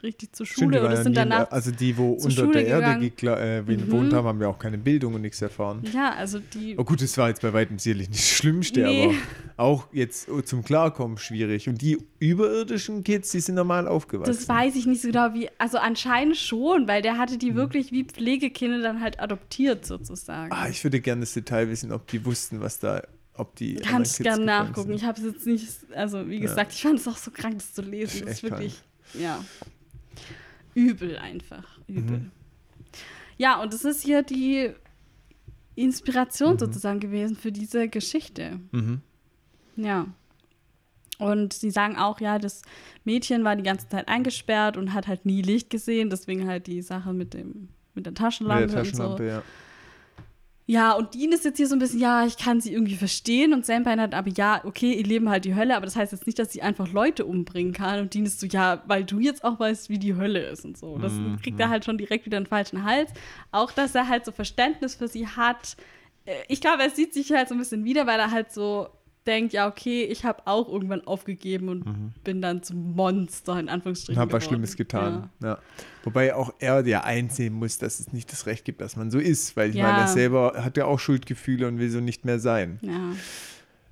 [0.03, 1.51] richtig zur Stimmt, Schule waren oder sind danach.
[1.51, 3.65] also die, wo unter Schule der Erde äh, Mhm.
[3.65, 5.83] gewohnt haben, haben ja auch keine Bildung und nichts erfahren.
[5.93, 6.75] ja, also die.
[6.77, 9.15] Oh gut, das war jetzt bei weitem sicherlich nicht das Schlimmste, Nee.
[9.55, 11.69] aber auch jetzt oh, zum Klarkommen schwierig.
[11.69, 14.33] Und die überirdischen Kids, die sind normal aufgewachsen.
[14.33, 15.49] Das weiß ich nicht so genau wie.
[15.59, 17.39] Also anscheinend schon, weil der hatte Mhm.
[17.39, 20.51] die wirklich wie Pflegekinder dann halt adoptiert sozusagen.
[20.51, 23.03] ah, ich würde gerne das Detail wissen, ob die wussten, was da,
[23.35, 23.75] ob die.
[23.75, 24.87] Kids gerne nachgucken.
[24.89, 24.95] sind.
[24.95, 27.73] Ich habe es jetzt nicht, also wie gesagt, ich fand es auch so krank, das
[27.73, 28.21] zu lesen.
[28.25, 28.81] Das ist Echt wirklich,
[29.13, 29.43] ja,
[30.73, 32.19] übel einfach, übel.
[32.19, 32.31] Mhm.
[33.37, 34.71] Ja, und das ist hier die
[35.75, 36.59] Inspiration Mhm.
[36.59, 38.59] sozusagen gewesen für diese Geschichte.
[38.71, 39.01] Mhm.
[39.77, 40.07] Ja.
[41.17, 42.61] Und sie sagen auch, ja, das
[43.03, 46.81] Mädchen war die ganze Zeit eingesperrt und hat halt nie Licht gesehen, deswegen halt die
[46.81, 49.23] Sache mit dem mit der Mit Taschenlampe, der Taschenlampe, und so.
[49.23, 49.43] Ja,
[50.95, 53.65] und Dean ist jetzt hier so ein bisschen, ja, ich kann sie irgendwie verstehen und
[53.65, 56.39] Sam hat aber ja, okay, ihr Leben halt die Hölle, aber das heißt jetzt nicht,
[56.39, 59.59] dass sie einfach Leute umbringen kann und Dean ist so, ja, weil du jetzt auch
[59.59, 60.97] weißt, wie die Hölle ist und so.
[60.97, 61.37] Das Mhm.
[61.41, 63.11] kriegt er halt schon direkt wieder einen falschen Hals.
[63.51, 65.75] Auch, dass er halt so Verständnis für sie hat.
[66.25, 68.87] Äh, Ich glaube, er sieht sich halt so ein bisschen wieder, weil er halt so
[69.27, 73.69] denkt, ja, okay, ich habe auch irgendwann aufgegeben und bin dann zum Monster in Und
[73.69, 74.19] Anführungsstrichen.
[74.19, 74.43] habe was.
[74.45, 75.29] Schlimmes getan.
[75.43, 75.59] Ja.
[76.03, 79.19] Wobei auch er ja einsehen muss, dass es nicht das Recht gibt, dass man so
[79.19, 79.55] ist.
[79.55, 79.83] Weil ich Ja.
[79.83, 82.79] meine, er selber hat ja auch Schuldgefühle und will so nicht mehr sein.
[82.81, 82.91] Ja.
[82.91, 83.13] ja.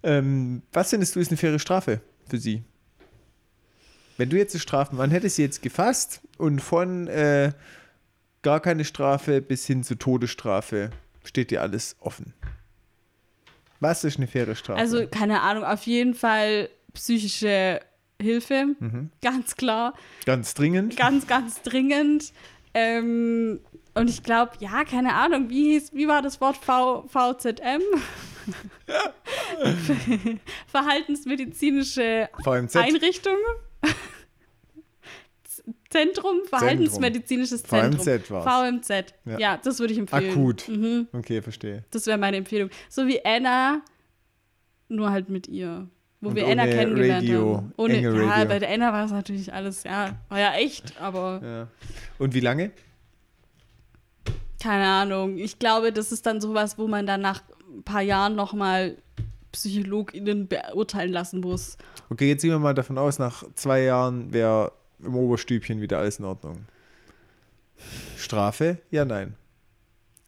[0.02, 2.64] Ähm, was findest du ist eine faire Strafe für sie?
[4.18, 7.52] Wenn du jetzt eine Strafe, man hätte sie jetzt gefasst und von äh,
[8.42, 10.90] gar keine Strafe bis hin zu Todesstrafe
[11.24, 12.34] steht dir alles offen.
[13.80, 14.80] Was ist eine faire Strafe?
[14.80, 17.80] Also, keine Ahnung, auf jeden Fall psychische
[18.22, 19.12] Hilfe, Mhm.
[19.22, 19.94] ganz klar.
[20.26, 20.98] ganz dringend.
[20.98, 22.34] Ganz, ganz dringend.
[22.74, 23.62] Ähm,
[23.96, 27.82] und ich glaube, ja, keine Ahnung, wie hieß, wie war das Wort v, VZM?
[30.68, 32.76] Verhaltensmedizinische VMZ.
[32.78, 33.38] Einrichtung?
[35.90, 38.00] Zentrum, Verhaltensmedizinisches Zentrum.
[38.04, 38.46] VMZ war's.
[38.46, 39.14] VMZ.
[39.26, 39.40] Ja.
[39.40, 39.60] Ja.
[39.64, 40.32] das würde ich empfehlen.
[40.32, 40.68] Akut.
[40.68, 41.84] Mhm, Okay, verstehe.
[41.92, 42.70] das wäre meine Empfehlung.
[42.90, 43.82] So wie Anna,
[44.88, 45.88] nur halt mit ihr.
[46.22, 47.74] Wo Und wir Anna kennengelernt Radio, haben.
[47.78, 48.48] Ohne, enge ja, Radio.
[48.50, 51.68] bei der Anna war es natürlich alles, ja, war ja echt, aber Ja.
[52.18, 52.72] Und wie lange?
[54.62, 55.38] keine Ahnung.
[55.38, 57.42] Ich glaube, das ist dann sowas, wo man dann nach
[57.74, 58.98] ein paar Jahren nochmal
[59.54, 61.78] PsychologInnen beurteilen lassen muss.
[62.10, 64.74] Okay, jetzt gehen wir mal davon aus, nach zwei Jahren wäre
[65.04, 66.66] im Oberstübchen wieder alles in Ordnung.
[68.18, 68.78] Strafe?
[68.92, 69.36] Ja, nein.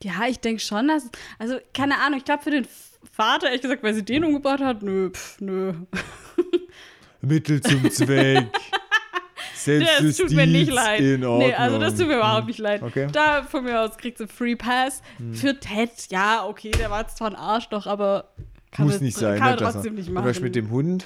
[0.03, 1.09] Ja, ich denke schon, dass.
[1.37, 2.67] Also, keine Ahnung, ich glaube für den
[3.11, 5.73] Vater, ehrlich gesagt, weil sie den umgebracht hat, nö, pff, nö.
[7.21, 8.47] Mittel zum Zweck.
[9.53, 10.99] Das Selbstjustiz tut mir nicht leid.
[11.01, 11.49] in Ordnung.
[11.49, 12.81] Nee, also das tut mir überhaupt nicht leid.
[12.81, 13.05] Okay.
[13.05, 13.11] Hm.
[13.11, 15.03] Da von mir aus kriegst du Free Pass.
[15.33, 18.31] Für Ted, ja, okay, der war zwar ein Arschloch, aber
[18.71, 19.37] kann Muss man- nicht sein.
[19.37, 20.25] Kann ne, trotzdem nicht machen.
[20.25, 21.05] Beispiel mit dem Hund.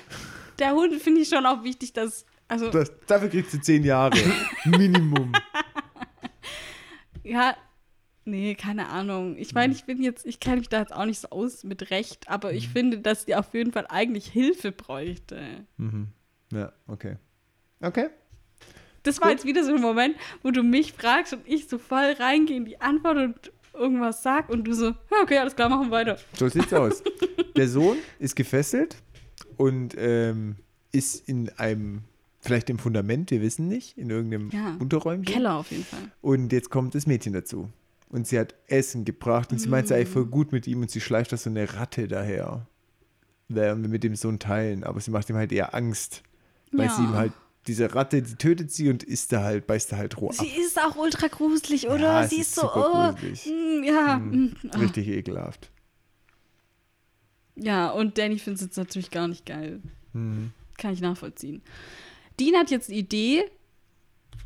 [0.60, 2.26] der Hund finde ich schon auch wichtig, dass.
[2.48, 4.18] Also, Das, dafür kriegst du zehn Jahre.
[4.66, 5.32] Minimum.
[7.24, 7.56] ja,
[8.26, 9.36] nee, keine Ahnung.
[9.38, 11.90] Ich meine, ich bin jetzt, ich kenne mich da jetzt auch nicht so aus mit
[11.90, 15.66] Recht, aber ich finde, dass die auf jeden Fall eigentlich Hilfe bräuchte.
[15.78, 16.10] Mhm.
[16.52, 17.18] Ja, okay.
[17.82, 18.10] Okay.
[19.04, 22.16] Das war jetzt wieder so ein Moment, wo du mich fragst und ich so voll
[22.20, 25.92] reingehe in die Antwort und irgendwas sag und du so, okay, alles klar, machen wir
[25.92, 26.18] weiter.
[26.34, 27.04] So sieht's aus.
[27.56, 28.96] Der Sohn ist gefesselt
[29.58, 30.56] und ähm,
[30.92, 32.02] ist in einem,
[32.46, 34.76] vielleicht im Fundament, wir wissen nicht, in irgendeinem Ja.
[34.80, 35.26] Unterräumchen.
[35.34, 36.12] Keller auf jeden Fall.
[36.22, 37.70] Und jetzt kommt das Mädchen dazu.
[38.10, 40.92] Und sie hat Essen gebracht und sie meint es eigentlich voll gut mit ihm und
[40.92, 42.68] sie schleift da so eine Ratte daher.
[43.50, 46.24] Werden wir mit dem Sohn teilen, aber sie macht ihm halt eher Angst.
[46.72, 46.96] Weil Ja.
[46.96, 47.34] sie ihm halt,
[47.68, 50.36] diese Ratte, die tötet sie und isst da halt, beißt da halt roh ab.
[50.36, 52.22] Sie ist auch ultra gruselig, oder?
[52.22, 54.18] Ja, Sie ist, so, oh, mm, ja.
[54.20, 54.78] mm, ah.
[54.78, 55.72] Richtig ekelhaft.
[57.56, 59.82] Ja, und Danny findet es jetzt natürlich gar nicht geil.
[60.14, 60.52] Mhm.
[60.78, 61.62] Kann ich nachvollziehen.
[62.40, 63.44] Dean hat jetzt eine Idee,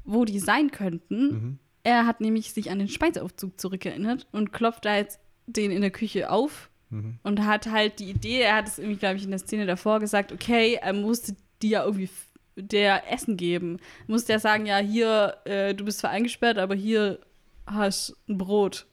[0.04, 1.22] wo die sein könnten.
[1.32, 1.60] Mhm.
[1.84, 5.92] Er hat nämlich sich an den Speiseaufzug zurückerinnert und klopft da jetzt den in der
[5.92, 7.20] Küche auf Mhm.
[7.24, 10.00] und hat halt die Idee, er hat es irgendwie, glaube ich, in der Szene davor
[10.00, 12.10] gesagt, okay, er musste die ja irgendwie
[12.56, 13.78] der Essen geben.
[14.08, 17.20] Musste er sagen, ja, hier, äh, du bist zwar eingesperrt, aber hier
[17.68, 18.88] hast ein Brot.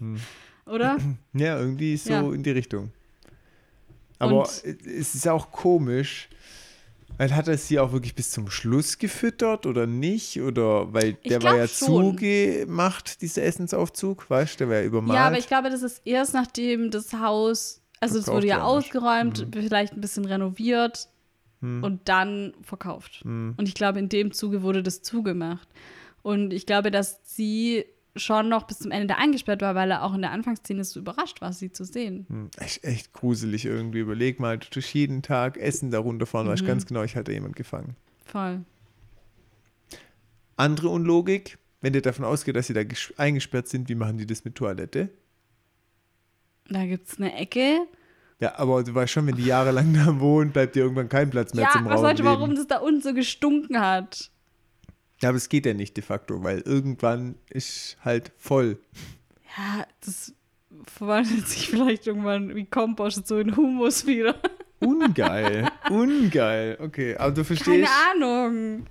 [0.00, 0.20] Mhm.
[0.66, 0.98] Oder?
[1.32, 2.20] Ja, irgendwie so Ja.
[2.32, 2.90] in die Richtung.
[4.18, 6.28] Aber Und- es ist auch komisch,
[7.18, 10.40] weil hat er sie auch wirklich bis zum Schluss gefüttert oder nicht?
[10.40, 12.16] Oder weil der war ja schon.
[12.16, 15.16] zugemacht, dieser Essensaufzug, weißt du, der war ja übermalt.
[15.18, 19.46] Ja, aber ich glaube, das ist erst nachdem das Haus, also es wurde ja ausgeräumt,
[19.52, 21.08] vielleicht ein bisschen renoviert
[21.60, 21.82] Hm.
[21.82, 23.22] und dann verkauft.
[23.24, 23.54] Hm.
[23.56, 25.68] Und ich glaube, in dem Zuge wurde das zugemacht.
[26.22, 27.86] Und ich glaube, dass sie
[28.16, 31.00] schon noch bis zum Ende da eingesperrt war, weil er auch in der Anfangsszene so
[31.00, 32.26] überrascht war, sie zu sehen.
[32.28, 33.98] Hm, Echt, echt gruselig irgendwie.
[34.00, 36.52] Überleg mal, du tust jeden Tag Essen da runterfahren, Mhm.
[36.52, 37.96] weißt ganz genau, ich hatte jemand gefangen.
[38.24, 38.64] Voll.
[40.56, 42.80] Andere Unlogik, wenn der davon ausgeht, dass sie da
[43.18, 45.10] eingesperrt sind, wie machen die das mit Toilette?
[46.68, 47.80] Da gibt es eine Ecke.
[48.40, 51.54] Ja, aber du weißt schon, wenn die jahrelang da wohnen, bleibt dir irgendwann kein Platz
[51.54, 52.34] mehr Ja, zum Raum sollte, leben.
[52.34, 54.30] warum das da unten so gestunken hat?
[55.20, 58.78] Ja, aber es geht ja nicht de facto, weil irgendwann ist halt voll.
[59.56, 60.34] Ja, das
[60.86, 64.34] verwandelt sich vielleicht irgendwann wie Kompost so in Humus wieder.
[64.80, 65.70] Ungeil.
[65.90, 66.76] Ungeil.
[66.80, 67.90] Okay, aber du Keine verstehst.
[68.14, 68.86] Ahnung.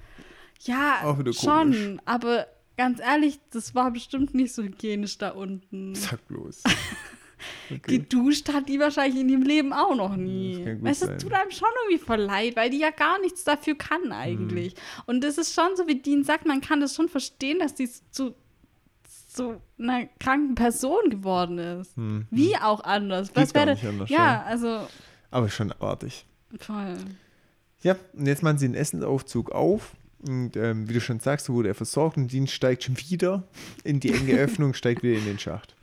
[0.61, 1.71] Ja, schon.
[1.71, 1.97] komisch.
[2.05, 5.93] Aber ganz ehrlich, das war bestimmt nicht so hygienisch da unten.
[5.93, 6.63] Sag bloß.
[7.71, 7.97] Okay.
[7.99, 10.63] Geduscht hat die wahrscheinlich in ihrem Leben auch noch nie.
[10.83, 14.73] es tut einem schon irgendwie voll leid, weil die ja gar nichts dafür kann eigentlich.
[14.75, 14.79] Mhm.
[15.07, 17.89] Und das ist schon so, wie Dean sagt, man kann das schon verstehen, dass die
[18.11, 18.35] zu,
[19.33, 21.95] zu einer kranken Person geworden ist.
[21.97, 22.25] Hm.
[22.31, 23.31] Wie auch anders.
[23.33, 24.43] Was wäre nicht anders, Ja, ja.
[24.43, 24.87] also
[25.31, 26.25] Aber schon abartig.
[26.59, 26.95] voll.
[27.81, 29.95] Ja, und jetzt machen sie den Essensaufzug auf.
[30.27, 33.43] Und ähm, wie du schon sagst, so wurde er versorgt und Dean steigt schon wieder
[33.83, 35.74] in die enge Öffnung, steigt wieder in den Schacht.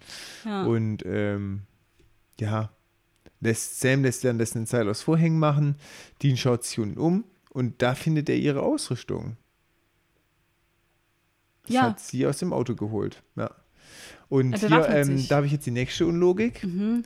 [0.45, 0.65] Ja.
[0.65, 1.63] Und ähm,
[2.41, 2.71] ja,
[3.41, 5.77] lässt, Sam lässt währenddessen ein Seil aus Vorhängen machen.
[6.23, 9.37] Dean schaut sich unten um und da findet er ihre Ausrüstung.
[11.65, 11.83] Das Ja.
[11.83, 13.23] hat sie aus dem Auto geholt.
[13.37, 13.51] Ja.
[14.29, 16.65] Und Er hier, ähm, da habe ich jetzt die nächste Unlogik.
[16.65, 17.05] Mhm.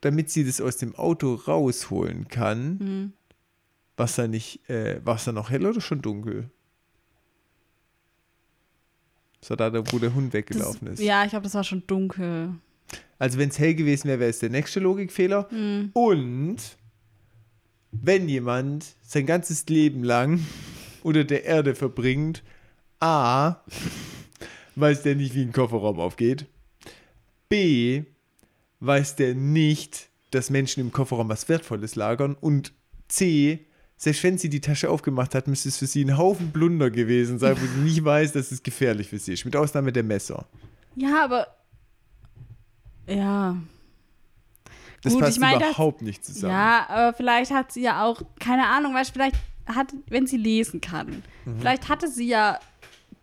[0.00, 3.12] Damit sie das aus dem Auto rausholen kann, Mhm.
[3.96, 6.50] war es da nicht, äh, war es da noch hell oder schon dunkel?
[9.40, 11.00] So da, da, wo der Hund Das, weggelaufen ist.
[11.00, 12.54] ja, ich glaube, das war schon dunkel.
[13.18, 15.48] Also wenn es hell gewesen wäre, wäre es der nächste Logikfehler.
[15.52, 15.90] Mhm.
[15.92, 16.56] Und
[17.90, 20.40] wenn jemand sein ganzes Leben lang
[21.02, 22.42] unter der Erde verbringt,
[23.00, 23.56] A,
[24.76, 26.46] weiß der nicht, wie ein Kofferraum aufgeht.
[27.48, 28.04] B,
[28.80, 32.36] weiß der nicht, dass Menschen im Kofferraum was Wertvolles lagern.
[32.38, 32.72] Und
[33.08, 33.66] C,
[34.00, 37.38] selbst wenn sie die Tasche aufgemacht hat, müsste es für sie ein Haufen Blunder gewesen
[37.38, 39.44] sein, wo sie nicht weiß, dass es gefährlich für sie ist.
[39.44, 40.46] Mit Ausnahme der Messer.
[40.96, 41.48] Ja, aber.
[43.06, 43.56] Ja.
[45.02, 46.52] Das Gut, passt ich meine, das- überhaupt nicht zusammen.
[46.52, 50.36] Ja, aber vielleicht hat sie ja auch, keine Ahnung, weißt du, vielleicht hat, wenn sie
[50.38, 51.60] lesen kann, Mhm.
[51.60, 52.58] vielleicht hatte sie ja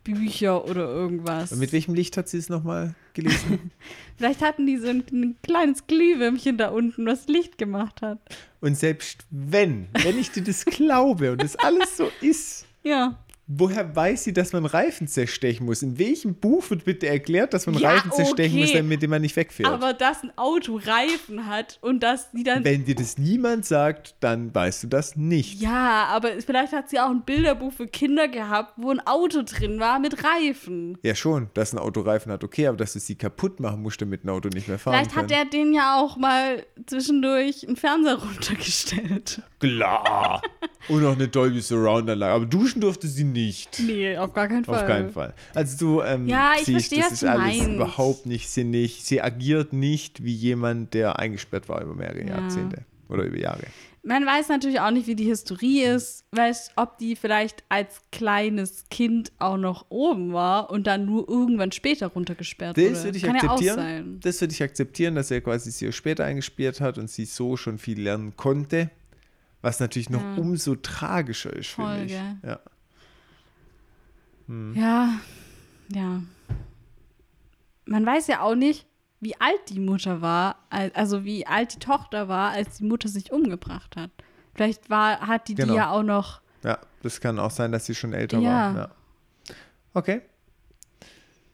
[0.05, 1.51] Bücher oder irgendwas.
[1.51, 3.71] Und mit welchem Licht hat sie es nochmal gelesen?
[4.17, 8.19] Vielleicht hatten die so ein, ein kleines Glühwürmchen da unten, was Licht gemacht hat.
[8.61, 13.17] Und selbst wenn, wenn ich dir das glaube und das alles so ist, Ja.
[13.47, 15.83] Woher weiß sie, dass man Reifen zerstechen muss?
[15.83, 18.61] In welchem Buch wird bitte erklärt, dass man Ja, Reifen zerstechen okay.
[18.61, 19.69] muss, damit man nicht wegfährt?
[19.69, 22.63] Aber dass ein Auto Reifen hat und dass die dann.
[22.63, 25.61] Wenn dir das niemand sagt, dann weißt du das nicht.
[25.61, 29.79] Ja, aber vielleicht hat sie auch ein Bilderbuch für Kinder gehabt, wo ein Auto drin
[29.79, 30.97] war mit Reifen.
[31.03, 34.01] Ja, schon, dass ein Auto Reifen hat, okay, aber dass du sie kaputt machen musst,
[34.01, 35.25] damit ein Auto nicht mehr fahren Vielleicht kann.
[35.25, 39.43] hat er den ja auch mal zwischendurch einen Fernseher runtergestellt.
[39.59, 40.41] Klar.
[40.89, 42.33] Und noch eine Dolby Surround Anlage.
[42.33, 43.34] Aber duschen durfte sie nicht.
[43.79, 44.75] Nee, auf gar keinen Fall.
[44.81, 45.33] Auf keinen Fall.
[45.53, 47.67] Also du ähm, Ja, ich siehst, verstehe, das ist alles meinst.
[47.75, 49.03] überhaupt nicht sinnig.
[49.03, 52.39] Sie agiert nicht wie jemand, der eingesperrt war über mehrere Ja.
[52.39, 53.63] Jahrzehnte oder über Jahre.
[54.07, 58.85] Man weiß natürlich auch nicht, wie die Historie ist, weiß, ob die vielleicht als kleines
[58.91, 62.89] Kind auch noch oben war und dann nur irgendwann später runtergesperrt wurde.
[62.91, 63.75] Das würde ich Kann Ja auch akzeptieren.
[63.77, 64.19] sein.
[64.21, 67.79] das würde ich akzeptieren, dass er quasi sie später eingesperrt hat und sie so schon
[67.79, 68.91] viel lernen konnte.
[69.63, 70.35] Was natürlich noch Ja.
[70.37, 72.11] umso tragischer ist, finde ich.
[72.11, 72.59] gell?
[74.47, 74.73] Ja.
[74.75, 75.09] Ja,
[75.89, 76.21] ja.
[77.85, 78.85] Man weiß ja auch nicht,
[79.19, 83.07] wie alt die Mutter war, al- also wie alt die Tochter war, als die Mutter
[83.09, 84.11] sich umgebracht hat.
[84.53, 85.73] Vielleicht war, hat die Genau.
[85.73, 86.41] die ja auch noch.
[86.63, 88.49] ja, das kann auch sein, dass sie schon älter Ja.
[88.51, 88.75] war.
[88.75, 88.89] Ja.
[89.93, 90.21] Okay.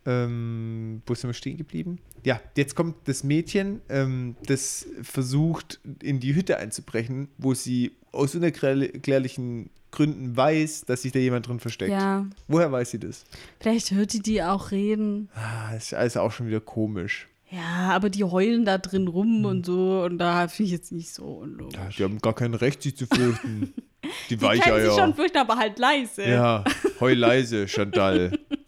[0.05, 1.99] Ähm, wo sind wir stehen geblieben?
[2.23, 8.33] Ja, jetzt kommt das Mädchen, ähm, das versucht, in die Hütte einzubrechen, wo sie aus
[8.35, 11.91] unerklärlichen Gründen weiß, dass sich da jemand drin versteckt.
[11.91, 13.25] Ja, Woher weiß sie das?
[13.59, 15.29] vielleicht hört die die auch reden.
[15.35, 17.27] Ah, das ist alles auch schon wieder komisch.
[17.49, 21.13] Ja, aber die heulen da drin rum und so und da finde ich jetzt nicht
[21.13, 21.75] so unlogisch.
[21.77, 23.73] Ja, die haben gar kein Recht, sich zu fürchten.
[24.29, 24.97] Die, Die können sich Weicheier.
[24.97, 26.23] schon fürchten, aber halt leise.
[26.27, 26.63] Ja,
[26.99, 28.31] heul leise, Chantal.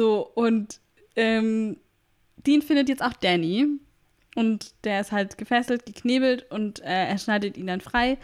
[0.00, 0.80] So, und
[1.14, 1.76] ähm,
[2.38, 3.66] Dean findet jetzt auch Danny.
[4.34, 8.16] Und der ist halt gefesselt, geknebelt und äh, er schneidet ihn dann frei.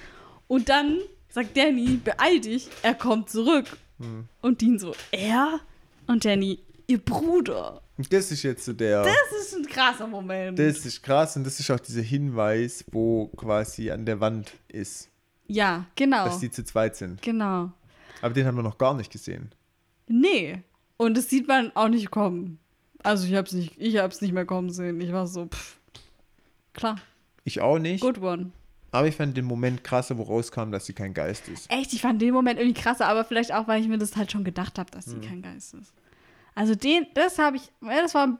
[0.46, 3.76] Und dann sagt Danny, beeil dich, er kommt zurück.
[3.98, 4.26] Hm.
[4.40, 5.60] Und Dean so, er?
[6.06, 7.82] Und Danny, ihr Bruder.
[7.98, 9.02] Und das ist jetzt so der.
[9.02, 10.58] Das ist ein krasser Moment.
[10.58, 15.10] Das ist krass und das ist auch dieser Hinweis, wo quasi an der Wand ist,
[15.46, 16.24] ja, genau.
[16.24, 17.20] dass die zu zweit sind.
[17.20, 17.70] Genau.
[18.22, 19.52] Aber den haben wir noch gar nicht gesehen.
[20.08, 20.62] Nee.
[20.96, 22.58] Und das sieht man auch nicht kommen.
[23.02, 25.00] Also ich hab's nicht, ich hab's nicht mehr kommen sehen.
[25.00, 25.78] Ich war so, pff.
[26.72, 26.96] Klar,
[27.44, 28.00] Ich auch nicht.
[28.02, 28.50] good one.
[28.92, 31.70] Aber ich fand den Moment krasser, wo rauskam, dass sie kein Geist ist.
[31.70, 34.32] Echt, ich fand den Moment irgendwie krasser, aber vielleicht auch, weil ich mir das halt
[34.32, 35.92] schon gedacht habe, dass sie kein Geist ist.
[36.54, 38.38] Also den, das habe ich, ja, das war ein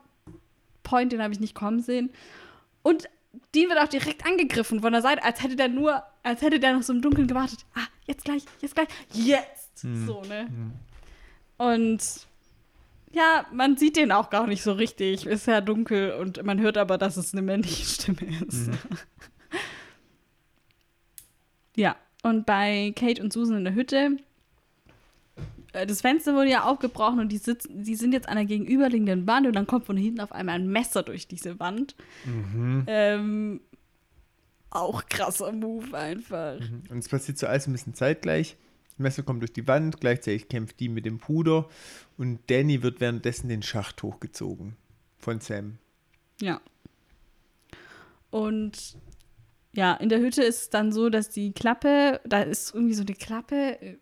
[0.82, 2.10] Point, den habe ich nicht kommen sehen.
[2.82, 3.08] Und
[3.54, 6.72] Dean wird auch direkt angegriffen von der Seite, als hätte der nur, als hätte der
[6.74, 7.66] noch so im Dunkeln gewartet.
[7.74, 9.80] Ah, jetzt gleich, jetzt gleich, jetzt!
[10.06, 10.48] So, ne?
[11.58, 12.00] Und
[13.16, 15.24] ja, man sieht den auch gar nicht so richtig.
[15.26, 18.70] Ist ja dunkel und man hört aber, dass es eine männliche Stimme ist.
[21.76, 24.18] ja, und bei Kate und Susan in der Hütte,
[25.72, 29.26] äh, das Fenster wurde ja aufgebrochen und die, sitzen, die sind jetzt an der gegenüberliegenden
[29.26, 31.96] Wand und dann kommt von hinten auf einmal ein Messer durch diese Wand.
[32.86, 33.60] Ähm,
[34.68, 36.58] auch krasser Move einfach.
[36.90, 38.56] Und es passiert so alles ein bisschen zeitgleich.
[38.96, 41.68] Das Messer kommt durch die Wand, gleichzeitig kämpft die mit dem Puder
[42.16, 44.76] und Danny wird währenddessen den Schacht hochgezogen
[45.18, 45.78] von Sam.
[46.40, 46.60] Ja.
[48.30, 48.96] Und
[49.72, 53.02] ja, in der Hütte ist es dann so, dass die Klappe, da ist irgendwie so
[53.02, 53.80] eine Klappe.
[53.82, 53.98] äh,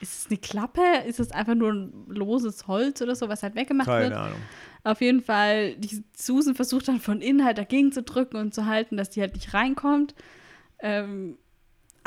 [0.00, 0.82] Ist es eine Klappe?
[1.06, 4.14] Ist es einfach nur ein loses Holz oder so, was halt weggemacht Keine wird?
[4.14, 4.38] Ahnung.
[4.84, 8.66] Auf jeden Fall, die Susan versucht dann von innen halt dagegen zu drücken und zu
[8.66, 10.14] halten, dass die halt nicht reinkommt.
[10.78, 11.36] Ähm,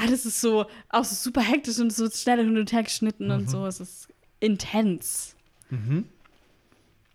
[0.02, 3.50] alles ist so auch so super hektisch und so schnell hin und her geschnitten und
[3.50, 3.66] so.
[3.66, 4.08] Es ist
[4.40, 5.36] intens.
[5.70, 6.06] Mhm.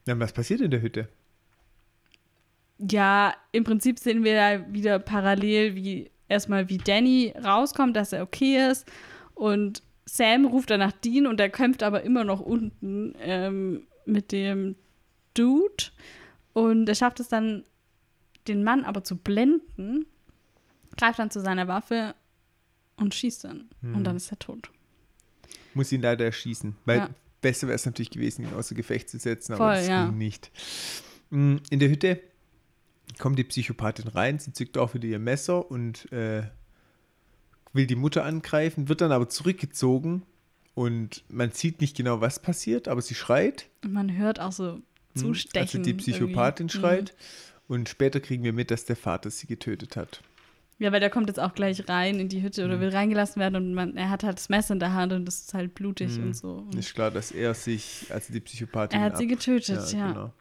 [0.06, 1.08] Ja, was passiert in der Hütte?
[2.78, 8.22] Ja, im Prinzip sehen wir da wieder parallel, wie erstmal wie Danny rauskommt, dass er
[8.22, 8.86] okay ist.
[9.34, 14.30] Und Sam ruft dann nach Dean und er kämpft aber immer noch unten ähm, mit
[14.30, 14.76] dem
[15.34, 15.86] Dude.
[16.52, 17.64] Und er schafft es dann,
[18.46, 20.06] den Mann aber zu blenden,
[20.96, 22.14] greift dann zu seiner Waffe
[22.96, 23.68] und schießt dann.
[23.82, 24.70] Und dann ist er tot.
[25.74, 26.76] Muss ihn leider erschießen.
[26.84, 27.10] Weil Ja.
[27.40, 30.06] besser wäre es natürlich gewesen, ihn außer Gefecht zu setzen, aber Voll, das ja.
[30.06, 30.50] ging nicht.
[31.30, 32.20] Mm, In der Hütte
[33.18, 36.42] kommt die Psychopathin rein, sie zückt auch wieder ihr Messer und äh,
[37.72, 40.22] will die Mutter angreifen, wird dann aber zurückgezogen
[40.74, 43.66] und man sieht nicht genau, was passiert, aber sie schreit.
[43.84, 44.80] Und man hört auch so
[45.14, 45.60] zustechen.
[45.60, 46.78] Also die Psychopathin irgendwie.
[46.78, 47.14] schreit.
[47.68, 50.22] Und später kriegen wir mit, dass der Vater sie getötet hat.
[50.78, 52.70] Ja, weil der kommt jetzt auch gleich rein in die Hütte Mhm.
[52.70, 55.24] oder will reingelassen werden und man, er hat halt das Messer in der Hand und
[55.24, 56.66] das ist halt blutig und so.
[56.70, 58.98] Und Ist klar, dass er sich, also die Psychopathin.
[59.00, 60.12] er hat sie ab- getötet, ja.
[60.12, 60.32] Genau.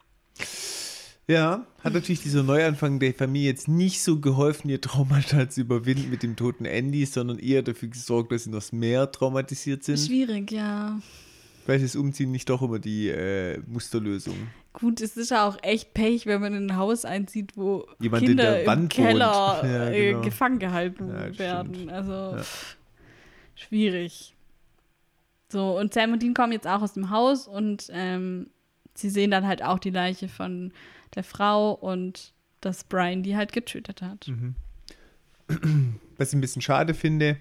[1.28, 6.08] Ja, hat natürlich dieser Neuanfang der Familie jetzt nicht so geholfen, ihr Traumata zu überwinden
[6.10, 9.98] mit dem toten Andy, sondern eher dafür gesorgt, dass sie noch mehr traumatisiert sind.
[9.98, 11.00] Schwierig, ja.
[11.66, 14.36] Vielleicht ist Umziehen nicht doch immer die äh, Musterlösung.
[14.72, 18.22] Gut, es ist ja auch echt Pech, wenn man in ein Haus einzieht, wo Jemand
[18.22, 19.60] in Kinder im Keller.
[19.64, 20.22] Ja, äh, genau.
[20.22, 21.74] gefangen gehalten Ja, werden.
[21.74, 21.90] stimmt.
[21.92, 22.42] Also Ja.
[23.56, 24.36] schwierig.
[25.50, 28.48] So, und Sam und Dean kommen jetzt auch aus dem Haus und ähm,
[28.94, 30.72] sie sehen dann halt auch die Leiche von
[31.16, 34.28] der Frau und dass Brian die halt getötet hat.
[34.28, 34.54] Mhm.
[36.16, 37.38] Was ich ein bisschen schade finde,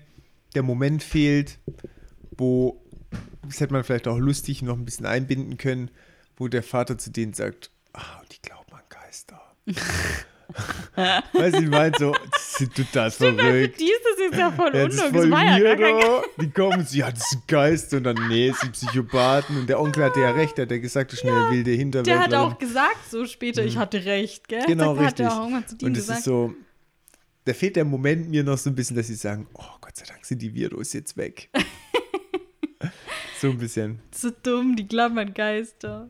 [0.56, 1.60] der Moment fehlt,
[2.38, 2.82] wo,
[3.48, 5.90] das hätte man vielleicht auch lustig noch ein bisschen einbinden können,
[6.38, 9.42] wo der Vater zu denen sagt, ah, die glauben an Geister.
[11.34, 13.80] Weißt du, ich meine so, das sind total Für verrückt.
[13.80, 15.22] die ist das jetzt ja voll Ja, das ist unnötig.
[15.22, 16.24] voll Das war ja gar weirdo.
[16.40, 19.58] Die kommen und sie, ja, das sind Geister und dann, nee, es sind Psychopathen.
[19.58, 21.78] Und der Onkel hatte ja recht, der hat ja gesagt, das ist eine wilde Der
[21.78, 22.24] Hinterwäldlerin.
[22.24, 24.62] hat auch gesagt so später, ich hatte recht, gell?
[24.62, 24.68] Mhm.
[24.68, 25.26] Genau, Hat richtig.
[25.26, 26.54] er auch irgendwann zu Und es ist so,
[27.46, 30.06] da fehlt der Moment mir noch so ein bisschen, dass sie sagen, oh Gott sei
[30.06, 31.50] Dank sind die Virus jetzt weg.
[33.46, 34.00] so ein bisschen.
[34.14, 36.10] so dumm, die glauben an Geister.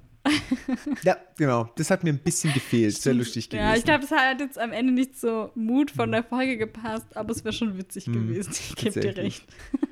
[1.04, 1.70] Ja, genau.
[1.76, 2.98] Das hat mir ein bisschen gefehlt.
[2.98, 3.64] Sehr lustig gewesen.
[3.64, 7.16] Ja, ich glaube, das hat jetzt am Ende nicht so Mut von der Folge gepasst,
[7.16, 8.52] aber es wäre schon witzig Mhm, gewesen.
[8.52, 9.46] Ich gebe dir recht.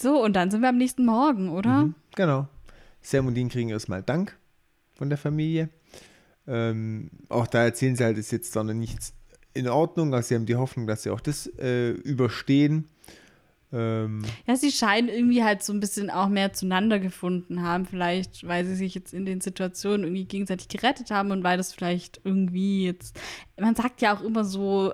[0.00, 1.84] so, und dann sind wir am nächsten Morgen, oder?
[1.84, 2.48] Mhm, genau.
[3.00, 4.36] Sam und Dean kriegen erstmal Dank
[4.94, 5.68] von der Familie.
[6.48, 9.14] Ähm, auch da erzählen sie halt, ist jetzt dann nichts
[9.54, 10.12] in Ordnung.
[10.14, 12.88] Also sie haben die Hoffnung, dass sie auch das äh, überstehen.
[13.72, 17.86] Ähm, Ja, sie scheinen irgendwie halt so ein bisschen auch mehr zueinander gefunden haben.
[17.86, 21.72] Vielleicht, weil sie sich jetzt in den Situationen irgendwie gegenseitig gerettet haben und weil das
[21.72, 23.18] vielleicht irgendwie jetzt.
[23.58, 24.92] Man sagt ja auch immer so,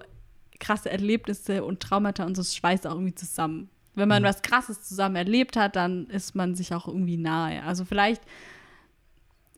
[0.63, 3.69] krasse Erlebnisse und Traumata und so das schweißt auch irgendwie zusammen.
[3.95, 7.63] Wenn man was Krasses zusammen erlebt hat, dann ist man sich auch irgendwie nahe.
[7.65, 8.23] Also vielleicht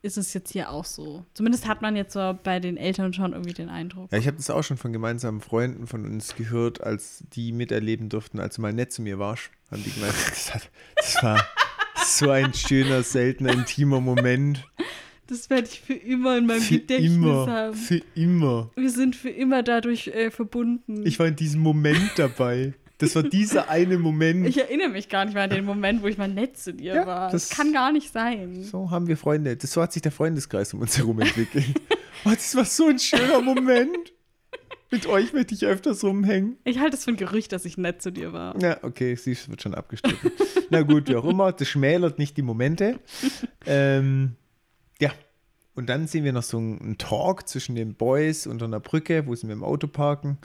[0.01, 1.25] ist es jetzt hier auch so.
[1.33, 4.11] Zumindest hat man jetzt so bei den Eltern schon irgendwie den Eindruck.
[4.11, 8.09] Ja, ich habe das auch schon von gemeinsamen Freunden von uns gehört, als die miterleben
[8.09, 9.49] durften, als du mal nett zu mir warst.
[9.71, 11.45] Haben die gemeint, das, hat, das war
[12.05, 14.67] so ein schöner, seltener, intimer Moment.
[15.27, 17.47] Das werde ich für immer in meinem Für Gedächtnis immer.
[17.47, 17.73] haben.
[17.73, 18.69] Für immer.
[18.75, 21.05] Wir sind für immer dadurch äh, verbunden.
[21.05, 22.73] Ich war in diesem Moment dabei.
[22.99, 24.47] Das war dieser eine Moment.
[24.47, 26.93] Ich erinnere mich gar nicht mehr an den Moment, wo ich mal nett zu dir
[26.95, 27.29] Ja, war.
[27.31, 28.63] das- Das kann gar nicht sein.
[28.63, 29.57] So haben wir Freunde.
[29.57, 31.65] Das, so hat sich der Freundeskreis um uns herum entwickelt.
[32.25, 34.13] oh, das war so ein schöner Moment.
[34.91, 36.57] Mit euch möchte ich öfters rumhängen.
[36.63, 38.57] Ich halte es für ein Gerücht, dass ich nett zu dir war.
[38.61, 40.31] Ja, okay, sie wird schon abgestritten.
[40.69, 42.99] Na gut, wie auch immer, das schmälert nicht die Momente.
[43.67, 44.35] Ähm,
[45.75, 49.35] und dann sehen wir noch so einen Talk zwischen den Boys unter einer Brücke, wo
[49.35, 50.37] sie mit dem Auto parken.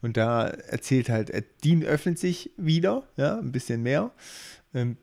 [0.00, 4.12] Und da erzählt halt, äh, Dean öffnet sich wieder, ja, ein bisschen mehr.
[4.72, 4.96] Ähm,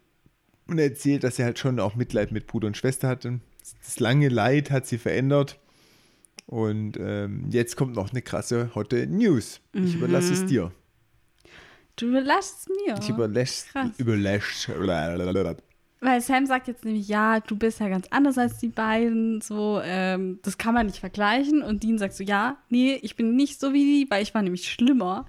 [0.67, 3.39] und er erzählt, dass er halt schon auch Mitleid mit Bruder und Schwester hatte.
[3.83, 5.59] Das lange Leid hat sie verändert.
[6.47, 9.61] Und ähm, jetzt kommt noch eine krasse, hotte News.
[9.73, 10.71] Ich überlasse es dir.
[11.95, 12.97] Du überlassst es mir.
[12.99, 13.89] Ich überlässt, Krass.
[13.97, 14.69] überlässt.
[16.05, 19.81] Weil Sam sagt jetzt nämlich, ja, du bist ja ganz anders als die beiden, so,
[19.83, 21.63] ähm, das kann man nicht vergleichen.
[21.63, 24.43] Und Dean sagt so, ja, nee, ich bin nicht so wie die, weil ich war
[24.43, 25.25] nämlich schlimmer.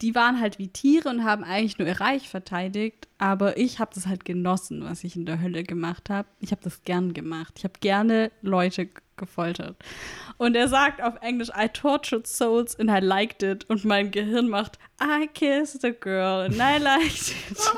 [0.00, 3.90] Die waren halt wie Tiere und haben eigentlich nur ihr Reich verteidigt, aber ich habe
[3.94, 6.28] das halt genossen, was ich in der Hölle gemacht habe.
[6.40, 7.54] Ich habe das gern gemacht.
[7.58, 8.88] Ich habe gerne Leute
[9.18, 9.76] gefoltert.
[10.38, 13.68] Und er sagt auf Englisch, I tortured souls and I liked it.
[13.68, 17.58] Und mein Gehirn macht, I kissed a girl and I liked it.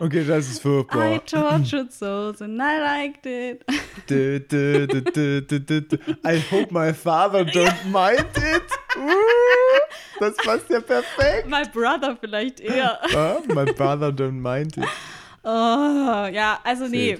[0.00, 1.24] Okay, das ist I furchtbar.
[1.26, 3.64] tortured souls and I liked it.
[4.08, 5.96] Du, du, du.
[6.24, 8.64] I hope my father don't mind it.
[8.96, 9.12] Uh,
[10.18, 11.46] das passt ja perfekt.
[11.46, 12.98] My brother vielleicht eher.
[13.14, 14.88] Ah, my brother don't mind it.
[15.44, 15.48] Oh,
[16.32, 17.18] ja, also nee.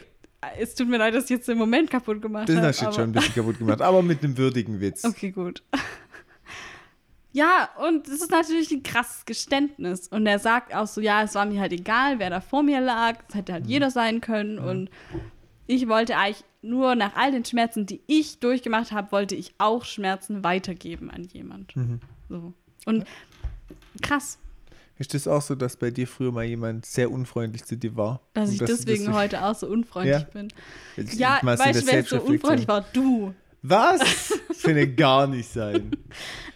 [0.59, 2.61] Es tut mir leid, dass ich jetzt den Moment kaputt gemacht habe.
[2.67, 5.05] hast du jetzt schon ein bisschen kaputt gemacht, aber mit einem würdigen Witz.
[5.05, 5.63] Okay, gut.
[7.35, 10.07] Ja, und es ist natürlich ein krasses Geständnis.
[10.09, 12.79] Und er sagt auch so, ja, es war mir halt egal, wer da vor mir
[12.83, 13.17] lag.
[13.27, 13.55] Es hätte Mhm.
[13.55, 14.59] halt jeder sein können.
[14.59, 14.91] Und
[15.67, 19.87] ich wollte eigentlich nur nach all den Schmerzen, die ich durchgemacht habe, wollte ich auch
[19.87, 21.75] Schmerzen weitergeben an jemand.
[21.75, 22.01] Mhm.
[22.29, 22.53] So.
[22.85, 23.05] Und
[24.03, 24.39] krass,
[25.03, 28.21] Ist das auch so, dass bei dir früher mal jemand sehr unfreundlich zu dir war?
[28.35, 30.27] dass Und ich du deswegen das- heute auch so unfreundlich Ja?
[30.33, 30.47] bin.
[30.97, 32.85] Jetzt Ja, weißt du, wer so unfreundlich war?
[32.93, 33.35] Du.
[33.63, 34.01] Was?
[34.49, 35.91] Das finde ich gar nicht sein.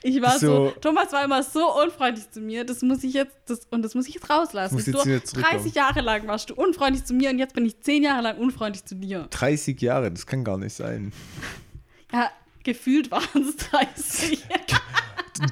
[0.00, 3.34] Ich war so, So- Thomas war immer so unfreundlich zu mir, das muss ich jetzt,
[3.46, 4.74] das, und das muss ich jetzt rauslassen.
[4.76, 5.44] Muss jetzt du, zurückkommen.
[5.62, 8.38] 30 Jahre lang warst du unfreundlich zu mir und jetzt bin ich 10 Jahre lang
[8.38, 9.26] unfreundlich zu dir.
[9.30, 11.12] 30 Jahre, das kann gar nicht sein.
[12.12, 12.30] Ja,
[12.62, 14.46] gefühlt waren es 30.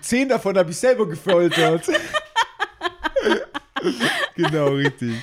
[0.00, 1.88] Zehn davon habe ich selber gefoltert.
[4.36, 5.14] genau, richtig.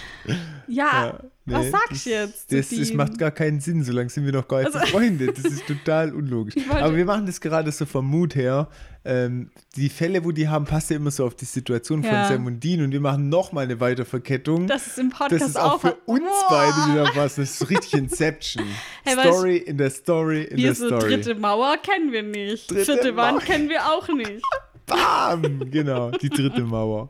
[0.68, 1.20] ja, Ja.
[1.45, 4.48] Was Nee, sagst du jetzt Das, das macht gar keinen Sinn, solange sind wir noch
[4.48, 5.36] gar nicht Also- befreundet.
[5.38, 6.56] Das ist total unlogisch.
[6.58, 8.70] Ich Aber wir machen das gerade so vom Mut her.
[9.03, 12.28] Ähm, die Fälle, wo die haben, passt ja immer so auf die Situation von Ja.
[12.28, 14.68] Sam und Dean und wir machen nochmal eine Weiterverkettung.
[14.68, 16.48] Das ist im Podcast Das ist auch für uns Boah.
[16.49, 17.36] beide wieder was.
[17.36, 18.64] Das ist richtig Inception.
[19.03, 21.10] Hey, Story in der Story in der so Story.
[21.16, 22.70] dritte Mauer kennen wir nicht.
[22.70, 24.45] Dritte Vierte Wand kennen wir auch nicht.
[24.86, 25.72] Bam!
[25.72, 27.08] Genau, die dritte Mauer.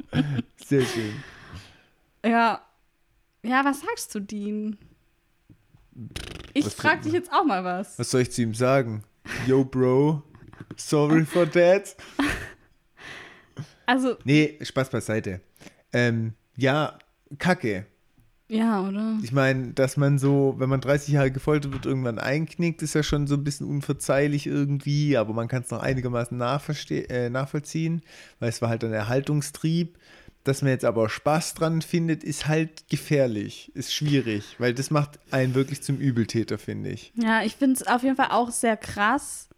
[0.72, 1.12] Sehr schön.
[2.26, 2.62] Ja.
[3.44, 4.78] Ja, was sagst du, Dean?
[6.54, 8.00] Ich Was frag für- dich jetzt auch mal was.
[8.00, 9.04] Was soll ich zu ihm sagen?
[9.46, 10.24] Yo, Bro,
[10.78, 11.98] sorry for that.
[13.86, 15.42] Also, Nee, Spaß beiseite.
[15.92, 16.98] Ähm, ja,
[17.38, 17.86] Kacke.
[18.48, 19.18] ja, oder?
[19.24, 23.04] Ich meine, dass man so, wenn man 30 Jahre gefoltert wird, irgendwann einknickt, ist ja
[23.04, 28.02] schon so ein bisschen unverzeihlich irgendwie, aber man kann es noch einigermaßen äh, nachvollziehen,
[28.40, 29.98] weil es war halt ein Erhaltungstrieb.
[30.44, 35.20] Dass man jetzt aber Spaß dran findet, ist halt gefährlich, ist schwierig, weil das macht
[35.32, 37.14] einen wirklich zum Übeltäter, finde ich.
[37.16, 39.50] Ja, ich finde es auf jeden Fall auch sehr krass.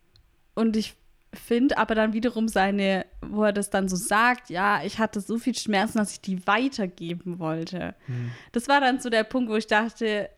[0.55, 0.95] Und ich
[1.33, 5.37] finde aber dann wiederum seine, wo er das dann so sagt, ja, ich hatte so
[5.37, 7.95] viel Schmerzen, dass ich die weitergeben wollte.
[8.51, 10.29] Das war dann so der Punkt, wo ich dachte,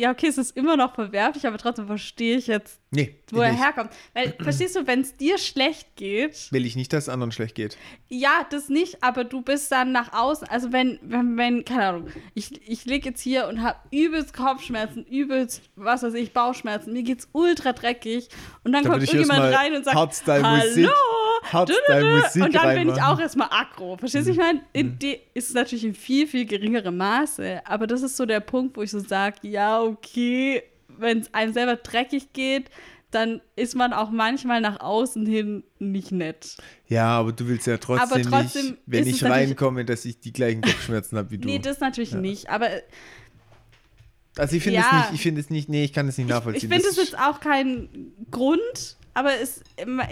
[0.00, 3.52] ja, okay, es ist immer noch verwerflich, aber trotzdem verstehe ich jetzt, Nee, wo er
[3.52, 3.62] nicht.
[3.62, 3.90] herkommt.
[4.14, 7.54] Weil, verstehst du, wenn es dir schlecht geht, will ich nicht, dass es anderen schlecht
[7.54, 7.76] geht.
[8.08, 12.08] ja, das nicht, aber du bist dann nach außen, also wenn, wenn, wenn keine Ahnung,
[12.34, 17.02] ich, ich liege jetzt hier und habe übelst Kopfschmerzen, übelst, was weiß ich, Bauchschmerzen, mir
[17.02, 18.28] geht's ultra dreckig
[18.64, 19.96] und dann Da kommt irgendjemand rein und sagt,
[20.26, 20.90] hallo,
[21.52, 24.98] und dann bin ich auch erstmal aggro, verstehst du, ich meine, Mhm.
[25.34, 28.82] ist es natürlich in viel, viel geringerem Maße, aber das ist so der Punkt, wo
[28.82, 32.70] ich so sage, ja, okay, wenn es einem selber dreckig geht,
[33.10, 36.56] dann ist man auch manchmal nach außen hin nicht nett.
[36.86, 40.62] Ja, aber du willst ja trotzdem, trotzdem nicht, wenn ich reinkomme, dass ich die gleichen
[40.62, 41.48] Kopfschmerzen habe wie du.
[41.48, 42.50] Nee, das natürlich nicht.
[42.50, 42.68] Aber
[44.36, 44.86] also ich finde Ja.
[44.86, 46.70] es nicht, ich finde es nicht, nee, ich kann es nicht ich, nachvollziehen.
[46.70, 49.62] ich finde Das es jetzt auch kein Grund, aber es,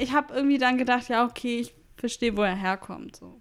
[0.01, 3.17] ich habe irgendwie dann gedacht, ja, okay, ich verstehe, wo er herkommt.
[3.17, 3.41] So.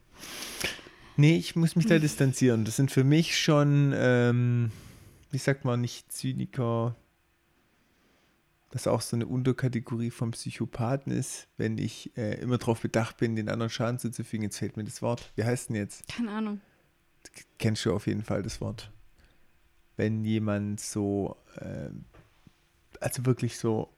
[1.15, 2.63] Nee, ich muss mich da distanzieren.
[2.63, 4.71] Das sind für mich schon, ähm,
[5.31, 6.95] wie sagt man, nicht Zyniker.
[8.69, 13.35] Das auch so eine Unterkategorie vom Psychopathen ist, wenn ich äh, immer darauf bedacht bin,
[13.35, 14.43] den anderen Schaden zuzufügen.
[14.43, 15.31] Jetzt fällt mir das Wort.
[15.35, 16.07] Wie heißt denn jetzt?
[16.07, 16.61] Keine Ahnung.
[17.57, 18.91] Kennst du auf jeden Fall das Wort.
[19.95, 22.05] Wenn jemand so, ähm,
[22.99, 23.89] also wirklich so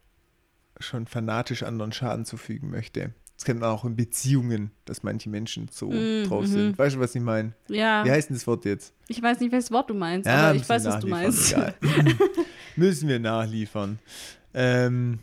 [0.79, 3.13] schon fanatisch anderen Schaden zufügen möchte.
[3.35, 6.47] Das kennt man auch in Beziehungen, dass manche Menschen so Mm, drauf mhm.
[6.47, 6.77] sind.
[6.77, 7.53] Weißt du, was ich meine?
[7.69, 8.93] Ja, Wie heißt denn das Wort jetzt?
[9.07, 11.55] ich weiß nicht, welches Wort du meinst, aber ich weiß, was du meinst.
[12.75, 13.99] Müssen wir nachliefern.
[14.53, 15.19] Ähm,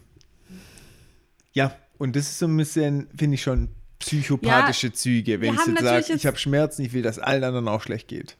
[1.52, 3.68] ja, und das ist so ein bisschen, finde ich schon,
[3.98, 7.82] psychopathische Züge, wenn ich jetzt sage, ich habe Schmerzen, ich will, dass allen anderen auch
[7.82, 8.36] schlecht geht.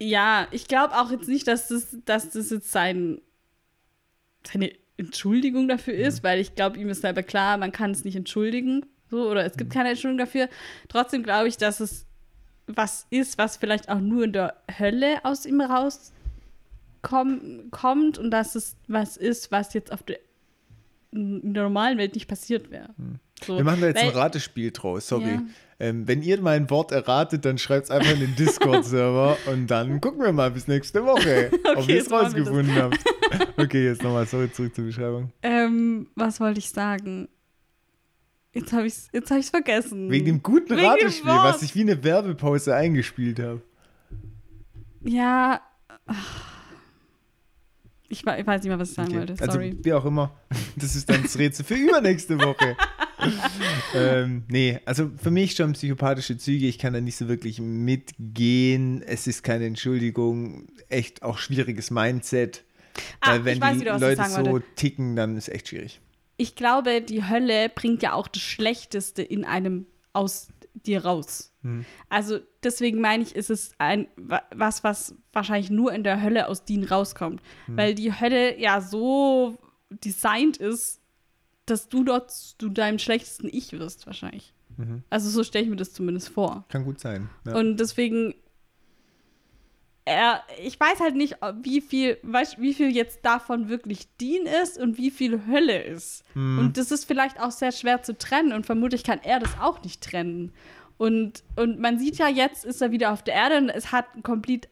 [0.00, 3.20] Ja, ich glaube auch jetzt nicht, dass das, dass das jetzt sein,
[4.46, 8.16] seine Entschuldigung dafür ist, weil ich glaube, ihm ist selber klar, man kann es nicht
[8.16, 8.86] entschuldigen.
[9.10, 10.48] So, oder es gibt keine Entschuldigung dafür.
[10.88, 12.06] Trotzdem glaube ich, dass es
[12.66, 16.10] was ist, was vielleicht auch nur in der Hölle aus ihm rauskommt
[17.70, 20.18] kommt und dass es was ist, was jetzt auf der,
[21.12, 22.88] in der normalen Welt nicht passiert wäre.
[23.44, 23.58] So, Mhm.
[23.58, 25.30] Wir machen da jetzt weil- ein Ratespiel draus, sorry.
[25.34, 25.42] Ja.
[25.78, 30.00] Ähm, wenn ihr mein Wort erratet, dann schreibt es einfach in den Discord-Server und dann
[30.00, 32.98] gucken wir mal bis nächste Woche, ob Okay, ihr es rausgefunden habt.
[33.58, 35.32] Okay, jetzt nochmal, sorry, zurück zur Beschreibung.
[35.42, 37.28] Ähm, was wollte ich sagen?
[38.52, 40.10] Jetzt habe ich es jetzt hab ich's vergessen.
[40.10, 41.44] Wegen dem guten Wegen dem Ratespiel, Wort.
[41.54, 43.62] was ich wie eine Werbepause eingespielt habe.
[45.04, 45.60] Ja.
[48.08, 49.32] Ich, ich weiß nicht mehr, was ich sagen wollte.
[49.40, 49.76] Also, Sorry.
[49.82, 50.32] wie auch immer.
[50.76, 52.76] Das ist dann das Rätsel für übernächste Woche.
[53.94, 56.66] Ähm, nee, also für mich schon psychopathische Züge.
[56.66, 59.02] Ich kann da nicht so wirklich mitgehen.
[59.02, 60.68] Es ist keine Entschuldigung.
[60.88, 62.64] Echt auch schwieriges Mindset.
[63.20, 64.66] Ah, Weil wenn weiß die Leute so wollte.
[64.76, 66.00] ticken, dann ist echt schwierig.
[66.38, 71.52] Ich glaube, die Hölle bringt ja auch das Schlechteste in einem aus dir raus.
[71.62, 71.84] Hm.
[72.10, 76.48] Also deswegen meine ich, ist es ein wa- was, was wahrscheinlich nur in der Hölle
[76.48, 77.40] aus Dien rauskommt.
[77.66, 77.76] Hm.
[77.76, 79.58] Weil die Hölle ja so
[79.90, 81.00] designt ist,
[81.66, 84.54] dass du dort zu deinem schlechtesten Ich wirst, wahrscheinlich.
[84.76, 85.02] Mhm.
[85.10, 86.64] Also so stelle ich mir das zumindest vor.
[86.68, 87.28] Kann gut sein.
[87.44, 87.56] Ja.
[87.56, 88.34] Und deswegen,
[90.04, 94.78] er, ich weiß halt nicht, wie viel, weißt, wie viel jetzt davon wirklich Dien ist
[94.78, 96.24] und wie viel Hölle ist.
[96.34, 96.58] Hm.
[96.58, 99.82] Und das ist vielleicht auch sehr schwer zu trennen und vermutlich kann er das auch
[99.82, 100.52] nicht trennen.
[100.98, 104.06] Und, und man sieht ja, jetzt ist er wieder auf der Erde und es hat
[104.14, 104.68] ein komplett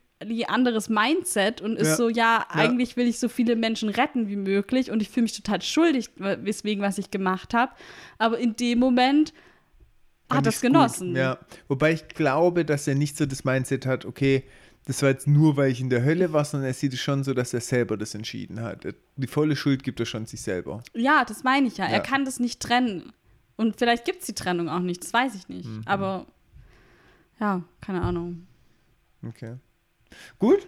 [0.48, 1.96] anderes Mindset und ist Ja.
[1.96, 5.36] so, ja, eigentlich will ich so viele Menschen retten wie möglich und ich fühle mich
[5.36, 7.72] total schuldig, weswegen, was ich gemacht habe.
[8.18, 9.32] Aber in dem Moment
[10.30, 10.72] hat er es ich's gut.
[10.72, 11.14] genossen.
[11.16, 11.38] Ja,
[11.68, 14.44] wobei ich glaube, dass er nicht so das Mindset hat, okay,
[14.86, 17.24] das war jetzt nur, weil ich in der Hölle war, sondern er sieht es schon
[17.24, 18.86] so, dass er selber das entschieden hat.
[19.16, 20.82] Die volle Schuld gibt er schon sich selber.
[20.92, 21.86] Ja, das meine ich ja.
[21.86, 21.92] Ja.
[21.92, 23.12] Er kann das nicht trennen.
[23.56, 25.68] Und vielleicht gibt es die Trennung auch nicht, das weiß ich nicht.
[25.68, 25.82] Mhm.
[25.86, 26.26] Aber
[27.40, 28.46] ja, keine Ahnung.
[29.26, 29.54] Okay.
[30.38, 30.66] Gut,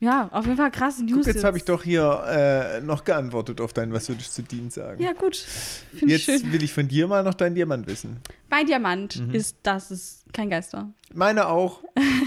[0.00, 1.26] Ja, auf jeden Fall krasse News.
[1.26, 4.70] guck, jetzt habe ich doch hier äh, noch geantwortet auf dein Was würdest du Dean
[4.70, 5.02] sagen.
[5.02, 5.36] Ja, gut.
[5.36, 6.52] Finde ich Jetzt schön.
[6.52, 8.18] will ich von dir mal noch deinen Diamant wissen.
[8.48, 9.34] Mein Diamant Mhm.
[9.34, 10.90] ist, dass es kein Geist war.
[11.12, 11.82] Meine auch.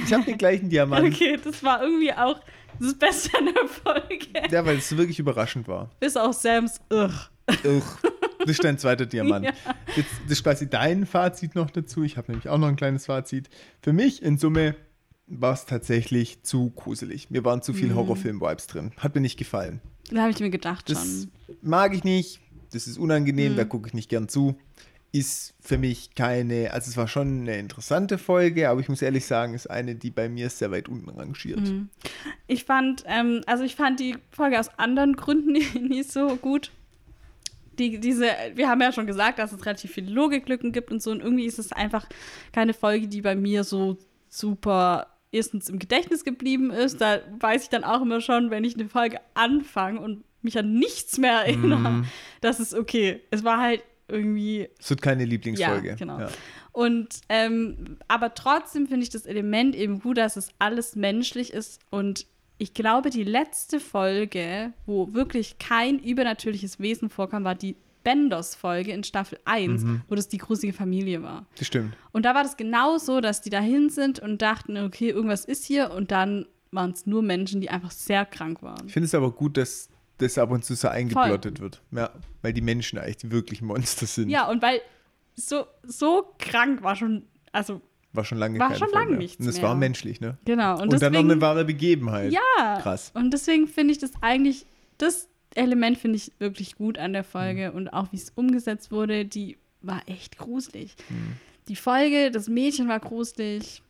[0.05, 1.07] Ich habe den gleichen Diamant.
[1.15, 2.39] Okay, das war irgendwie auch
[2.79, 4.27] das Beste an der Folge.
[4.51, 5.89] Ja, weil es wirklich überraschend war.
[5.99, 7.11] Bis auf Sams Ugh.
[7.65, 7.97] Uch.
[8.39, 9.45] Das ist dein zweiter Diamant.
[9.65, 9.73] Ja.
[9.95, 12.03] Jetzt, das ist quasi dein Fazit noch dazu.
[12.03, 13.49] Ich habe nämlich auch noch ein kleines Fazit.
[13.81, 14.75] Für mich in Summe
[15.27, 17.29] war es tatsächlich zu gruselig.
[17.29, 18.91] Mir waren zu viel Horrorfilm-Vibes drin.
[18.97, 19.81] Hat mir nicht gefallen.
[20.11, 21.31] Da habe ich mir gedacht Das schon.
[21.61, 22.39] mag ich nicht.
[22.71, 23.57] Das ist unangenehm, Mhm.
[23.57, 24.55] da gucke ich nicht gern zu.
[25.11, 29.25] Ist für mich keine, also es war schon eine interessante Folge, aber ich muss ehrlich
[29.25, 31.59] sagen, ist eine, die bei mir sehr weit unten rangiert.
[31.59, 31.89] Mhm.
[32.47, 35.53] Ich fand, ähm, also ich fand die Folge aus anderen Gründen
[35.87, 36.71] nicht so gut.
[37.79, 38.25] Die, diese,
[38.55, 41.11] wir haben ja schon gesagt, dass es relativ viele Logiklücken gibt und so.
[41.11, 42.07] Und irgendwie ist es einfach
[42.51, 43.97] keine Folge, die bei mir so
[44.29, 47.01] super erstens im Gedächtnis geblieben ist.
[47.01, 50.73] Da weiß ich dann auch immer schon, wenn ich eine Folge anfange und mich an
[50.73, 52.05] nichts mehr erinnere, Mhm.
[52.41, 53.21] das ist okay.
[53.31, 55.89] Es war halt irgendwie Es wird keine Lieblingsfolge.
[55.89, 56.19] Ja, genau.
[56.19, 56.29] Ja.
[56.73, 61.79] Und ähm, aber trotzdem finde ich das Element eben gut, dass es alles menschlich ist.
[61.89, 62.25] Und
[62.57, 69.03] ich glaube, die letzte Folge, wo wirklich kein übernatürliches Wesen vorkam, war die Benders-Folge in
[69.03, 70.01] Staffel 1, Mhm.
[70.07, 71.45] wo das die gruselige Familie war.
[71.57, 71.95] Das stimmt.
[72.11, 75.65] Und da war das genau so, dass die dahin sind und dachten, okay, irgendwas ist
[75.65, 75.91] hier.
[75.91, 78.87] Und dann waren es nur Menschen, die einfach sehr krank waren.
[78.87, 81.81] Ich finde es aber gut, dass das ab und zu so eingeblottet wird.
[81.91, 82.11] Ja,
[82.41, 84.29] weil die Menschen eigentlich die wirklichen Monster sind.
[84.29, 84.81] Ja, und weil
[85.35, 87.81] so, so krank war schon, also
[88.13, 90.37] War schon lange War schon Folge lange nichts Und es war menschlich, ne?
[90.45, 90.73] genau.
[90.75, 92.31] Und, Und, dann noch deswegen, eine wahre Begebenheit.
[92.31, 92.79] Ja.
[92.81, 93.11] Krass.
[93.15, 94.65] Und deswegen finde ich das eigentlich,
[94.99, 97.75] das Element finde ich wirklich gut an der Folge Mhm.
[97.77, 100.95] und auch wie es umgesetzt wurde, die war echt gruselig.
[101.09, 101.33] Mhm.
[101.67, 103.81] Die Folge, das Mädchen war gruselig.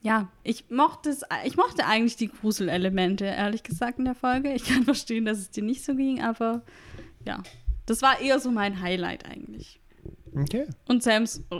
[0.00, 4.52] Ja, ich mochte es, ich mochte eigentlich die Gruselelemente, ehrlich gesagt, in der Folge.
[4.54, 6.62] Ich kann verstehen, dass es dir nicht so ging, aber
[7.26, 7.42] ja,
[7.86, 9.80] das war eher so mein Highlight eigentlich.
[10.36, 10.66] Okay.
[10.86, 11.42] Und Sams.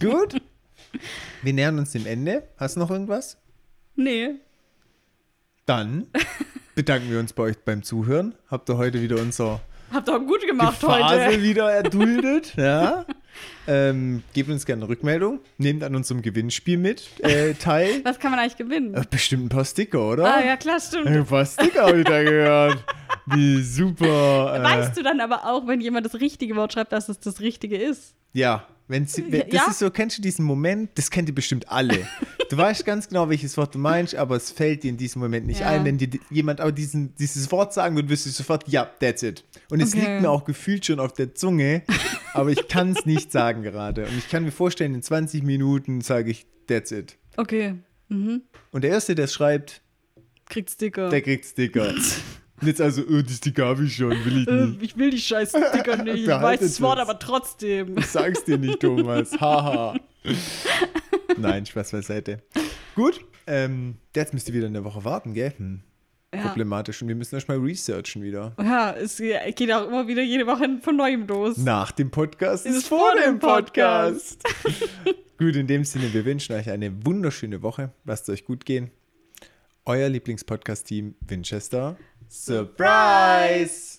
[0.00, 0.40] Gut.
[1.42, 2.48] Wir nähern uns dem Ende.
[2.56, 3.38] Hast du noch irgendwas?
[3.94, 4.34] nee,
[5.66, 6.06] Dann
[6.76, 8.36] bedanken wir uns bei euch beim Zuhören.
[8.48, 9.60] Habt ihr heute wieder unser
[9.92, 11.42] habt ihr gut gemacht Phase heute.
[11.42, 12.54] wieder erduldet.
[12.56, 13.04] ja.
[13.66, 15.40] Ähm, gebt uns gerne eine Rückmeldung.
[15.58, 18.00] Nehmt an unserem Gewinnspiel mit äh, teil.
[18.04, 18.94] Was kann man eigentlich gewinnen?
[18.94, 20.36] Äh, bestimmt ein paar Sticker, oder?
[20.36, 21.08] Ah, ja, klar, stimmt.
[21.08, 22.84] Ein paar Sticker habe ich da gehört.
[23.26, 24.54] Wie super.
[24.56, 27.40] Äh, Weißt du dann aber auch, wenn jemand das richtige Wort schreibt, dass es das
[27.40, 28.14] Richtige ist?
[28.36, 29.66] Ja, wenn sie, wenn, das Ja?
[29.70, 30.90] ist so, kennst du diesen Moment?
[30.94, 32.06] Das kennt ihr bestimmt alle.
[32.50, 35.46] Du weißt ganz genau, welches Wort du meinst, aber es fällt dir in diesem Moment
[35.46, 35.70] nicht Ja.
[35.70, 35.84] ein.
[35.86, 39.22] Wenn dir di- jemand aber diesen, dieses Wort sagen würde, wirst du sofort, ja, that's
[39.22, 39.42] it.
[39.70, 40.00] Und es Okay.
[40.00, 41.82] liegt mir auch gefühlt schon auf der Zunge,
[42.34, 44.04] aber ich kann es nicht sagen gerade.
[44.04, 47.16] Und ich kann mir vorstellen, in 20 Minuten sage ich, that's it.
[47.38, 47.74] Okay.
[48.08, 48.42] Mhm.
[48.70, 49.80] Und der Erste, der es schreibt,
[50.48, 51.08] Kriegt Sticker.
[51.08, 51.92] der kriegt Sticker.
[52.60, 54.82] Und jetzt also, oh, die Sticker habe ich schon, will ich Äh, nicht.
[54.82, 56.16] ich will die scheiß Sticker nicht.
[56.22, 57.98] Ich weiß das Wort aber trotzdem.
[57.98, 59.32] Ich sag's dir nicht, Thomas.
[59.40, 59.94] Haha.
[61.36, 62.42] Nein, Spaß beiseite.
[62.94, 65.52] Gut, ähm, jetzt müsst ihr wieder eine Woche warten, gell?
[65.56, 65.82] Hm,
[66.34, 66.48] Ja.
[66.48, 67.00] Problematisch.
[67.02, 68.54] Und wir müssen erstmal researchen wieder.
[68.60, 71.58] ja, es geht auch immer wieder jede Woche von neuem los.
[71.58, 74.42] Nach dem Podcast Ist ist vor dem Podcast.
[75.38, 77.92] gut, in dem Sinne, wir wünschen euch eine wunderschöne Woche.
[78.04, 78.90] Lasst es euch gut gehen.
[79.84, 81.96] Euer Lieblingspodcast-Team Winchester.
[82.28, 83.95] Surprise!